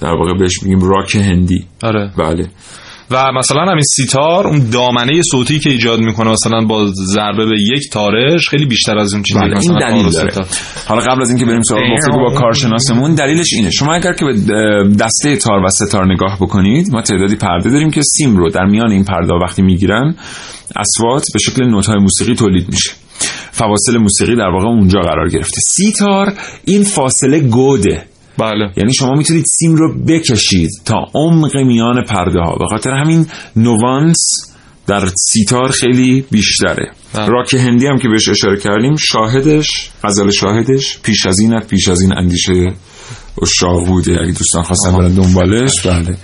در 0.00 0.12
واقع 0.12 0.38
بهش 0.38 0.62
میگیم 0.62 0.80
راک 0.80 1.16
هندی. 1.16 1.66
آره. 1.82 2.10
بله. 2.18 2.48
و 3.10 3.32
مثلا 3.32 3.62
همین 3.62 3.82
سیتار 3.82 4.46
اون 4.46 4.70
دامنه 4.70 5.22
صوتی 5.22 5.58
که 5.58 5.70
ایجاد 5.70 6.00
می‌کنه 6.00 6.30
مثلا 6.30 6.64
با 6.64 6.86
ضربه 6.86 7.46
به 7.46 7.56
یک 7.76 7.90
تارش 7.92 8.48
خیلی 8.48 8.66
بیشتر 8.66 8.98
از 8.98 9.14
اون 9.14 9.22
چیزی 9.22 9.40
بله 9.40 9.60
این 9.60 9.78
دلیل 9.78 10.10
داره. 10.10 10.32
حالا 10.86 11.00
قبل 11.00 11.22
از 11.22 11.30
اینکه 11.30 11.44
بریم 11.44 11.62
سراغ 11.62 11.82
گفتگو 11.98 12.18
با 12.18 12.34
کارشناسمون 12.40 13.14
دلیلش 13.14 13.52
اینه. 13.52 13.70
شما 13.70 13.94
اگر 13.94 14.12
که 14.12 14.24
به 14.24 14.32
دسته 15.00 15.36
تار 15.36 15.64
و 15.64 15.68
ستار 15.68 16.12
نگاه 16.12 16.36
بکنید 16.40 16.86
ما 16.92 17.02
تعدادی 17.02 17.36
پرده 17.36 17.70
داریم 17.70 17.90
که 17.90 18.00
سیم 18.02 18.36
رو 18.36 18.50
در 18.50 18.64
میان 18.64 18.90
این 18.90 19.04
پرده 19.04 19.34
وقتی 19.34 19.62
می‌گیرن 19.62 20.14
اصوات 20.76 21.26
به 21.32 21.38
شکل 21.38 21.64
نوت 21.64 21.86
های 21.86 21.98
موسیقی 21.98 22.34
تولید 22.34 22.68
میشه. 22.68 22.90
فواصل 23.50 23.98
موسیقی 23.98 24.36
در 24.36 24.48
واقع 24.48 24.66
اونجا 24.66 25.00
قرار 25.00 25.28
گرفته. 25.28 25.60
سیتار 25.60 26.32
این 26.64 26.84
فاصله 26.84 27.40
گوده. 27.40 28.06
بله. 28.38 28.70
یعنی 28.76 28.94
شما 28.94 29.12
می‌تونید 29.14 29.44
سیم 29.44 29.74
رو 29.74 30.04
بکشید 30.04 30.70
تا 30.84 31.06
عمق 31.14 31.56
میان 31.56 32.04
پرده 32.04 32.40
ها 32.40 32.56
به 32.58 32.66
خاطر 32.70 32.90
همین 32.90 33.26
نوانس 33.56 34.18
در 34.86 35.08
سیتار 35.18 35.70
خیلی 35.70 36.24
بیشتره. 36.30 36.92
بله. 37.14 37.26
راک 37.26 37.54
هندی 37.54 37.86
هم 37.86 37.98
که 37.98 38.08
بهش 38.08 38.28
اشاره 38.28 38.60
کردیم 38.60 38.96
شاهدش 38.96 39.90
غزل 40.04 40.30
شاهدش 40.30 40.98
پیش 41.02 41.26
از 41.26 41.38
اینت 41.38 41.68
پیش 41.68 41.88
از 41.88 42.00
این 42.00 42.18
اندیشه 42.18 42.72
اشاق 43.42 43.86
بوده 43.86 44.12
اگه 44.12 44.32
دوستان 44.32 44.62
خواستن 44.62 44.92
برن 44.92 45.14
دنبالش. 45.14 45.86
بله. 45.86 46.16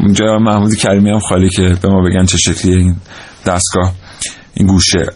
اونجا 0.00 0.38
محمود 0.38 0.74
کریمی 0.76 1.10
هم 1.10 1.18
خالی 1.18 1.48
که 1.48 1.62
به 1.82 1.88
ما 1.88 2.02
بگن 2.08 2.24
چه 2.24 2.38
شکلی 2.38 2.74
این 2.74 2.96
دستگاه. 3.46 3.94
این 4.58 4.66
گوشه 4.66 5.06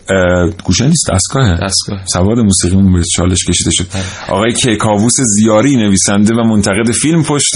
گوشه 0.65 0.87
نیست 0.87 1.11
دستگاهه 1.13 1.59
دستگاه. 1.65 2.01
سواد 2.05 2.39
موسیقیمون 2.39 2.93
به 2.93 3.03
چالش 3.17 3.45
کشیده 3.49 3.71
شد. 3.71 3.85
آقای 4.29 4.53
کیکاووس 4.53 5.17
زیاری 5.21 5.77
نویسنده 5.77 6.35
و 6.35 6.43
منتقد 6.43 6.91
فیلم 7.03 7.23
پشت 7.23 7.55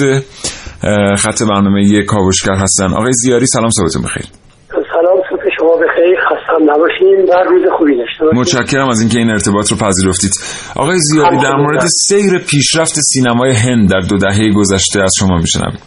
خط 1.18 1.43
برنامه 1.43 1.84
یک 1.84 2.05
کاوشگر 2.05 2.55
هستن. 2.55 2.93
آقای 2.93 3.12
زیاری 3.12 3.47
سلام 3.47 3.70
صبحتون 3.70 4.03
بخیر. 4.03 4.24
سلام 4.68 5.18
صبح 5.30 5.45
شما 5.59 5.76
بخیر. 5.76 6.16
خستم 6.28 6.62
نباشین 6.70 7.18
و 7.28 7.32
روز 7.51 7.62
خوبی 7.78 7.97
داشته 7.97 8.24
باشین. 8.24 8.41
متشکرم 8.41 8.89
از 8.89 9.01
اینکه 9.01 9.18
این 9.18 9.30
ارتباط 9.30 9.72
رو 9.72 9.76
پذیرفتید. 9.76 10.32
آقای 10.76 10.99
زیاری 10.99 11.37
در 11.37 11.57
مورد 11.57 11.87
سیر 11.87 12.39
پیشرفت 12.39 12.95
سینمای 13.12 13.53
هند 13.53 13.91
در 13.91 14.01
دو 14.01 14.16
دهه 14.18 14.53
گذشته 14.53 15.03
از 15.03 15.12
شما 15.18 15.39
میشنویم. 15.39 15.78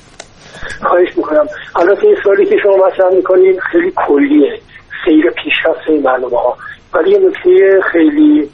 خواهش 0.90 1.18
می‌کنم. 1.18 1.46
حالا 1.74 1.94
این 2.04 2.16
سوالی 2.24 2.46
که 2.46 2.56
شما 2.64 2.76
مطرح 2.88 3.16
می‌کنین 3.16 3.60
خیلی 3.72 3.92
کلیه. 4.08 4.60
سیر 5.06 5.30
پیشرفت 5.30 5.90
این 5.90 6.02
برنامه 6.02 6.38
ها 6.38 6.58
ولی 6.94 7.12
یه 7.12 7.20
نکته 7.20 7.82
خیلی 7.92 8.50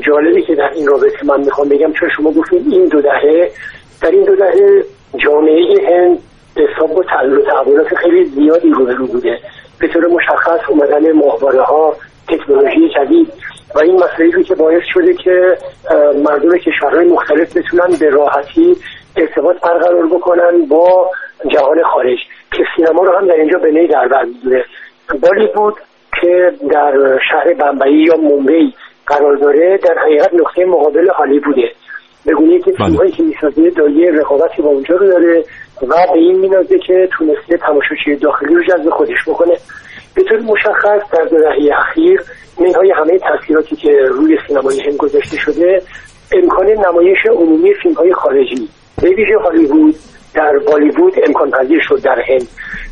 جالبی 0.00 0.42
که 0.42 0.54
در 0.54 0.70
این 0.74 0.86
رابطه 0.86 1.26
من 1.26 1.40
می‌خوام 1.40 1.68
بگم 1.68 1.92
چون 1.92 2.08
شما 2.16 2.30
گفتید 2.30 2.72
این 2.72 2.84
دو 2.84 3.00
دهه 3.00 3.50
در 4.02 4.10
این 4.10 4.24
دو 4.24 4.36
دهه 4.36 4.84
جامعه 5.16 5.88
هند 5.88 6.18
حساب 6.56 6.94
با 6.94 7.02
تحولات 7.42 7.94
خیلی 7.94 8.24
زیادی 8.24 8.70
رو 8.70 9.06
بوده. 9.06 9.38
به 9.78 9.88
طور 9.88 10.06
مشخص 10.06 10.60
اومدن 10.68 11.12
ماهواره 11.12 11.62
ها 11.62 11.96
تکنولوژی 12.28 12.88
جدید. 12.88 13.32
و 13.74 13.78
این 13.78 13.96
مسئله 13.96 14.30
رو 14.30 14.42
که 14.42 14.54
باعث 14.54 14.82
شده 14.94 15.14
که 15.14 15.58
مردم 16.24 16.58
کشورهای 16.58 17.08
مختلف 17.08 17.56
بتونن 17.56 17.96
به 18.00 18.10
راحتی 18.10 18.76
ارتباط 19.16 19.56
برقرار 19.60 20.06
بکنن 20.06 20.66
با 20.68 21.10
جهان 21.48 21.82
خارج. 21.82 22.18
که 22.52 22.64
سینما 22.76 23.02
رو 23.02 23.18
هم 23.18 23.26
در 23.26 23.34
اینجا 23.34 23.58
به 23.58 23.70
نی 23.70 23.86
در 23.86 24.08
بر 24.08 24.26
بالیوود 25.22 25.74
که 26.20 26.52
در 26.70 27.18
شهر 27.30 27.54
بمبئی 27.54 28.04
یا 28.04 28.16
مومبی 28.16 28.74
قرار 29.06 29.36
داره 29.36 29.78
در 29.78 29.98
حقیقت 29.98 30.34
نقطه 30.34 30.64
مقابل 30.64 31.08
هالیووده 31.08 31.70
بگونی 32.26 32.60
که 32.60 32.72
فیلم 32.72 32.94
هایی 32.94 33.12
که 33.12 33.22
می‌سازه 33.22 33.70
دایه 33.70 34.12
رقابتی 34.12 34.62
با 34.62 34.68
اونجا 34.68 34.96
رو 34.96 35.06
داره 35.06 35.44
و 35.82 35.94
به 36.12 36.18
این 36.18 36.38
مینازه 36.38 36.78
که 36.78 37.08
تونسته 37.18 37.56
تماشاچی 37.56 38.16
داخلی 38.16 38.54
رو 38.54 38.62
جذب 38.64 38.90
خودش 38.90 39.28
بکنه. 39.28 39.54
به 40.14 40.22
طور 40.22 40.40
مشخص 40.40 41.10
در 41.12 41.24
دو 41.24 41.38
دهه 41.38 41.78
اخیر 41.78 42.20
منهای 42.60 42.90
همه 42.90 43.18
تاثیراتی 43.18 43.76
که 43.76 43.90
روی 44.08 44.38
سینمای 44.48 44.80
هند 44.80 44.96
گذاشته 44.96 45.36
شده 45.36 45.82
امکان 46.32 46.66
نمایش 46.66 47.18
عمومی 47.30 47.74
فیلم 47.74 47.94
های 47.94 48.12
خارجی 48.12 48.68
به 49.02 49.08
ویژه 49.08 49.38
هالیوود 49.44 49.94
در 50.34 50.58
بالیوود 50.66 51.12
امکان 51.26 51.50
پذیر 51.50 51.80
شد 51.88 52.02
در 52.02 52.20
هند. 52.28 52.48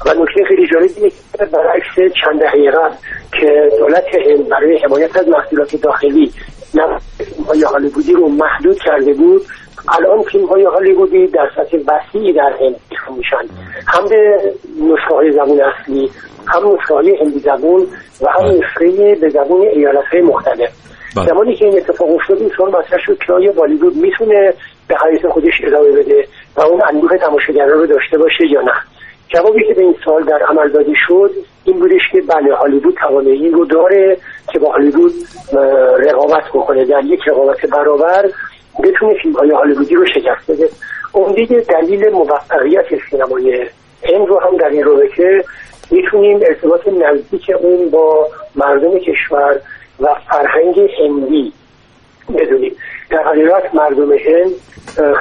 و 0.07 0.23
نکته 0.23 0.45
خیلی 0.49 0.67
جالب 0.73 0.91
اینه 0.97 1.11
که 1.11 1.45
برعکس 1.45 2.15
چند 2.25 2.41
دهه 2.41 2.71
قبل 2.71 2.95
که 3.41 3.71
دولت 3.79 4.05
هند 4.29 4.49
برای 4.49 4.79
حمایت 4.79 5.17
از 5.17 5.29
محصولات 5.29 5.77
داخلی 5.77 6.33
فیلم 6.73 7.45
های 7.49 7.63
هالیوودی 7.63 8.13
رو 8.13 8.29
محدود 8.29 8.79
کرده 8.79 9.13
بود 9.13 9.43
الان 9.89 10.23
فیلم 10.23 10.47
های 10.47 10.65
هالیوودی 10.65 11.27
در 11.27 11.51
سطح 11.57 11.77
وسیعی 11.77 12.33
در 12.33 12.53
هند 12.61 12.77
میشن. 13.17 13.55
هم 13.87 14.09
به 14.09 14.39
نسخه 14.81 15.15
های 15.15 15.33
زبون 15.33 15.61
اصلی 15.61 16.11
هم 16.47 16.73
نسخه 16.73 16.95
های 16.95 17.17
هندی 17.21 17.39
زبون 17.39 17.87
و 18.23 18.27
هم 18.29 18.45
نسخه 18.45 19.15
به 19.21 19.29
زبون 19.29 19.61
ایالت 19.61 20.05
های 20.13 20.23
مختلف. 20.23 20.71
بله. 21.17 21.27
زمانی 21.27 21.57
که 21.57 21.65
این 21.65 21.77
اتفاق 21.77 22.11
افتاد 22.11 22.39
این 22.39 22.51
سوال 22.57 22.71
مطرح 22.71 22.99
شد 23.07 23.19
که 23.27 23.33
آیا 23.33 23.53
بالیوود 23.53 23.97
می‌تونه 23.97 24.55
به 24.89 24.97
حیات 25.05 25.29
خودش 25.29 25.53
ادامه 25.65 25.91
بده 25.91 26.29
و 26.57 26.61
اون 26.61 26.83
اندوه 26.89 27.19
تماشاگران 27.19 27.79
رو 27.79 27.87
داشته 27.87 28.19
باشه 28.19 28.47
یا 28.51 28.61
نه. 28.61 28.73
جوابی 29.29 29.67
که 29.69 29.75
به 29.75 29.83
این 29.83 29.95
سال 30.05 30.25
در 30.25 30.43
عمل 30.43 30.69
داده 30.69 30.93
شد 31.09 31.31
این 31.65 31.79
بودش 31.79 32.03
که 32.13 32.21
بله 32.21 32.55
هالیوود 32.55 32.95
توانایی 32.95 33.45
این 33.45 33.53
رو 33.53 33.65
داره 33.65 34.17
که 34.53 34.59
با 34.59 34.71
هالیوود 34.71 35.13
رقابت 35.99 36.45
بکنه. 36.49 36.85
در 36.85 37.05
یک 37.05 37.21
رقابت 37.27 37.67
برابر 37.67 38.31
بتونه 38.85 39.15
فیلم 39.23 39.35
های 39.35 39.51
هالیوودی 39.51 39.95
رو 39.95 40.07
شکست 40.07 40.51
بده. 40.51 40.69
دیگه 41.35 41.61
دلیل 41.61 42.09
موفقیت 42.11 42.87
سینمای 43.11 43.67
هند 44.03 44.29
رو 44.29 44.41
هم 44.41 44.57
در 44.57 44.69
این 44.69 44.85
رابطه 44.85 45.45
می‌تونیم 45.91 46.41
ارتباط 46.49 46.89
نزدیک 46.89 47.53
اون 47.61 47.91
با 47.91 48.29
مردم 48.55 48.99
کشور 48.99 49.61
و 50.01 50.07
فرهنگ 50.31 50.91
هندی 50.99 51.53
بدونیم. 52.39 52.77
در 53.11 53.23
حقیقت 53.23 53.75
مردم 53.75 54.13
هند 54.13 54.53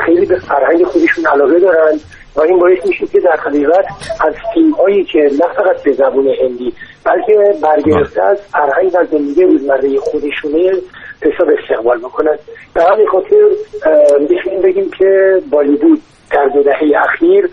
خیلی 0.05 0.25
به 0.25 0.39
فرهنگ 0.39 0.83
خودشون 0.83 1.25
علاقه 1.25 1.59
دارن 1.59 1.99
و 2.35 2.41
این 2.41 2.59
باعث 2.59 2.85
میشه 2.85 3.05
که 3.05 3.19
در 3.19 3.35
حقیقت 3.35 3.85
از 4.21 4.33
فیلم 4.53 4.71
هایی 4.71 5.03
که 5.03 5.19
نه 5.19 5.53
فقط 5.55 5.83
به 5.83 5.91
زبون 5.91 6.27
هندی 6.27 6.73
بلکه 7.05 7.53
برگرفته 7.61 8.23
از 8.23 8.37
فرهنگ 8.51 8.91
و 8.93 9.05
زندگی 9.11 9.43
روزمره 9.43 9.99
خودشونه 9.99 10.71
حساب 11.21 11.47
استقبال 11.59 11.97
بکنن. 11.97 12.37
در 12.75 12.93
همین 12.93 13.07
خاطر 13.07 13.41
می‌تونیم 14.19 14.61
بگیم 14.61 14.91
که 14.97 15.41
بالیوود 15.51 16.01
در 16.31 16.45
دو 16.53 16.63
دهه 16.63 16.91
اخیر 17.05 17.49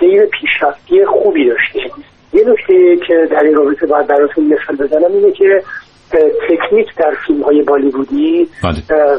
سیر 0.00 0.26
پیشرفتی 0.26 1.06
خوبی 1.06 1.48
داشته. 1.48 1.80
یه 2.32 2.44
نکته 2.48 3.06
که 3.06 3.28
در 3.30 3.42
این 3.42 3.54
رابطه 3.54 3.86
باید 3.86 4.06
براتون 4.06 4.44
مثال 4.44 4.76
بزنم 4.76 5.12
اینه 5.12 5.32
که 5.32 5.62
تکنیک 6.48 6.86
در 6.96 7.16
فیلم 7.26 7.42
های 7.42 7.62
بالیوودی 7.62 8.48
بله. 8.64 8.74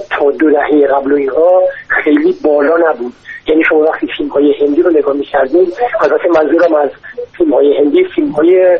تا 0.10 0.32
دو 0.32 0.52
دهه 0.52 0.88
قبل 0.88 1.12
و 1.12 1.16
اینها 1.16 1.62
خیلی 1.88 2.36
بالا 2.44 2.78
نبود. 2.90 3.14
یعنی 3.48 3.64
شما 3.70 3.80
وقتی 3.80 4.08
فیلم 4.18 4.30
های 4.30 4.54
هندی 4.60 4.82
رو 4.82 4.90
نگاه 4.90 5.16
می‌کردیم 5.16 5.68
البته 6.02 6.30
منظورم 6.36 6.76
از 6.76 6.90
فیلم 7.38 7.54
های 7.54 7.78
هندی 7.78 8.06
فیلم 8.16 8.30
های 8.30 8.80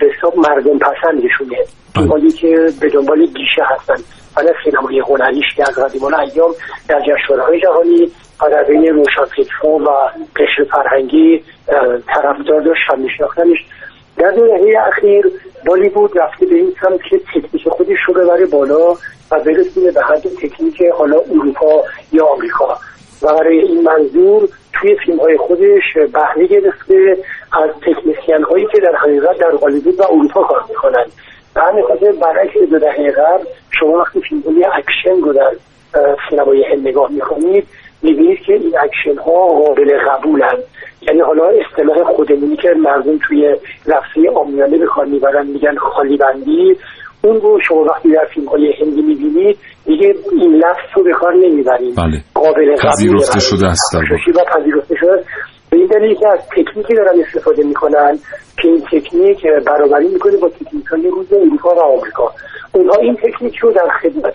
به 0.00 0.06
حساب 0.16 0.36
مردم 0.36 0.78
پسندشونه. 0.78 1.56
فیلم 1.94 2.08
هایی 2.08 2.30
که 2.30 2.68
به 2.80 2.88
دنبال 2.88 3.26
گیشه 3.26 3.62
هستن. 3.64 3.94
و 4.36 4.42
نه 4.42 4.52
سینمای 4.64 5.00
هنریش 5.00 5.54
که 5.56 5.62
از 5.62 5.78
قدیمان 5.78 6.14
ایام 6.14 6.50
در 6.88 7.00
جشنواره‌های 7.00 7.60
جهانی 7.60 8.10
و 8.42 8.50
در 8.50 8.64
بین 8.64 8.86
روشنفکران 8.86 9.82
و 9.82 9.90
قشر 10.36 10.64
فرهنگی 10.70 11.42
طرفدار 12.06 12.60
داشت 12.60 12.80
هم 12.88 13.00
میشناختنش. 13.00 13.58
در 14.16 14.30
دو 14.30 14.46
دهه 14.46 14.74
اخیر 14.88 15.24
بالیوود 15.66 16.18
رفته 16.18 16.46
به 16.46 16.54
این 16.54 16.74
سمت 16.80 17.00
که 17.10 17.18
تکنیک 17.18 17.68
خودش 17.68 17.98
رو 18.06 18.14
ببره 18.14 18.46
بالا 18.46 18.92
و 19.30 19.40
برسونه 19.44 19.90
به 19.90 20.02
حد 20.02 20.22
تکنیک 20.42 20.82
حالا 20.82 21.18
اروپا 21.30 21.84
یا 22.12 22.26
آمریکا. 22.26 22.78
و 23.22 23.34
برای 23.34 23.58
این 23.58 23.82
منظور 23.82 24.48
توی 24.72 24.96
فیلم 25.06 25.20
های 25.20 25.36
خودش 25.36 25.82
بهره 26.12 26.46
گرفته 26.46 27.16
از 27.52 27.70
تکنیسیان 27.86 28.42
هایی 28.42 28.66
که 28.72 28.80
در 28.80 28.96
حقیقت 28.96 29.38
در 29.38 29.50
هالیوود 29.62 30.00
و 30.00 30.02
اروپا 30.02 30.42
کار 30.42 30.64
می‌کنن. 30.68 31.04
به 31.54 31.60
همین 31.62 31.84
خاطر 31.84 32.12
برعکس 32.12 32.70
دو 32.70 32.78
دهه 32.78 33.10
قبل 33.10 33.44
شما 33.70 33.92
وقتی 33.92 34.20
فیلم 34.20 34.40
های 34.40 34.64
اکشن 34.64 35.20
رو 35.22 35.32
در 35.32 35.52
سینمای 36.30 36.64
هند 36.64 36.88
نگاه 36.88 37.10
می‌کنید 37.10 37.68
می‌بینید 38.02 38.38
که 38.38 38.52
این 38.52 38.78
اکشن 38.78 39.18
ها 39.18 39.46
قابل 39.46 39.98
قبولن. 39.98 40.58
یعنی 41.08 41.20
حالا 41.20 41.44
اصطلاح 41.44 42.04
خودمونی 42.16 42.56
که 42.56 42.68
مردم 42.76 43.18
توی 43.28 43.56
لفظ 43.86 44.30
عامیانه 44.36 44.78
به 44.78 44.86
کار 44.86 45.04
می‌برن 45.04 45.46
میگن 45.46 45.76
خالی 45.76 46.16
بندی 46.16 46.76
اون 47.24 47.40
رو 47.40 47.58
شما 47.68 47.84
وقتی 47.84 48.10
در 48.12 48.26
فیلم 48.34 48.46
های 48.48 48.72
هندی 48.80 49.02
می‌بینید 49.02 49.58
دیگه 49.84 50.14
این 50.32 50.54
لفظ 50.54 50.96
رو 50.96 51.04
به 51.04 51.12
کار 51.12 51.34
نمی‌برید. 51.34 51.96
بله. 51.96 52.20
قابل 52.34 52.76
پذیرفته 52.76 53.40
شده 53.40 53.66
است 53.66 53.94
و 53.94 54.58
پذیرفته 54.58 54.94
شده. 54.96 55.24
به 55.70 55.76
این 55.76 55.86
دلیل 55.86 56.14
که 56.14 56.28
از 56.28 56.38
تکنیکی 56.56 56.94
دارن 56.94 57.20
استفاده 57.20 57.62
می‌کنن 57.62 58.18
که 58.62 58.68
این 58.68 58.82
تکنیک 58.92 59.46
برابری 59.66 60.08
می‌کنه 60.08 60.36
با 60.36 60.48
تکنیک 60.48 60.86
های 60.86 61.08
روز 61.08 61.32
اروپا 61.32 61.74
و 61.74 61.80
آمریکا. 61.80 62.30
اونها 62.72 62.96
این 63.00 63.16
تکنیک 63.16 63.58
رو 63.58 63.72
در 63.72 63.88
خدمت 64.02 64.34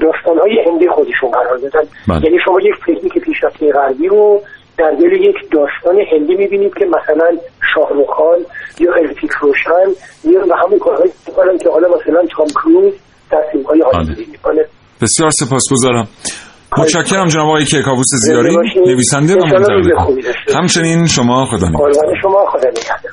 داستان 0.00 0.38
های 0.38 0.58
هندی 0.66 0.88
خودشون 0.88 1.30
قرار 1.30 1.56
دادن. 1.56 1.88
بله. 2.08 2.24
یعنی 2.24 2.38
شما 2.44 2.60
یک 2.60 2.74
تکنیک 2.86 3.24
پیشرفته 3.24 3.72
غربی 3.72 4.08
رو 4.08 4.40
در 4.78 4.90
دل 4.90 5.12
یک 5.12 5.36
داستان 5.52 5.96
هندی 6.12 6.34
می‌بینید 6.34 6.74
که 6.74 6.84
مثلا 6.84 7.38
شاهرخ 7.74 8.10
خان 8.16 8.38
یا 8.80 8.92
هرتیک 8.92 9.30
روشن 9.40 9.88
میان 10.24 10.48
و 10.50 10.54
همون 10.64 10.78
کارهایی 10.78 11.12
می‌کنن 11.28 11.58
که 11.58 11.70
حالا 11.70 11.88
مثلا 11.88 12.22
تام 12.36 12.46
کروز 12.46 12.92
در 13.30 13.42
فیلم 13.52 13.64
های 13.64 13.80
هالیوودی 13.92 14.26
می‌کنه 14.32 14.64
بسیار 15.02 15.30
سپاسگزارم 15.30 16.08
متشکرم 16.78 17.26
جناب 17.26 17.48
آقای 17.48 17.64
کیکاووس 17.64 18.06
زیاری. 18.14 18.56
نویسنده 18.86 19.34
و 19.34 19.46
منتقد. 19.46 19.86
همچنین 20.54 21.06
شما 21.06 21.46
خدا 21.46 21.68
نگهدار. 21.68 21.92
شما 22.22 22.46
خدا 22.52 22.68
نگهدار 22.68 23.12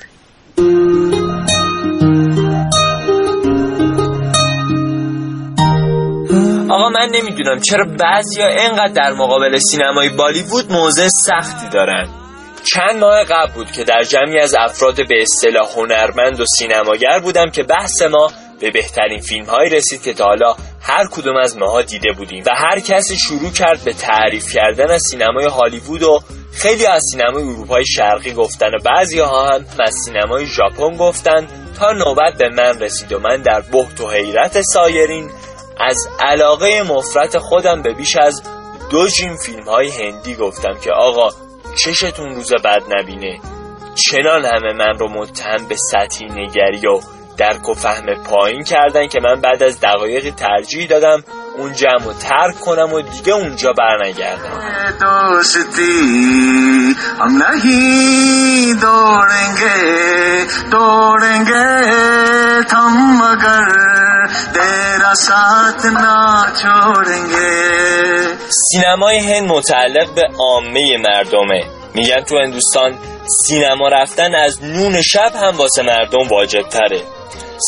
آقا 6.72 6.90
من 6.90 7.10
نمی‌دونم 7.14 7.60
چرا 7.60 7.86
بعضیا 8.00 8.48
انقدر 8.48 8.94
در 8.94 9.14
مقابل 9.14 9.58
سینمای 9.58 10.10
بالیوود 10.10 10.72
موضع 10.72 11.08
سختی 11.08 11.70
دارن. 11.70 12.10
چند 12.74 13.00
ماه 13.00 13.24
قبل 13.24 13.54
بود 13.54 13.72
که 13.72 13.84
در 13.84 14.04
جمعی 14.04 14.40
از 14.40 14.56
افراد 14.56 14.96
به 14.96 15.22
اصطلاح 15.22 15.70
هنرمند 15.78 16.40
و 16.40 16.46
سینماگر 16.46 17.20
بودم 17.20 17.50
که 17.50 17.64
بحث 17.64 18.02
ما 18.02 18.32
به 18.60 18.72
بهترین 18.72 19.20
فیلم 19.20 19.46
هایی 19.46 19.70
رسید 19.70 20.02
که 20.02 20.14
تا 20.14 20.26
حالا 20.26 20.56
هر 20.82 21.08
کدوم 21.08 21.36
از 21.36 21.58
ماها 21.58 21.82
دیده 21.82 22.12
بودیم 22.12 22.44
و 22.46 22.50
هر 22.56 22.80
کسی 22.80 23.18
شروع 23.18 23.52
کرد 23.52 23.84
به 23.86 23.94
تعریف 23.94 24.54
کردن 24.54 24.92
از 24.92 25.02
سینمای 25.12 25.46
هالیوود 25.46 26.04
و 26.04 26.20
خیلی 26.54 26.86
از 26.86 27.02
سینمای 27.12 27.44
اروپای 27.44 27.86
شرقی 27.86 28.34
گفتن 28.34 28.68
و 28.68 28.78
بعضی 28.86 29.20
ها 29.20 29.46
هم 29.46 29.66
از 29.80 29.94
سینمای 30.06 30.46
ژاپن 30.46 30.98
گفتن 30.98 31.48
تا 31.80 31.92
نوبت 31.92 32.38
به 32.40 32.50
من 32.50 32.80
رسید 32.80 33.14
و 33.14 33.20
من 33.20 33.42
در 33.42 33.62
بهت 33.62 34.02
و 34.02 34.10
حیرت 34.10 34.62
سایرین 34.62 35.30
از 35.90 36.08
علاقه 36.20 36.84
مفرت 36.84 37.38
خودم 37.38 37.82
به 37.82 37.94
بیش 37.94 38.18
از 38.18 38.44
دو 38.92 39.08
جیم 39.08 39.36
فیلم 39.36 39.64
های 39.64 39.90
هندی 39.90 40.36
گفتم 40.36 40.74
که 40.84 40.92
آقا 40.92 41.30
چشتون 41.76 42.36
روز 42.36 42.54
بد 42.54 42.82
نبینه. 42.90 43.40
چنان 43.96 44.46
همه 44.46 44.74
من 44.74 45.00
رو 45.00 45.10
متهم 45.10 45.68
به 45.68 45.76
سطحی 45.76 46.26
نگری 46.26 46.88
و 46.88 47.00
درک 47.38 47.70
و 47.70 47.74
فهم 47.74 48.24
پایین 48.24 48.64
کردن 48.64 49.08
که 49.08 49.20
من 49.24 49.42
بعد 49.42 49.64
از 49.64 49.80
دقایق 49.80 50.36
ترجیح 50.36 50.88
دادم 50.88 51.24
اون 51.58 51.74
جمع 51.74 52.14
ترک 52.20 52.60
کنم 52.60 52.94
و 52.94 53.02
دیگه 53.02 53.34
اونجا 53.34 53.74
برنگردم. 53.74 54.60
دورنگه 58.82 60.46
دورنگه 60.72 61.71
ساتھ 65.16 65.86
نا 65.86 66.46
چھوڑیں 66.62 67.26
سینمای 68.72 69.20
هند 69.20 69.52
متعلق 69.52 70.14
به 70.16 70.22
عامه 70.40 70.98
مردمه. 70.98 71.64
میگن 71.94 72.22
تو 72.22 72.38
هندوستان 72.38 72.98
سینما 73.46 73.88
رفتن 73.88 74.36
از 74.36 74.64
نون 74.64 75.02
شب 75.02 75.32
هم 75.36 75.58
واسه 75.58 75.84
مردم 75.84 76.28
واجب 76.28 76.62
تره 76.62 77.02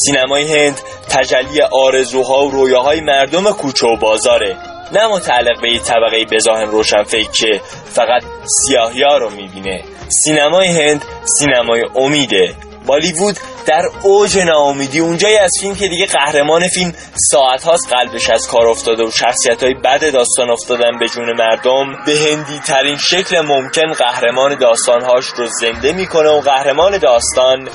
سینمای 0.05 0.53
هند 0.53 0.79
تجلی 1.09 1.61
آرزوها 1.61 2.45
و 2.45 2.51
رویاهای 2.51 3.01
مردم 3.01 3.51
کوچه 3.51 3.87
و 3.87 3.95
بازاره. 3.95 4.57
نه 4.93 5.07
متعلق 5.07 5.61
به 5.61 5.71
یه 5.71 5.79
طبقه 5.79 6.25
بزاهم 6.31 6.69
روشن 6.69 7.03
فکر 7.03 7.31
که 7.31 7.61
فقط 7.93 8.23
سیاهی 8.45 9.03
ها 9.03 9.17
رو 9.17 9.29
می‌بینه. 9.29 9.83
سینمای 10.07 10.67
هند 10.67 11.05
سینمای 11.23 11.83
امیده. 11.95 12.55
بالیوود 12.85 13.37
در 13.65 13.81
اوج 14.03 14.37
ناامیدی. 14.37 14.99
اونجایی 14.99 15.37
از 15.37 15.51
فیلم 15.61 15.75
که 15.75 15.87
دیگه 15.87 16.05
قهرمان 16.05 16.67
فیلم 16.67 16.93
ساعت 17.31 17.63
هاست 17.63 17.93
قلبش 17.93 18.29
از 18.29 18.47
کار 18.47 18.67
افتاده 18.67 19.03
و 19.03 19.11
شخصیت 19.11 19.63
های 19.63 19.73
بد 19.73 20.13
داستان 20.13 20.51
افتادن 20.51 20.99
به 20.99 21.07
جون 21.07 21.33
مردم. 21.37 22.05
به 22.05 22.11
هندی 22.11 22.59
ترین 22.65 22.97
شکل 22.97 23.41
ممکن 23.41 23.93
قهرمان 23.93 24.55
داستانهاش 24.55 25.25
رو 25.37 25.45
زنده 25.61 25.93
می‌کنه 25.93 26.29
و 26.29 26.39
قهرمان 26.39 26.97
داستان 26.97 27.69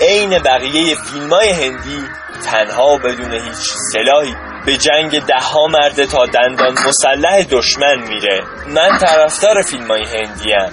عین 0.00 0.38
بقیه 0.38 0.94
فیلم 0.94 1.30
های 1.30 1.50
هندی 1.50 2.02
تنها 2.44 2.94
و 2.94 2.98
بدون 2.98 3.32
هیچ 3.32 3.72
سلاحی 3.92 4.34
به 4.66 4.76
جنگ 4.76 5.20
ده 5.20 5.34
ها 5.34 5.66
مرد 5.66 6.04
تا 6.04 6.26
دندان 6.26 6.72
مسلح 6.72 7.42
دشمن 7.50 7.98
میره. 8.08 8.40
من 8.66 8.98
طرفدار 8.98 9.62
فیلم 9.62 9.88
های 9.88 10.04
هندی 10.04 10.52
هم. 10.52 10.72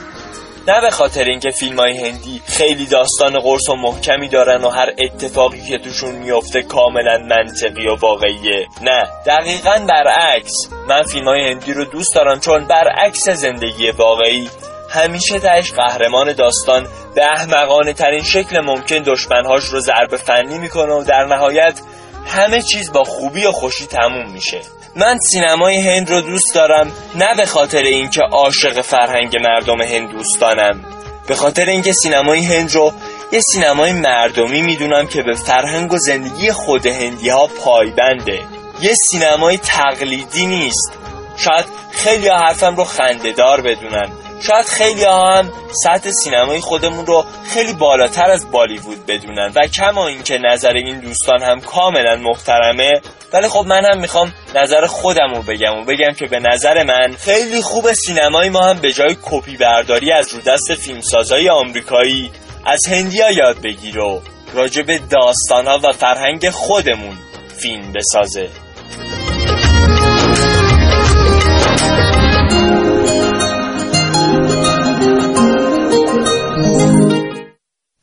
نه 0.67 0.81
به 0.81 0.89
خاطر 0.89 1.23
اینکه 1.23 1.49
فیلم 1.49 1.79
های 1.79 1.97
هندی 1.97 2.41
خیلی 2.45 2.85
داستان 2.85 3.39
قرص 3.39 3.69
و 3.69 3.75
محکمی 3.75 4.29
دارن 4.29 4.63
و 4.63 4.69
هر 4.69 4.93
اتفاقی 4.99 5.61
که 5.61 5.77
توشون 5.77 6.15
میفته 6.15 6.61
کاملا 6.61 7.17
منطقی 7.17 7.87
و 7.87 7.95
واقعیه. 7.95 8.67
نه 8.81 9.03
دقیقا 9.25 9.85
برعکس. 9.89 10.53
من 10.87 11.03
فیلم 11.03 11.27
های 11.27 11.51
هندی 11.51 11.73
رو 11.73 11.85
دوست 11.85 12.15
دارم 12.15 12.39
چون 12.39 12.67
برعکس 12.67 13.29
زندگی 13.29 13.91
واقعی. 13.91 14.49
همیشه 14.89 15.39
تهش 15.39 15.71
قهرمان 15.71 16.33
داستان 16.33 16.87
به 17.15 17.25
احمقانه 17.25 17.93
ترین 17.93 18.23
شکل 18.23 18.59
ممکن 18.59 18.99
دشمنهاش 18.99 19.63
رو 19.63 19.79
ضرب 19.79 20.15
فنی 20.15 20.57
می‌کنه 20.57 20.93
و 20.93 21.03
در 21.03 21.25
نهایت 21.25 21.81
همه 22.25 22.61
چیز 22.61 22.91
با 22.91 23.03
خوبی 23.03 23.45
و 23.45 23.51
خوشی 23.51 23.85
تموم 23.85 24.31
میشه. 24.31 24.61
من 24.99 25.17
سینمای 25.19 25.89
هند 25.89 26.09
رو 26.09 26.21
دوست 26.21 26.55
دارم 26.55 26.91
نه 27.15 27.35
به 27.37 27.45
خاطر 27.45 27.83
اینکه 27.83 28.21
عاشق 28.31 28.81
فرهنگ 28.81 29.37
مردم 29.37 29.81
هندوستانم. 29.81 30.85
به 31.27 31.35
خاطر 31.35 31.65
اینکه 31.65 31.93
سینمای 31.93 32.45
هند 32.45 32.75
رو 32.75 32.93
یه 33.31 33.39
سینمای 33.39 33.93
مردمی 33.93 34.61
می‌دونم 34.61 35.07
که 35.07 35.21
به 35.21 35.33
فرهنگ 35.33 35.93
و 35.93 35.97
زندگی 35.97 36.51
خود 36.51 36.85
هندی 36.85 37.29
ها 37.29 37.47
پایبنده. 37.47 38.39
یه 38.81 38.93
سینمای 39.09 39.57
تقلیدی 39.57 40.45
نیست. 40.45 40.91
شاید 41.37 41.65
خیلی 41.91 42.27
حرفم 42.27 42.75
رو 42.75 42.83
خندهدار 42.83 43.61
بدونن. 43.61 44.11
شاید 44.41 44.65
خیلی 44.65 45.03
هم 45.03 45.51
سطح 45.83 46.11
سینمای 46.11 46.59
خودمون 46.59 47.05
رو 47.05 47.25
خیلی 47.47 47.73
بالاتر 47.73 48.31
از 48.31 48.51
بالیوود 48.51 49.05
بدونن 49.05 49.51
و 49.55 49.67
کما 49.67 50.07
اینکه 50.07 50.37
نظر 50.37 50.73
این 50.73 50.99
دوستان 50.99 51.41
هم 51.41 51.59
کاملا 51.59 52.15
محترمه. 52.15 53.01
ولی 53.33 53.47
خب 53.47 53.65
من 53.67 53.85
هم 53.85 53.99
می‌خوام 53.99 54.33
نظر 54.55 54.85
خودم 54.85 55.33
رو 55.35 55.41
بگم 55.41 55.73
و 55.79 55.83
بگم 55.83 56.13
که 56.19 56.25
به 56.25 56.39
نظر 56.39 56.83
من 56.83 57.15
خیلی 57.19 57.61
خوب 57.61 57.93
سینمای 57.93 58.49
ما 58.49 58.59
هم 58.59 58.79
به 58.79 58.91
جای 58.91 59.17
کپی 59.23 59.57
برداری 59.57 60.11
از 60.11 60.33
رو 60.33 60.41
دست 60.41 60.75
فیلمسازای 60.75 61.49
آمریکایی 61.49 62.31
از 62.65 62.87
هندیا 62.87 63.31
یاد 63.31 63.61
بگیر 63.61 63.99
و 63.99 64.21
راجع 64.53 64.81
به 64.81 64.99
داستانها 65.09 65.79
و 65.83 65.91
فرهنگ 65.91 66.49
خودمون 66.49 67.17
فیلم 67.57 67.93
بسازه. 67.93 68.49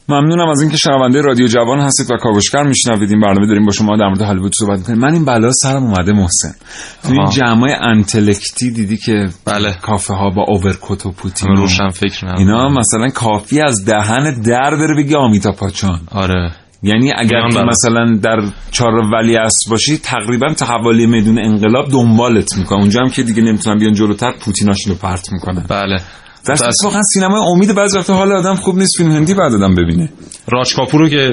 ممنونم 0.09 0.49
از 0.49 0.61
اینکه 0.61 0.77
شنونده 0.77 1.21
رادیو 1.21 1.47
جوان 1.47 1.81
هستید 1.81 2.13
و 2.13 2.17
کاوشگر 2.17 2.63
میشنوید. 2.63 3.11
این 3.11 3.21
برنامه 3.21 3.47
داریم 3.47 3.67
با 3.67 3.73
شما 3.73 3.97
در 3.97 4.07
مورد 4.07 4.21
هالیوود 4.21 4.53
صحبت 4.55 4.79
می‌کنیم. 4.79 4.99
من 4.99 5.13
این 5.13 5.25
بلا 5.25 5.53
سرم 5.53 5.83
اومده 5.83 6.13
محسن. 6.13 6.55
تو 7.03 7.13
این. 7.13 7.31
جمعه 7.31 7.77
انتلکتی 7.83 8.71
دیدی 8.71 8.97
که 8.97 9.29
بله. 9.45 9.75
کافه 9.83 10.15
ها 10.15 10.31
با 10.31 10.45
اوورکوت 10.49 11.07
و 11.07 11.11
پوتین 11.11 11.57
روشن 11.57 11.89
فکر 11.89 12.27
نه 12.27 12.39
اینا 12.39 12.69
مثلا 12.69 13.09
کافی 13.09 13.61
از 13.61 13.85
دهن 13.85 14.43
در 14.43 14.71
بره 14.71 14.95
بگی 14.97 15.15
آمیتا 15.15 15.53
پاچان. 15.53 16.01
آره. 16.11 16.53
یعنی 16.83 17.13
اگر 17.19 17.49
تو 17.51 17.59
بله. 17.59 17.69
مثلا 17.69 18.17
در 18.23 18.37
چهار 18.71 18.93
ولی 18.93 19.37
اصر 19.37 19.71
باشی 19.71 19.99
تقریبا 19.99 20.55
تا 20.55 20.67
حوالی 20.67 21.07
میدون 21.07 21.39
انقلاب 21.39 21.89
دنبالت 21.91 22.57
می‌کنه. 22.57 22.79
اونجا 22.79 23.01
هم 23.01 23.11
که 23.11 23.23
دیگه 23.23 23.43
نمی‌تونن 23.43 23.79
بیان 23.79 23.93
جلوتر 23.95 24.33
پوتیناشون 24.45 24.93
رو 24.93 24.99
پرت 24.99 25.33
می‌کنن. 25.33 25.67
بله. 25.69 26.01
در 26.47 26.57
واقعا 26.85 27.03
سینما 27.03 27.51
امید 27.51 27.75
بعضی 27.75 27.99
وقتا 27.99 28.15
حال 28.15 28.33
آدم 28.33 28.55
خوب 28.55 28.79
نیست 28.79 28.97
فیلم 28.97 29.11
هندی 29.11 29.35
بعد 29.35 29.55
آدم 29.55 29.75
ببینه. 29.75 30.09
راج 30.49 30.75
کاپور 30.75 31.01
رو 31.01 31.09
که 31.09 31.31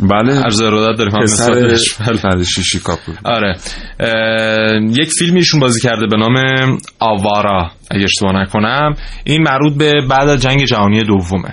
بله. 0.00 0.34
عرض 0.34 0.60
ارادت 0.60 0.98
داریم 0.98 1.14
هم 1.14 1.22
پسر. 1.22 1.50
بله. 1.50 2.16
فرد 2.16 2.42
شیشی 2.42 2.78
کاپور. 2.78 3.14
آره. 3.24 3.56
یک 5.00 5.12
فیلمی 5.18 5.38
ایشون 5.38 5.60
بازی 5.60 5.80
کرده 5.80 6.06
به 6.06 6.16
نام 6.16 6.34
آوارا 6.98 7.70
اگه 7.90 8.04
اشتباه 8.04 8.32
نکنم. 8.32 8.94
این 9.24 9.42
مربوط 9.42 9.72
به 9.72 9.92
بعد 10.10 10.28
از 10.28 10.42
جنگ 10.42 10.64
جهانی 10.64 11.04
دومه. 11.04 11.50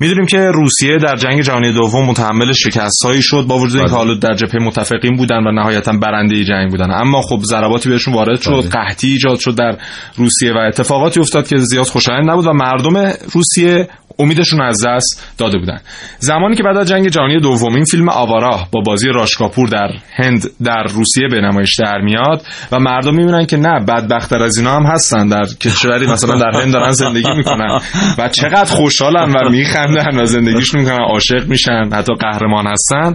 می‌دونیم 0.00 0.26
که 0.26 0.38
روسیه 0.38 0.98
در 0.98 1.16
جنگ 1.16 1.42
جهانی 1.42 1.72
دوم 1.72 2.04
متحمل 2.04 2.52
شکستهایی 2.52 3.22
شد 3.22 3.44
با 3.48 3.58
وجود 3.58 3.76
اینکه 3.76 3.94
بله. 3.94 3.98
حالا 3.98 4.14
در 4.14 4.34
جبهه 4.34 4.62
متفقین 4.62 5.16
بودن 5.16 5.46
و 5.46 5.52
نهایتا 5.52 5.92
برنده 5.92 6.44
جنگ 6.44 6.70
بودن 6.70 6.90
اما 6.90 7.22
خب 7.22 7.40
ضرباتی 7.44 7.88
بهشون 7.88 8.14
وارد 8.14 8.40
شد 8.40 8.50
بله. 8.50 8.68
قحطی 8.68 9.08
ایجاد 9.08 9.38
شد 9.38 9.54
در 9.54 9.76
روسیه 10.16 10.52
و 10.52 10.58
اتفاقاتی 10.58 11.20
افتاد 11.20 11.48
که 11.48 11.56
زیاد 11.56 11.86
خوشایند 11.86 12.30
نبود 12.30 12.46
و 12.46 12.52
مردم 12.52 13.12
روسیه 13.32 13.88
امیدشون 14.18 14.62
از 14.62 14.86
دست 14.86 15.34
داده 15.38 15.58
بودن. 15.58 15.80
زمانی 16.18 16.56
که 16.56 16.62
بعد 16.62 16.76
از 16.76 16.88
جنگ 16.88 17.08
جهانی 17.08 17.40
دوم 17.40 17.74
این 17.74 17.84
فیلم 17.84 18.08
آوارا 18.08 18.60
با 18.72 18.80
بازی 18.80 19.08
راشکاپور 19.08 19.68
در 19.68 19.90
هند 20.16 20.50
در 20.64 20.82
روسیه 20.82 21.28
به 21.30 21.40
نمایش 21.40 21.74
در 21.78 22.00
میاد 22.00 22.42
و 22.72 22.78
مردم 22.78 23.14
می‌بینن 23.14 23.46
که 23.46 23.56
نه 23.56 23.84
بدبختتر 23.84 24.42
از 24.42 24.58
اینا 24.58 24.76
هم 24.76 24.86
هستن 24.86 25.28
در 25.28 25.44
کشوری 25.60 26.06
مثلا 26.06 26.38
در 26.38 26.60
هند 26.60 26.72
دارن 26.72 26.90
زندگی 26.90 27.32
می‌کنن 27.36 27.80
و 28.18 28.28
چقدر 28.28 28.74
خوشحالن 28.74 29.32
و 29.32 29.50
میخندن 29.50 30.20
و 30.20 30.24
زندگیشون 30.24 30.80
می‌کنن 30.80 31.04
عاشق 31.04 31.46
میشن 31.48 31.90
حتی 31.92 32.12
قهرمان 32.14 32.66
هستن. 32.66 33.14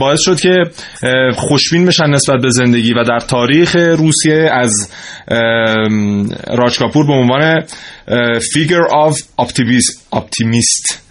باعث 0.00 0.20
شد 0.20 0.40
که 0.40 0.56
خوشبین 1.34 1.86
بشن 1.86 2.06
نسبت 2.10 2.42
به 2.42 2.50
زندگی 2.50 2.94
و 2.94 3.04
در 3.04 3.18
تاریخ 3.18 3.76
روسیه 3.76 4.50
از 4.52 4.92
ام، 5.28 6.28
راج 6.50 6.78
کاپور 6.78 7.06
به 7.06 7.12
عنوان 7.12 7.62
figure 8.52 8.82
of 8.92 9.18
optimist 10.12 11.08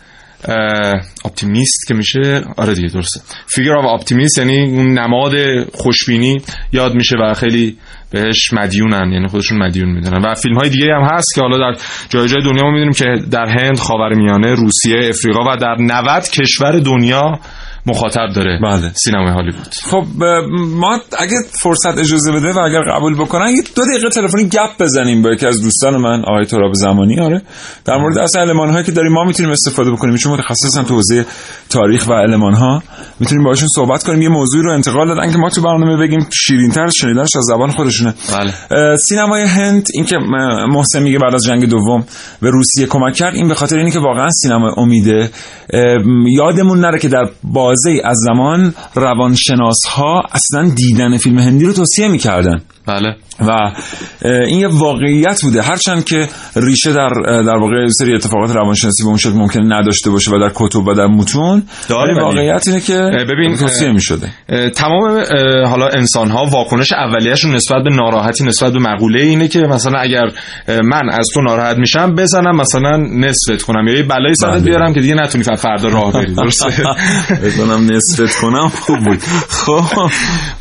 optimist 1.25 1.87
که 1.87 1.93
میشه؟ 1.93 2.43
آره 2.57 2.73
دیگه 2.73 2.87
درسته. 2.87 3.21
figure 3.47 3.73
of 3.73 3.85
optimist 4.01 4.37
یعنی 4.37 4.61
اون 4.61 4.99
نماد 4.99 5.33
خوشبینی 5.73 6.37
یاد 6.73 6.93
میشه 6.93 7.15
و 7.21 7.33
خیلی 7.33 7.77
بهش 8.11 8.53
مدیونن 8.53 9.11
یعنی 9.11 9.27
خودشون 9.27 9.57
مدیون 9.57 9.89
می‌دونن. 9.89 10.25
و 10.25 10.35
فیلم 10.35 10.55
های 10.55 10.69
دیگه 10.69 10.85
هم 10.85 11.15
هست 11.15 11.35
که 11.35 11.41
حالا 11.41 11.57
در 11.57 11.79
جای 12.09 12.27
جای 12.27 12.43
دنیا 12.43 12.63
ما 12.63 12.71
می‌دونیم 12.71 12.93
که 12.93 13.05
در 13.31 13.45
هند 13.59 13.79
خاورمیانه 13.79 14.55
روسیه 14.55 15.09
افریقا 15.09 15.53
و 15.53 15.57
در 15.57 15.75
90 15.79 16.23
کشور 16.23 16.79
دنیا 16.79 17.39
مخاطب 17.85 18.29
داره 18.35 18.59
بله. 18.63 18.91
سینمای 18.95 19.33
هالیوود. 19.33 19.67
خب 19.83 20.03
ما 20.75 20.99
اگه 21.19 21.35
فرصت 21.61 21.97
اجازه 21.97 22.31
بده 22.31 22.53
و 22.53 22.59
اگر 22.59 22.81
قبول 22.91 23.15
بکنن 23.15 23.49
یه 23.49 23.61
دو 23.75 23.83
دقیقه 23.85 24.09
تلفنی 24.09 24.43
گپ 24.43 24.69
بزنیم 24.79 25.21
با 25.21 25.31
یکی 25.31 25.45
از 25.47 25.61
دوستان 25.61 25.97
من 25.97 26.23
آقای 26.27 26.45
تراب 26.45 26.73
زمانی. 26.73 27.19
آره. 27.19 27.41
در 27.85 27.97
مورد 27.97 28.17
اصلا 28.17 28.41
المان 28.41 28.69
هایی 28.69 28.85
که 28.85 28.91
داریم 28.91 29.11
ما 29.11 29.23
می‌تونیم 29.23 29.51
استفاده 29.51 29.91
بکنیم. 29.91 30.15
چون 30.15 30.33
متخصصن 30.33 30.83
تو 30.83 30.95
حوزه 30.95 31.25
تاریخ 31.69 32.07
و 32.07 32.11
المان 32.11 32.53
ها. 32.53 32.83
می‌تونیم 33.19 33.43
باهاشون 33.43 33.67
صحبت 33.75 34.03
کنیم. 34.03 34.21
یه 34.21 34.29
موضوعی 34.29 34.63
رو 34.63 34.73
انتقال 34.73 35.07
دادن 35.07 35.31
که 35.31 35.37
ما 35.37 35.49
تو 35.49 35.61
برنامه 35.61 35.97
بگیم 35.97 36.19
شیرین‌تر 36.33 36.87
شنیدنش 36.89 37.35
از 37.35 37.43
زبان 37.43 37.71
خودشونه. 37.71 38.13
بله. 38.33 38.97
سینمای 38.97 39.43
هند 39.47 39.87
این 39.93 40.05
که 40.05 40.15
اه، 40.15 40.65
محسن 40.65 41.03
میگه 41.03 41.19
بعد 41.19 41.35
از 41.35 41.43
جنگ 41.43 41.69
دوم 41.69 42.03
به 42.41 42.49
روسیه 42.49 42.85
کمک 42.85 43.13
کرد 43.15 43.35
این 43.35 43.47
به 43.47 43.55
خاطر 43.55 43.77
اینه 43.77 43.91
که 43.91 43.99
واقعا 43.99 44.29
سینما 44.29 44.73
امیده 44.77 45.29
یادمون 46.37 46.79
نره 46.79 46.99
که 46.99 47.07
در 47.07 47.25
بازه 47.77 48.01
از 48.03 48.17
زمان 48.17 48.73
روانشناس 48.95 49.79
ها 49.89 50.23
اصلا 50.31 50.69
دیدن 50.75 51.17
فیلم 51.17 51.39
هندی 51.39 51.65
رو 51.65 51.73
توصیه 51.73 52.07
می‌کردن. 52.07 52.61
بله. 52.87 53.15
و 53.39 53.71
این 54.21 54.59
یه 54.59 54.67
واقعیت 54.67 55.41
بوده. 55.43 55.61
هرچند 55.61 56.05
که 56.05 56.27
ریشه 56.55 56.93
در 56.93 57.09
در 57.45 57.57
واقع 57.57 57.87
سری 57.87 58.15
اتفاقات 58.15 58.51
روانشناسی 58.55 59.03
به 59.03 59.09
اون 59.09 59.17
شکل 59.17 59.33
ممکن 59.33 59.73
نداشته 59.73 60.09
باشه 60.09 60.31
و 60.31 60.39
در 60.39 60.51
کتب 60.55 60.87
و 60.87 60.93
در 60.93 61.07
متون 61.07 61.63
داره 61.89 62.13
ولی. 62.13 62.21
واقعیت 62.21 62.67
اینه 62.67 62.79
که 62.79 62.93
ببین، 63.29 63.55
توصیه 63.55 63.91
می‌شده. 63.91 64.31
تمام 64.75 65.23
حالا 65.67 65.87
انسان 65.87 66.31
ها 66.31 66.45
واکنش 66.45 66.93
اولیه‌شون 66.93 67.55
نسبت 67.55 67.83
به 67.83 67.89
ناراحتی 67.89 68.43
نسبت 68.43 68.73
به 68.73 68.79
مقوله 68.79 69.21
اینه 69.21 69.47
که 69.47 69.59
مثلا 69.59 69.99
اگر 69.99 70.25
من 70.67 71.09
از 71.09 71.27
تو 71.33 71.41
ناراحت 71.41 71.77
میشم 71.77 72.15
بزنم 72.15 72.55
مثلا 72.55 72.97
نصفت 72.97 73.61
کنم. 73.61 73.87
یا 73.87 73.93
یه 73.93 74.03
بلایی 74.03 74.35
سرت 74.35 74.51
بله. 74.51 74.61
بیارم 74.61 74.93
که 74.93 75.01
دیگه 75.01 75.15
نتونی 75.15 75.43
فردا 75.43 75.89
راه 75.89 76.13
بری. 76.13 76.33
درسته؟ 76.33 76.83
بزنم 77.45 77.89
نصفت 77.91 78.41
کنم 78.41 78.69
خوب 78.69 78.99
بود. 78.99 79.19
خب. 79.49 79.83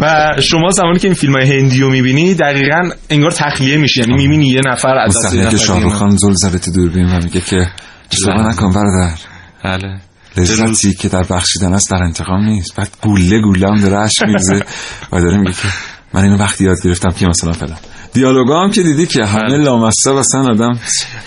و 0.01 0.35
شما 0.43 0.71
زمانی 0.71 0.99
که 0.99 1.09
این 1.09 1.15
فیلم 1.15 1.33
های 1.33 1.59
هندی 1.59 1.81
رو 1.81 1.91
می‌بینی 2.17 2.35
دقیقا 2.35 2.91
انگار 3.11 3.31
تخلیه 3.31 3.77
میشی 3.77 4.01
یعنی 4.01 4.15
می‌بینی 4.15 4.49
یه 4.49 4.61
نفر 4.67 4.99
از 4.99 5.17
دست 5.25 5.51
که 5.51 5.57
شاهرخ. 5.57 5.95
خان 5.95 6.17
زل 6.17 6.33
زده 6.33 6.59
تو 6.59 6.73
دوربین 6.73 7.07
و 7.07 7.25
میگه 7.25 7.41
که 7.41 7.67
اشتباه 8.13 8.49
نکن 8.49 8.73
برادر. 8.73 9.15
بله. 9.65 10.01
لذتی 10.37 10.95
که 10.95 11.09
در 11.09 11.23
بخشیدن 11.23 11.73
است 11.73 11.91
در 11.91 12.03
انتقام 12.03 12.45
نیست. 12.45 12.77
بعد 12.77 12.89
گوله 13.03 13.41
گوله 13.41 13.69
هم 13.69 13.81
داره 13.81 13.97
عشق 13.97 14.27
میریزه 14.27 14.65
و 15.13 15.21
داره 15.21 15.39
میگه 15.39 15.53
که 15.53 15.69
من 16.15 16.23
اینو 16.23 16.37
وقتی 16.37 16.65
یاد 16.65 16.77
گرفتم 16.85 17.11
که 17.11 17.27
مثلا 17.27 17.53
فلان. 17.53 17.79
دیالوگا 18.13 18.63
هم 18.63 18.71
که 18.71 18.83
دیدی 18.83 19.07
که 19.07 19.25
همه 19.25 19.59
لامصب 19.59 20.15
اصلا 20.15 20.41
آدم. 20.41 20.79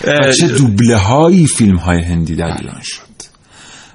و 0.06 0.32
چه 0.32 0.48
دوبله 0.48 0.96
هایی 0.96 1.46
فیلم 1.46 1.76
های 1.76 2.02
هندی 2.02 2.36
در 2.36 2.56
ایران 2.60 2.80
شد. 2.82 3.02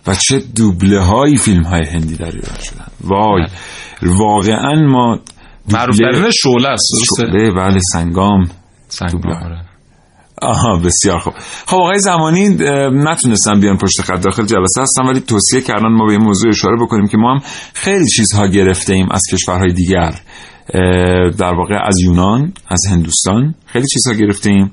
و 0.08 0.16
چه 0.16 0.40
دوبله 0.56 1.00
هایی 1.00 1.38
فیلم 1.38 1.64
های 1.64 1.86
هندی 1.86 2.16
در 2.16 2.26
ایران 2.26 2.60
شدن. 2.64 2.86
وای. 3.02 3.48
واقعا 4.02 4.76
ما 4.88 5.20
معروف 5.74 5.98
ترین 5.98 6.30
شعله 6.32 6.68
است 6.68 6.94
شعله 7.18 7.52
بله 7.52 7.80
سنگام. 7.94 8.44
سنگ 8.88 9.12
دوبله. 9.12 9.36
آره. 9.36 9.62
آها 10.42 10.78
بسیار 10.78 11.20
خوب. 11.20 11.34
خب 11.66 11.78
آقای 11.78 12.00
زمانی 12.00 12.46
اه، 12.46 12.90
نتونستن 12.90 13.60
بیان 13.60 13.78
پشت 13.78 14.02
خط 14.02 14.22
داخل 14.22 14.46
جلسه 14.46 14.82
هستن 14.82 15.06
ولی 15.06 15.20
توصیه 15.20 15.62
کردن 15.62 15.88
ما 15.88 16.06
به 16.06 16.12
این 16.12 16.22
موضوع 16.22 16.50
اشاره 16.50 16.76
بکنیم 16.82 17.08
که 17.08 17.18
ما 17.18 17.34
هم 17.34 17.40
خیلی 17.74 18.06
چیزها 18.06 18.48
گرفته 18.48 18.94
ایم 18.94 19.08
از 19.12 19.22
کشورهای 19.32 19.74
دیگر. 19.74 20.16
در 21.38 21.54
واقع 21.54 21.88
از 21.88 22.00
یونان 22.00 22.54
از 22.68 22.82
هندوستان 22.92 23.56
خیلی 23.66 23.86
چیزها 23.94 24.14
گرفته 24.14 24.50
ایم 24.50 24.72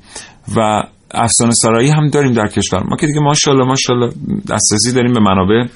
و 0.57 0.83
افسانه 1.15 1.53
سرایی 1.53 1.91
هم 1.91 2.09
داریم 2.09 2.33
در 2.33 2.47
کشور. 2.47 2.83
ما 2.91 2.97
که 2.97 3.07
دیگه 3.07 3.21
ماشاءالله 3.21 3.67
ماشاءالله 3.67 4.13
دسترسی 4.51 4.93
داریم 4.93 5.13
به 5.13 5.21
منابع 5.21 5.67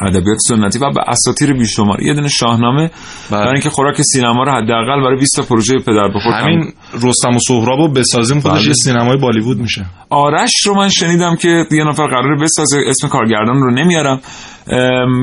ادبیات 0.00 0.38
سنتی 0.48 0.78
و 0.78 0.90
به 0.94 1.00
اساطیر 1.08 1.52
بیشمار 1.52 2.02
یه 2.02 2.14
دونه 2.14 2.28
شاهنامه 2.28 2.90
برای 3.30 3.52
اینکه 3.52 3.70
خوراک 3.70 4.02
سینما 4.02 4.44
رو 4.44 4.52
حداقل 4.52 5.02
برای 5.02 5.16
20 5.18 5.36
تا 5.36 5.42
پروژه 5.42 5.78
پدر 5.78 6.08
بخور 6.08 6.32
همین 6.32 6.72
رستم 7.02 7.36
و 7.36 7.38
سهراب 7.48 7.78
رو 7.78 7.92
بسازیم 7.92 8.40
خودش 8.40 8.54
بله. 8.54 8.66
یه 8.66 8.72
سینمای 8.72 9.16
بالیوود 9.16 9.58
میشه. 9.58 9.86
آرش 10.10 10.52
رو 10.66 10.74
من 10.74 10.88
شنیدم 10.88 11.36
که 11.36 11.64
یه 11.70 11.84
نفر 11.84 12.06
قراره 12.06 12.42
بسازه 12.42 12.78
اسم 12.86 13.08
کارگردان 13.08 13.56
رو 13.56 13.74
نمیارم. 13.74 14.20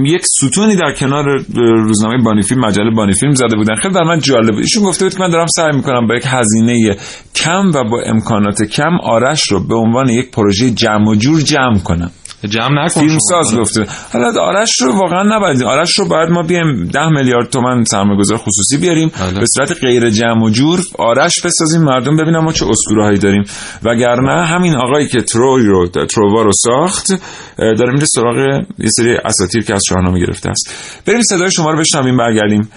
یک 0.06 0.22
ستونی 0.26 0.76
در 0.76 0.94
کنار 0.94 1.26
روزنامه 1.56 2.24
بانی 2.24 2.42
فیلم 2.42 2.66
مجله 2.66 2.96
بانی 2.96 3.14
فیلم 3.14 3.34
زده 3.34 3.56
بودن. 3.56 3.76
خیلی 3.76 3.94
در 3.94 4.04
من 4.04 4.20
جالب 4.20 4.52
بود. 4.52 4.60
ایشون 4.60 4.84
گفته 4.84 5.06
بود 5.06 5.14
که 5.14 5.20
من 5.20 5.30
دارم 5.30 5.48
سعی 5.56 5.76
می‌کنم 5.76 6.08
با 6.08 6.16
یک 6.16 6.24
هزینه 6.28 6.96
کم 7.36 7.72
و 7.76 7.84
با 7.84 8.02
امکانات 8.06 8.64
کم 8.64 9.00
آرش 9.04 9.52
رو 9.52 9.68
به 9.68 9.76
عنوان 9.76 10.10
یک 10.10 10.32
پروژه 10.32 10.72
جمع 10.72 11.10
و 11.10 11.16
جور 11.16 11.42
جمع 11.42 11.80
کنم. 11.80 12.12
جمع 12.48 12.86
نکن 12.86 13.02
فیلم 13.02 13.18
ساز 13.30 13.60
گفته. 13.60 13.86
حالا 14.14 14.42
آرش 14.42 14.82
رو 14.82 14.94
واقعا 14.94 15.24
نباید 15.38 15.64
آرش 15.64 16.00
رو 16.00 16.08
باید 16.08 16.30
ما 16.30 16.44
بیایم 16.44 16.86
ده 16.86 17.10
میلیارد 17.10 17.50
تومن 17.50 17.84
سرمایه‌گذار 17.84 18.38
خصوصی 18.38 18.78
بیاریم. 18.78 19.12
بله. 19.20 19.40
به 19.40 19.46
صورت 19.56 19.72
غیر 19.84 20.10
جمع 20.10 20.44
و 20.44 20.50
جور 20.50 20.80
آرش 21.00 21.42
بسازیم 21.46 21.82
مردم 21.82 22.18
ببینن 22.18 22.40
ما 22.40 22.52
چه 22.52 22.66
اسطوره 22.70 23.04
هایی 23.04 23.20
داریم. 23.20 23.44
وگرنه 23.84 24.46
همین 24.46 24.76
آقایی 24.76 25.08
که 25.08 25.22
تروی 25.22 25.66
رو 25.66 25.88
ترووا 25.88 26.42
رو 26.42 26.52
ساخت 26.52 27.12
داره 27.58 27.94
میره 27.94 28.06
سراغ 28.06 28.38
یه 28.78 28.90
سری 28.90 29.18
اساطیر 29.26 29.64
که 29.64 29.74
از 29.74 29.84
شاهنامه 29.90 30.20
گرفته 30.20 30.50
است. 30.50 30.70
بریم 31.08 31.22
صدای 31.22 31.52
شما 31.52 31.72
رو 31.72 31.80
بشنویم 31.80 32.18
برگردیم. 32.18 32.70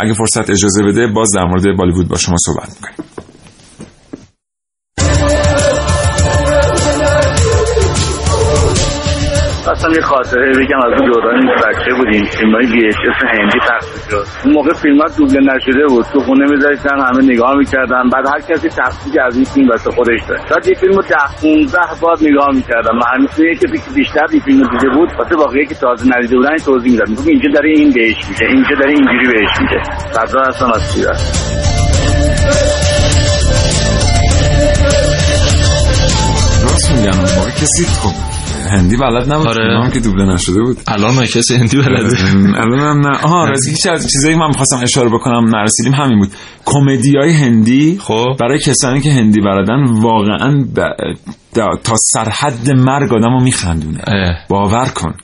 اگه 0.00 0.14
فرصت 0.14 0.50
اجازه 0.50 0.82
بده 0.82 1.06
باز 1.06 1.32
در 1.34 1.44
مورد 1.44 1.76
بالیوود 1.78 2.08
با 2.08 2.16
شما 2.16 2.36
صحبت 2.46 2.68
می‌کنیم. 2.68 3.17
اصلا 9.78 9.90
یه 9.92 10.00
خاطره 10.00 10.52
بگم 10.52 10.80
از 10.86 11.00
اون 11.00 11.10
دورانی 11.10 11.46
بچه 11.46 11.94
بودیم 11.96 12.24
فیلم 12.24 12.52
های 12.54 12.66
وی 12.66 12.90
هندی 13.32 13.58
پخش 13.58 14.10
شد. 14.10 14.26
اون 14.44 14.54
موقع 14.54 14.72
فیلم 14.72 15.00
ها 15.00 15.06
دوبله 15.18 15.54
نشده 15.54 15.86
بود. 15.88 16.06
تو 16.12 16.20
خونه 16.20 16.46
میذاشتن 16.50 17.00
همه 17.00 17.22
نگاه 17.32 17.56
می‌کردن. 17.56 18.08
بعد 18.12 18.26
هر 18.26 18.40
کسی 18.40 18.68
تفسیر 18.68 19.22
از 19.22 19.36
این 19.36 19.44
فیلم 19.44 19.68
واسه 19.68 19.90
خودش 19.90 20.20
داشت. 20.28 20.48
بعد 20.48 20.68
یه 20.68 20.74
فیلم 20.74 20.92
رو 20.92 21.02
ده 21.02 21.16
15 21.42 21.78
بار 22.00 22.16
نگاه 22.22 22.50
می‌کردم. 22.54 22.98
و 22.98 23.02
همیشه 23.14 23.42
یه 23.44 23.54
کسی 23.54 23.78
که 23.78 23.90
بیشتر 23.94 24.26
این 24.32 24.40
فیلم 24.40 24.62
دیده 24.62 24.88
بود 24.94 25.08
واسه 25.18 25.36
واقعی 25.36 25.66
که 25.66 25.74
تازه 25.74 26.16
ندیده 26.16 26.36
بودن 26.36 26.56
توضیح 26.56 26.92
می‌داد 26.92 27.08
میگم 27.08 27.26
اینجا 27.26 27.48
داره 27.54 27.70
این 27.70 27.92
بهش 27.92 28.28
میشه 28.28 28.44
اینجا 28.44 28.76
داره 28.80 28.90
اینجوری 28.90 29.26
بهش 29.32 29.60
میشه 29.60 29.80
صدرا 30.12 30.42
هستم 30.48 30.70
از 30.74 31.06
راست 36.64 36.90
اون 36.90 37.00
موقع 37.36 37.50
خب 38.02 38.37
هندی 38.68 38.96
بلد 38.96 39.32
نبود. 39.32 39.46
آره. 39.46 39.90
که 39.90 40.00
دوبله 40.00 40.34
نشده 40.34 40.60
بود. 40.62 40.76
الان 40.88 41.14
ما 41.14 41.24
کسی 41.26 41.54
هندی 41.54 41.76
بلده 41.76 42.16
الان 42.60 42.80
هم 42.80 42.98
نه. 42.98 43.18
آها 43.22 43.44
راستی 43.44 43.88
از 43.88 44.08
چیزایی 44.12 44.36
من 44.36 44.46
می‌خواستم 44.46 44.76
اشاره 44.82 45.08
بکنم 45.08 45.56
نرسیدیم 45.56 45.94
همین 45.94 46.18
بود. 46.18 46.28
کمدی 46.64 47.16
های 47.16 47.32
هندی 47.32 47.98
خب. 48.00 48.26
برای 48.40 48.58
کسانی 48.58 49.00
که 49.00 49.12
هندی 49.12 49.40
بلدن 49.40 49.84
واقعا 49.84 50.64
ب... 50.76 50.80
تا 51.54 51.94
سرحد 51.96 52.70
مرگ 52.70 53.12
آدم 53.12 53.32
رو 53.32 53.42
میخندونه. 53.42 54.00
باور 54.48 54.88
کن. 54.88 55.14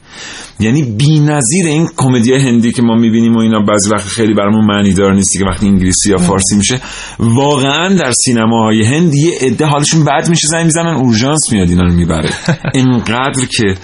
یعنی 0.61 0.83
بی 0.83 1.21
نظیر 1.21 1.67
این 1.67 1.89
کمدی 1.97 2.35
هندی 2.35 2.73
که 2.73 2.83
ما 2.83 2.95
می‌بینیم 2.95 3.37
و 3.37 3.39
اینا 3.39 3.61
بعضی 3.69 3.91
وقت 3.91 4.09
خیلی 4.09 4.35
برامون 4.35 4.65
معنی 4.67 4.93
دار 4.93 5.15
نیستی 5.15 5.39
که 5.39 5.45
وقتی 5.45 5.67
انگلیسی 5.67 6.11
یا 6.11 6.17
فارسی 6.17 6.57
میشه. 6.57 6.81
واقعا 7.19 7.95
در 7.95 8.13
سینماهای 8.13 8.83
هند 8.83 9.15
یه 9.15 9.39
عده 9.41 9.67
حالشون 9.67 10.05
بد 10.05 10.29
میشه 10.29 10.47
زنگ 10.47 10.65
می‌زنن 10.65 10.95
اورژانس 10.95 11.53
میاد 11.53 11.69
اینا 11.69 11.83
رو 11.83 11.93
می‌بره. 11.93 12.31
اینقدر 12.75 13.47
که 13.51 13.75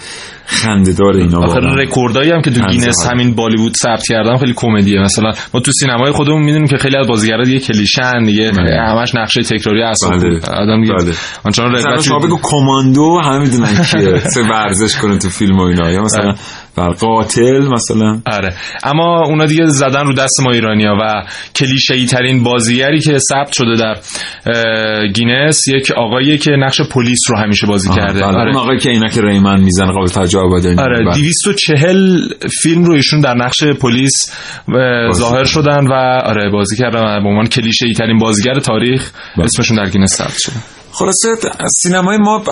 خنده 0.51 0.93
داره 0.93 1.19
اینا 1.23 1.39
آخر 1.39 1.59
واقعا. 1.59 1.75
رکوردایی 1.75 2.31
هم 2.31 2.43
که 2.43 2.51
تو 2.51 2.61
گینس. 2.61 3.07
همین 3.11 3.35
بالیوود 3.35 3.77
ثبت 3.77 4.03
کردن 4.09 4.37
خیلی 4.37 4.53
کمدیه. 4.57 5.01
مثلا 5.01 5.33
ما 5.55 5.61
تو 5.61 5.73
سینمای 5.73 6.13
خودمون 6.13 6.43
می‌دونیم 6.43 6.69
که 6.69 6.77
خیلی 6.77 6.97
از 6.97 7.07
بازیگرا 7.07 7.45
دیگه 7.45 7.59
کلیشه‌ن 7.59 8.23
دیگه. 8.25 8.53
همش 8.89 9.15
نقش 9.15 9.43
تکراری 9.43 9.83
اساس 9.83 10.23
بله. 10.23 10.41
آدم 10.55 10.81
دیگه 10.81 10.95
بله. 10.95 11.13
آنچنان 11.45 11.73
رغبت 11.75 12.03
شما 12.03 12.19
بگو 12.19 12.39
کماندو 12.43 13.21
همه 13.25 13.39
می‌دونن 13.39 13.85
کیه. 13.85 14.23
چه 14.35 14.43
ورزش 14.43 14.97
کنه 14.97 15.19
تو 15.19 15.29
فیلم 15.29 15.59
و 15.59 15.63
اینا. 15.63 15.91
یا 15.91 16.03
مثلا 16.03 16.35
بر 16.77 16.89
قاتل 16.89 17.69
مثلا 17.69 18.21
آره 18.27 18.55
اما 18.83 19.25
اونا 19.27 19.47
دیگه 19.47 19.67
زدن 19.67 20.07
رو 20.07 20.13
دست 20.13 20.41
ما 20.43 20.53
ایرانیا 20.53 20.97
و 21.01 21.23
کلیشه‌ای 21.57 22.07
ترین 22.07 22.43
بازیگری 22.43 23.01
که 23.01 23.19
ثبت 23.19 23.53
شده 23.53 23.77
در 23.77 23.97
گینس 25.13 25.69
یک 25.69 25.91
آقایی 25.91 26.39
که 26.39 26.51
نقش 26.51 26.81
پلیس 26.81 27.21
رو 27.31 27.39
همیشه 27.39 27.67
بازی 27.67 27.89
کرده 27.89 28.21
بله. 28.21 28.25
آره. 28.25 28.51
اون 28.51 28.57
آقای 28.57 28.79
که 28.79 28.89
عینک 28.89 29.19
ری‌بن 29.19 29.61
می‌زنه 29.61 29.93
قابل 29.93 30.07
توجه 30.07 30.39
اینا. 30.39 30.83
آره 30.83 31.05
بله. 31.05 31.15
240 31.15 32.19
فیلم 32.63 32.85
رو 32.85 32.95
ایشون 32.95 33.21
در 33.21 33.35
نقش 33.35 33.65
پلیس 33.65 34.13
اه، 34.69 35.13
ظاهر 35.13 35.45
شدن 35.45 35.87
و 35.87 35.93
آره 36.25 36.51
بازی 36.51 36.77
کردن 36.77 37.23
به 37.23 37.29
عنوان 37.29 37.47
کلیشه 37.47 37.87
ای 37.87 37.93
ترین 37.93 38.19
بازیگر 38.19 38.55
تاریخ 38.55 39.11
بله. 39.37 39.45
اسمشون 39.45 39.77
در 39.77 39.91
گینس 39.91 40.15
ثبت 40.15 40.39
شده 40.39 40.57
خلاصه 40.93 41.29
سینمای 41.83 42.19
ما 42.19 42.43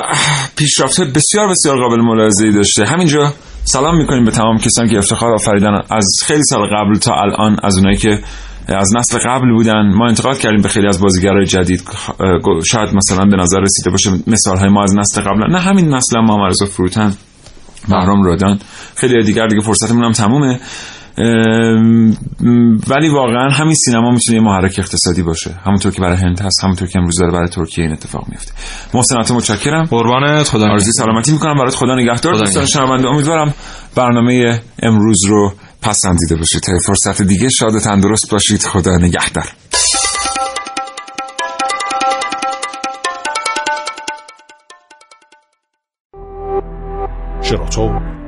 پیشرفت 0.57 1.01
بسیار 1.01 1.49
بسیار 1.51 1.81
قابل 1.81 2.01
ملاحظه‌ای 2.01 2.53
داشته 2.53 2.85
همینجا 2.85 3.33
سلام 3.73 3.97
می‌کنیم 3.97 4.25
به 4.25 4.31
تمام 4.31 4.59
کسانی 4.59 4.91
که 4.91 4.99
افتخار 4.99 5.35
آفریدن 5.35 5.75
از 5.91 6.07
خیلی 6.25 6.43
سال 6.43 6.67
قبل 6.67 6.99
تا 6.99 7.15
الان 7.15 7.57
از 7.63 7.77
اونایی 7.77 7.97
که 7.97 8.21
از 8.69 8.91
نسل 8.97 9.19
قبل 9.19 9.53
بودن. 9.57 9.95
ما 9.95 10.09
انتقاد 10.09 10.39
کردیم 10.39 10.61
به 10.63 10.69
خیلی 10.69 10.87
از 10.87 11.01
بازیگرای 11.01 11.47
جدید. 11.47 11.83
شاید 12.71 12.95
مثلا 12.95 13.25
به 13.31 13.37
نظر 13.37 13.61
رسیده 13.61 13.91
باشه 13.91 14.11
مثال 14.27 14.59
های 14.59 14.69
ما 14.69 14.83
از 14.83 14.95
نسل 14.99 15.21
قبل. 15.21 15.53
نه 15.53 15.59
همین 15.59 15.95
نسل 15.95 16.19
هم 16.19 16.25
محمد 16.25 16.51
رضا 16.51 16.67
فروتن 16.67 17.15
بهرام 17.89 18.23
رادان 18.23 18.59
خیلی 18.97 19.25
دیگر 19.25 19.47
دیگه 19.47 19.61
فرصتمون 19.61 20.05
هم 20.05 20.13
تمومه. 20.13 20.61
ولی 22.89 23.09
واقعا 23.09 23.51
همین 23.51 23.75
سینما 23.75 24.11
می‌تونه 24.11 24.39
یه 24.39 24.45
محرک 24.45 24.75
اقتصادی 24.79 25.23
باشه. 25.23 25.55
همونطور 25.67 25.93
که 25.93 26.01
برای 26.01 26.17
هند 26.17 26.41
هست 26.41 26.65
همونطور 26.65 26.89
که 26.89 26.99
امروز 26.99 27.19
داره 27.19 27.33
برای 27.33 27.49
ترکیه 27.49 27.85
این 27.85 27.93
اتفاق 27.93 28.29
میفته 28.29 28.53
محسن 28.95 29.17
عطا 29.17 29.35
متشکرم. 29.35 29.85
قربانت 29.85 30.49
خدا 30.49 30.71
آرزوی 30.71 30.93
سلامتی 30.93 31.33
می‌کنم. 31.33 31.55
برات 31.59 31.75
خدا 31.75 31.95
نگهدار. 31.95 32.35
خدا 32.35 32.45
دوستان. 32.45 32.67
شنونده 32.67 33.09
امیدوارم 33.09 33.55
برنامه 33.95 34.61
امروز 34.83 35.25
رو 35.29 35.53
پسندیده 35.83 36.37
باشید. 36.37 36.61
تا 36.63 36.73
فرصت 36.87 37.23
دیگه 37.23 37.49
شاد 37.49 37.75
و 37.75 37.81
تندرست 37.81 38.31
باشید. 38.31 38.63
خدا 38.63 38.97
نگهدار. 38.97 39.45
شراطو 47.43 48.18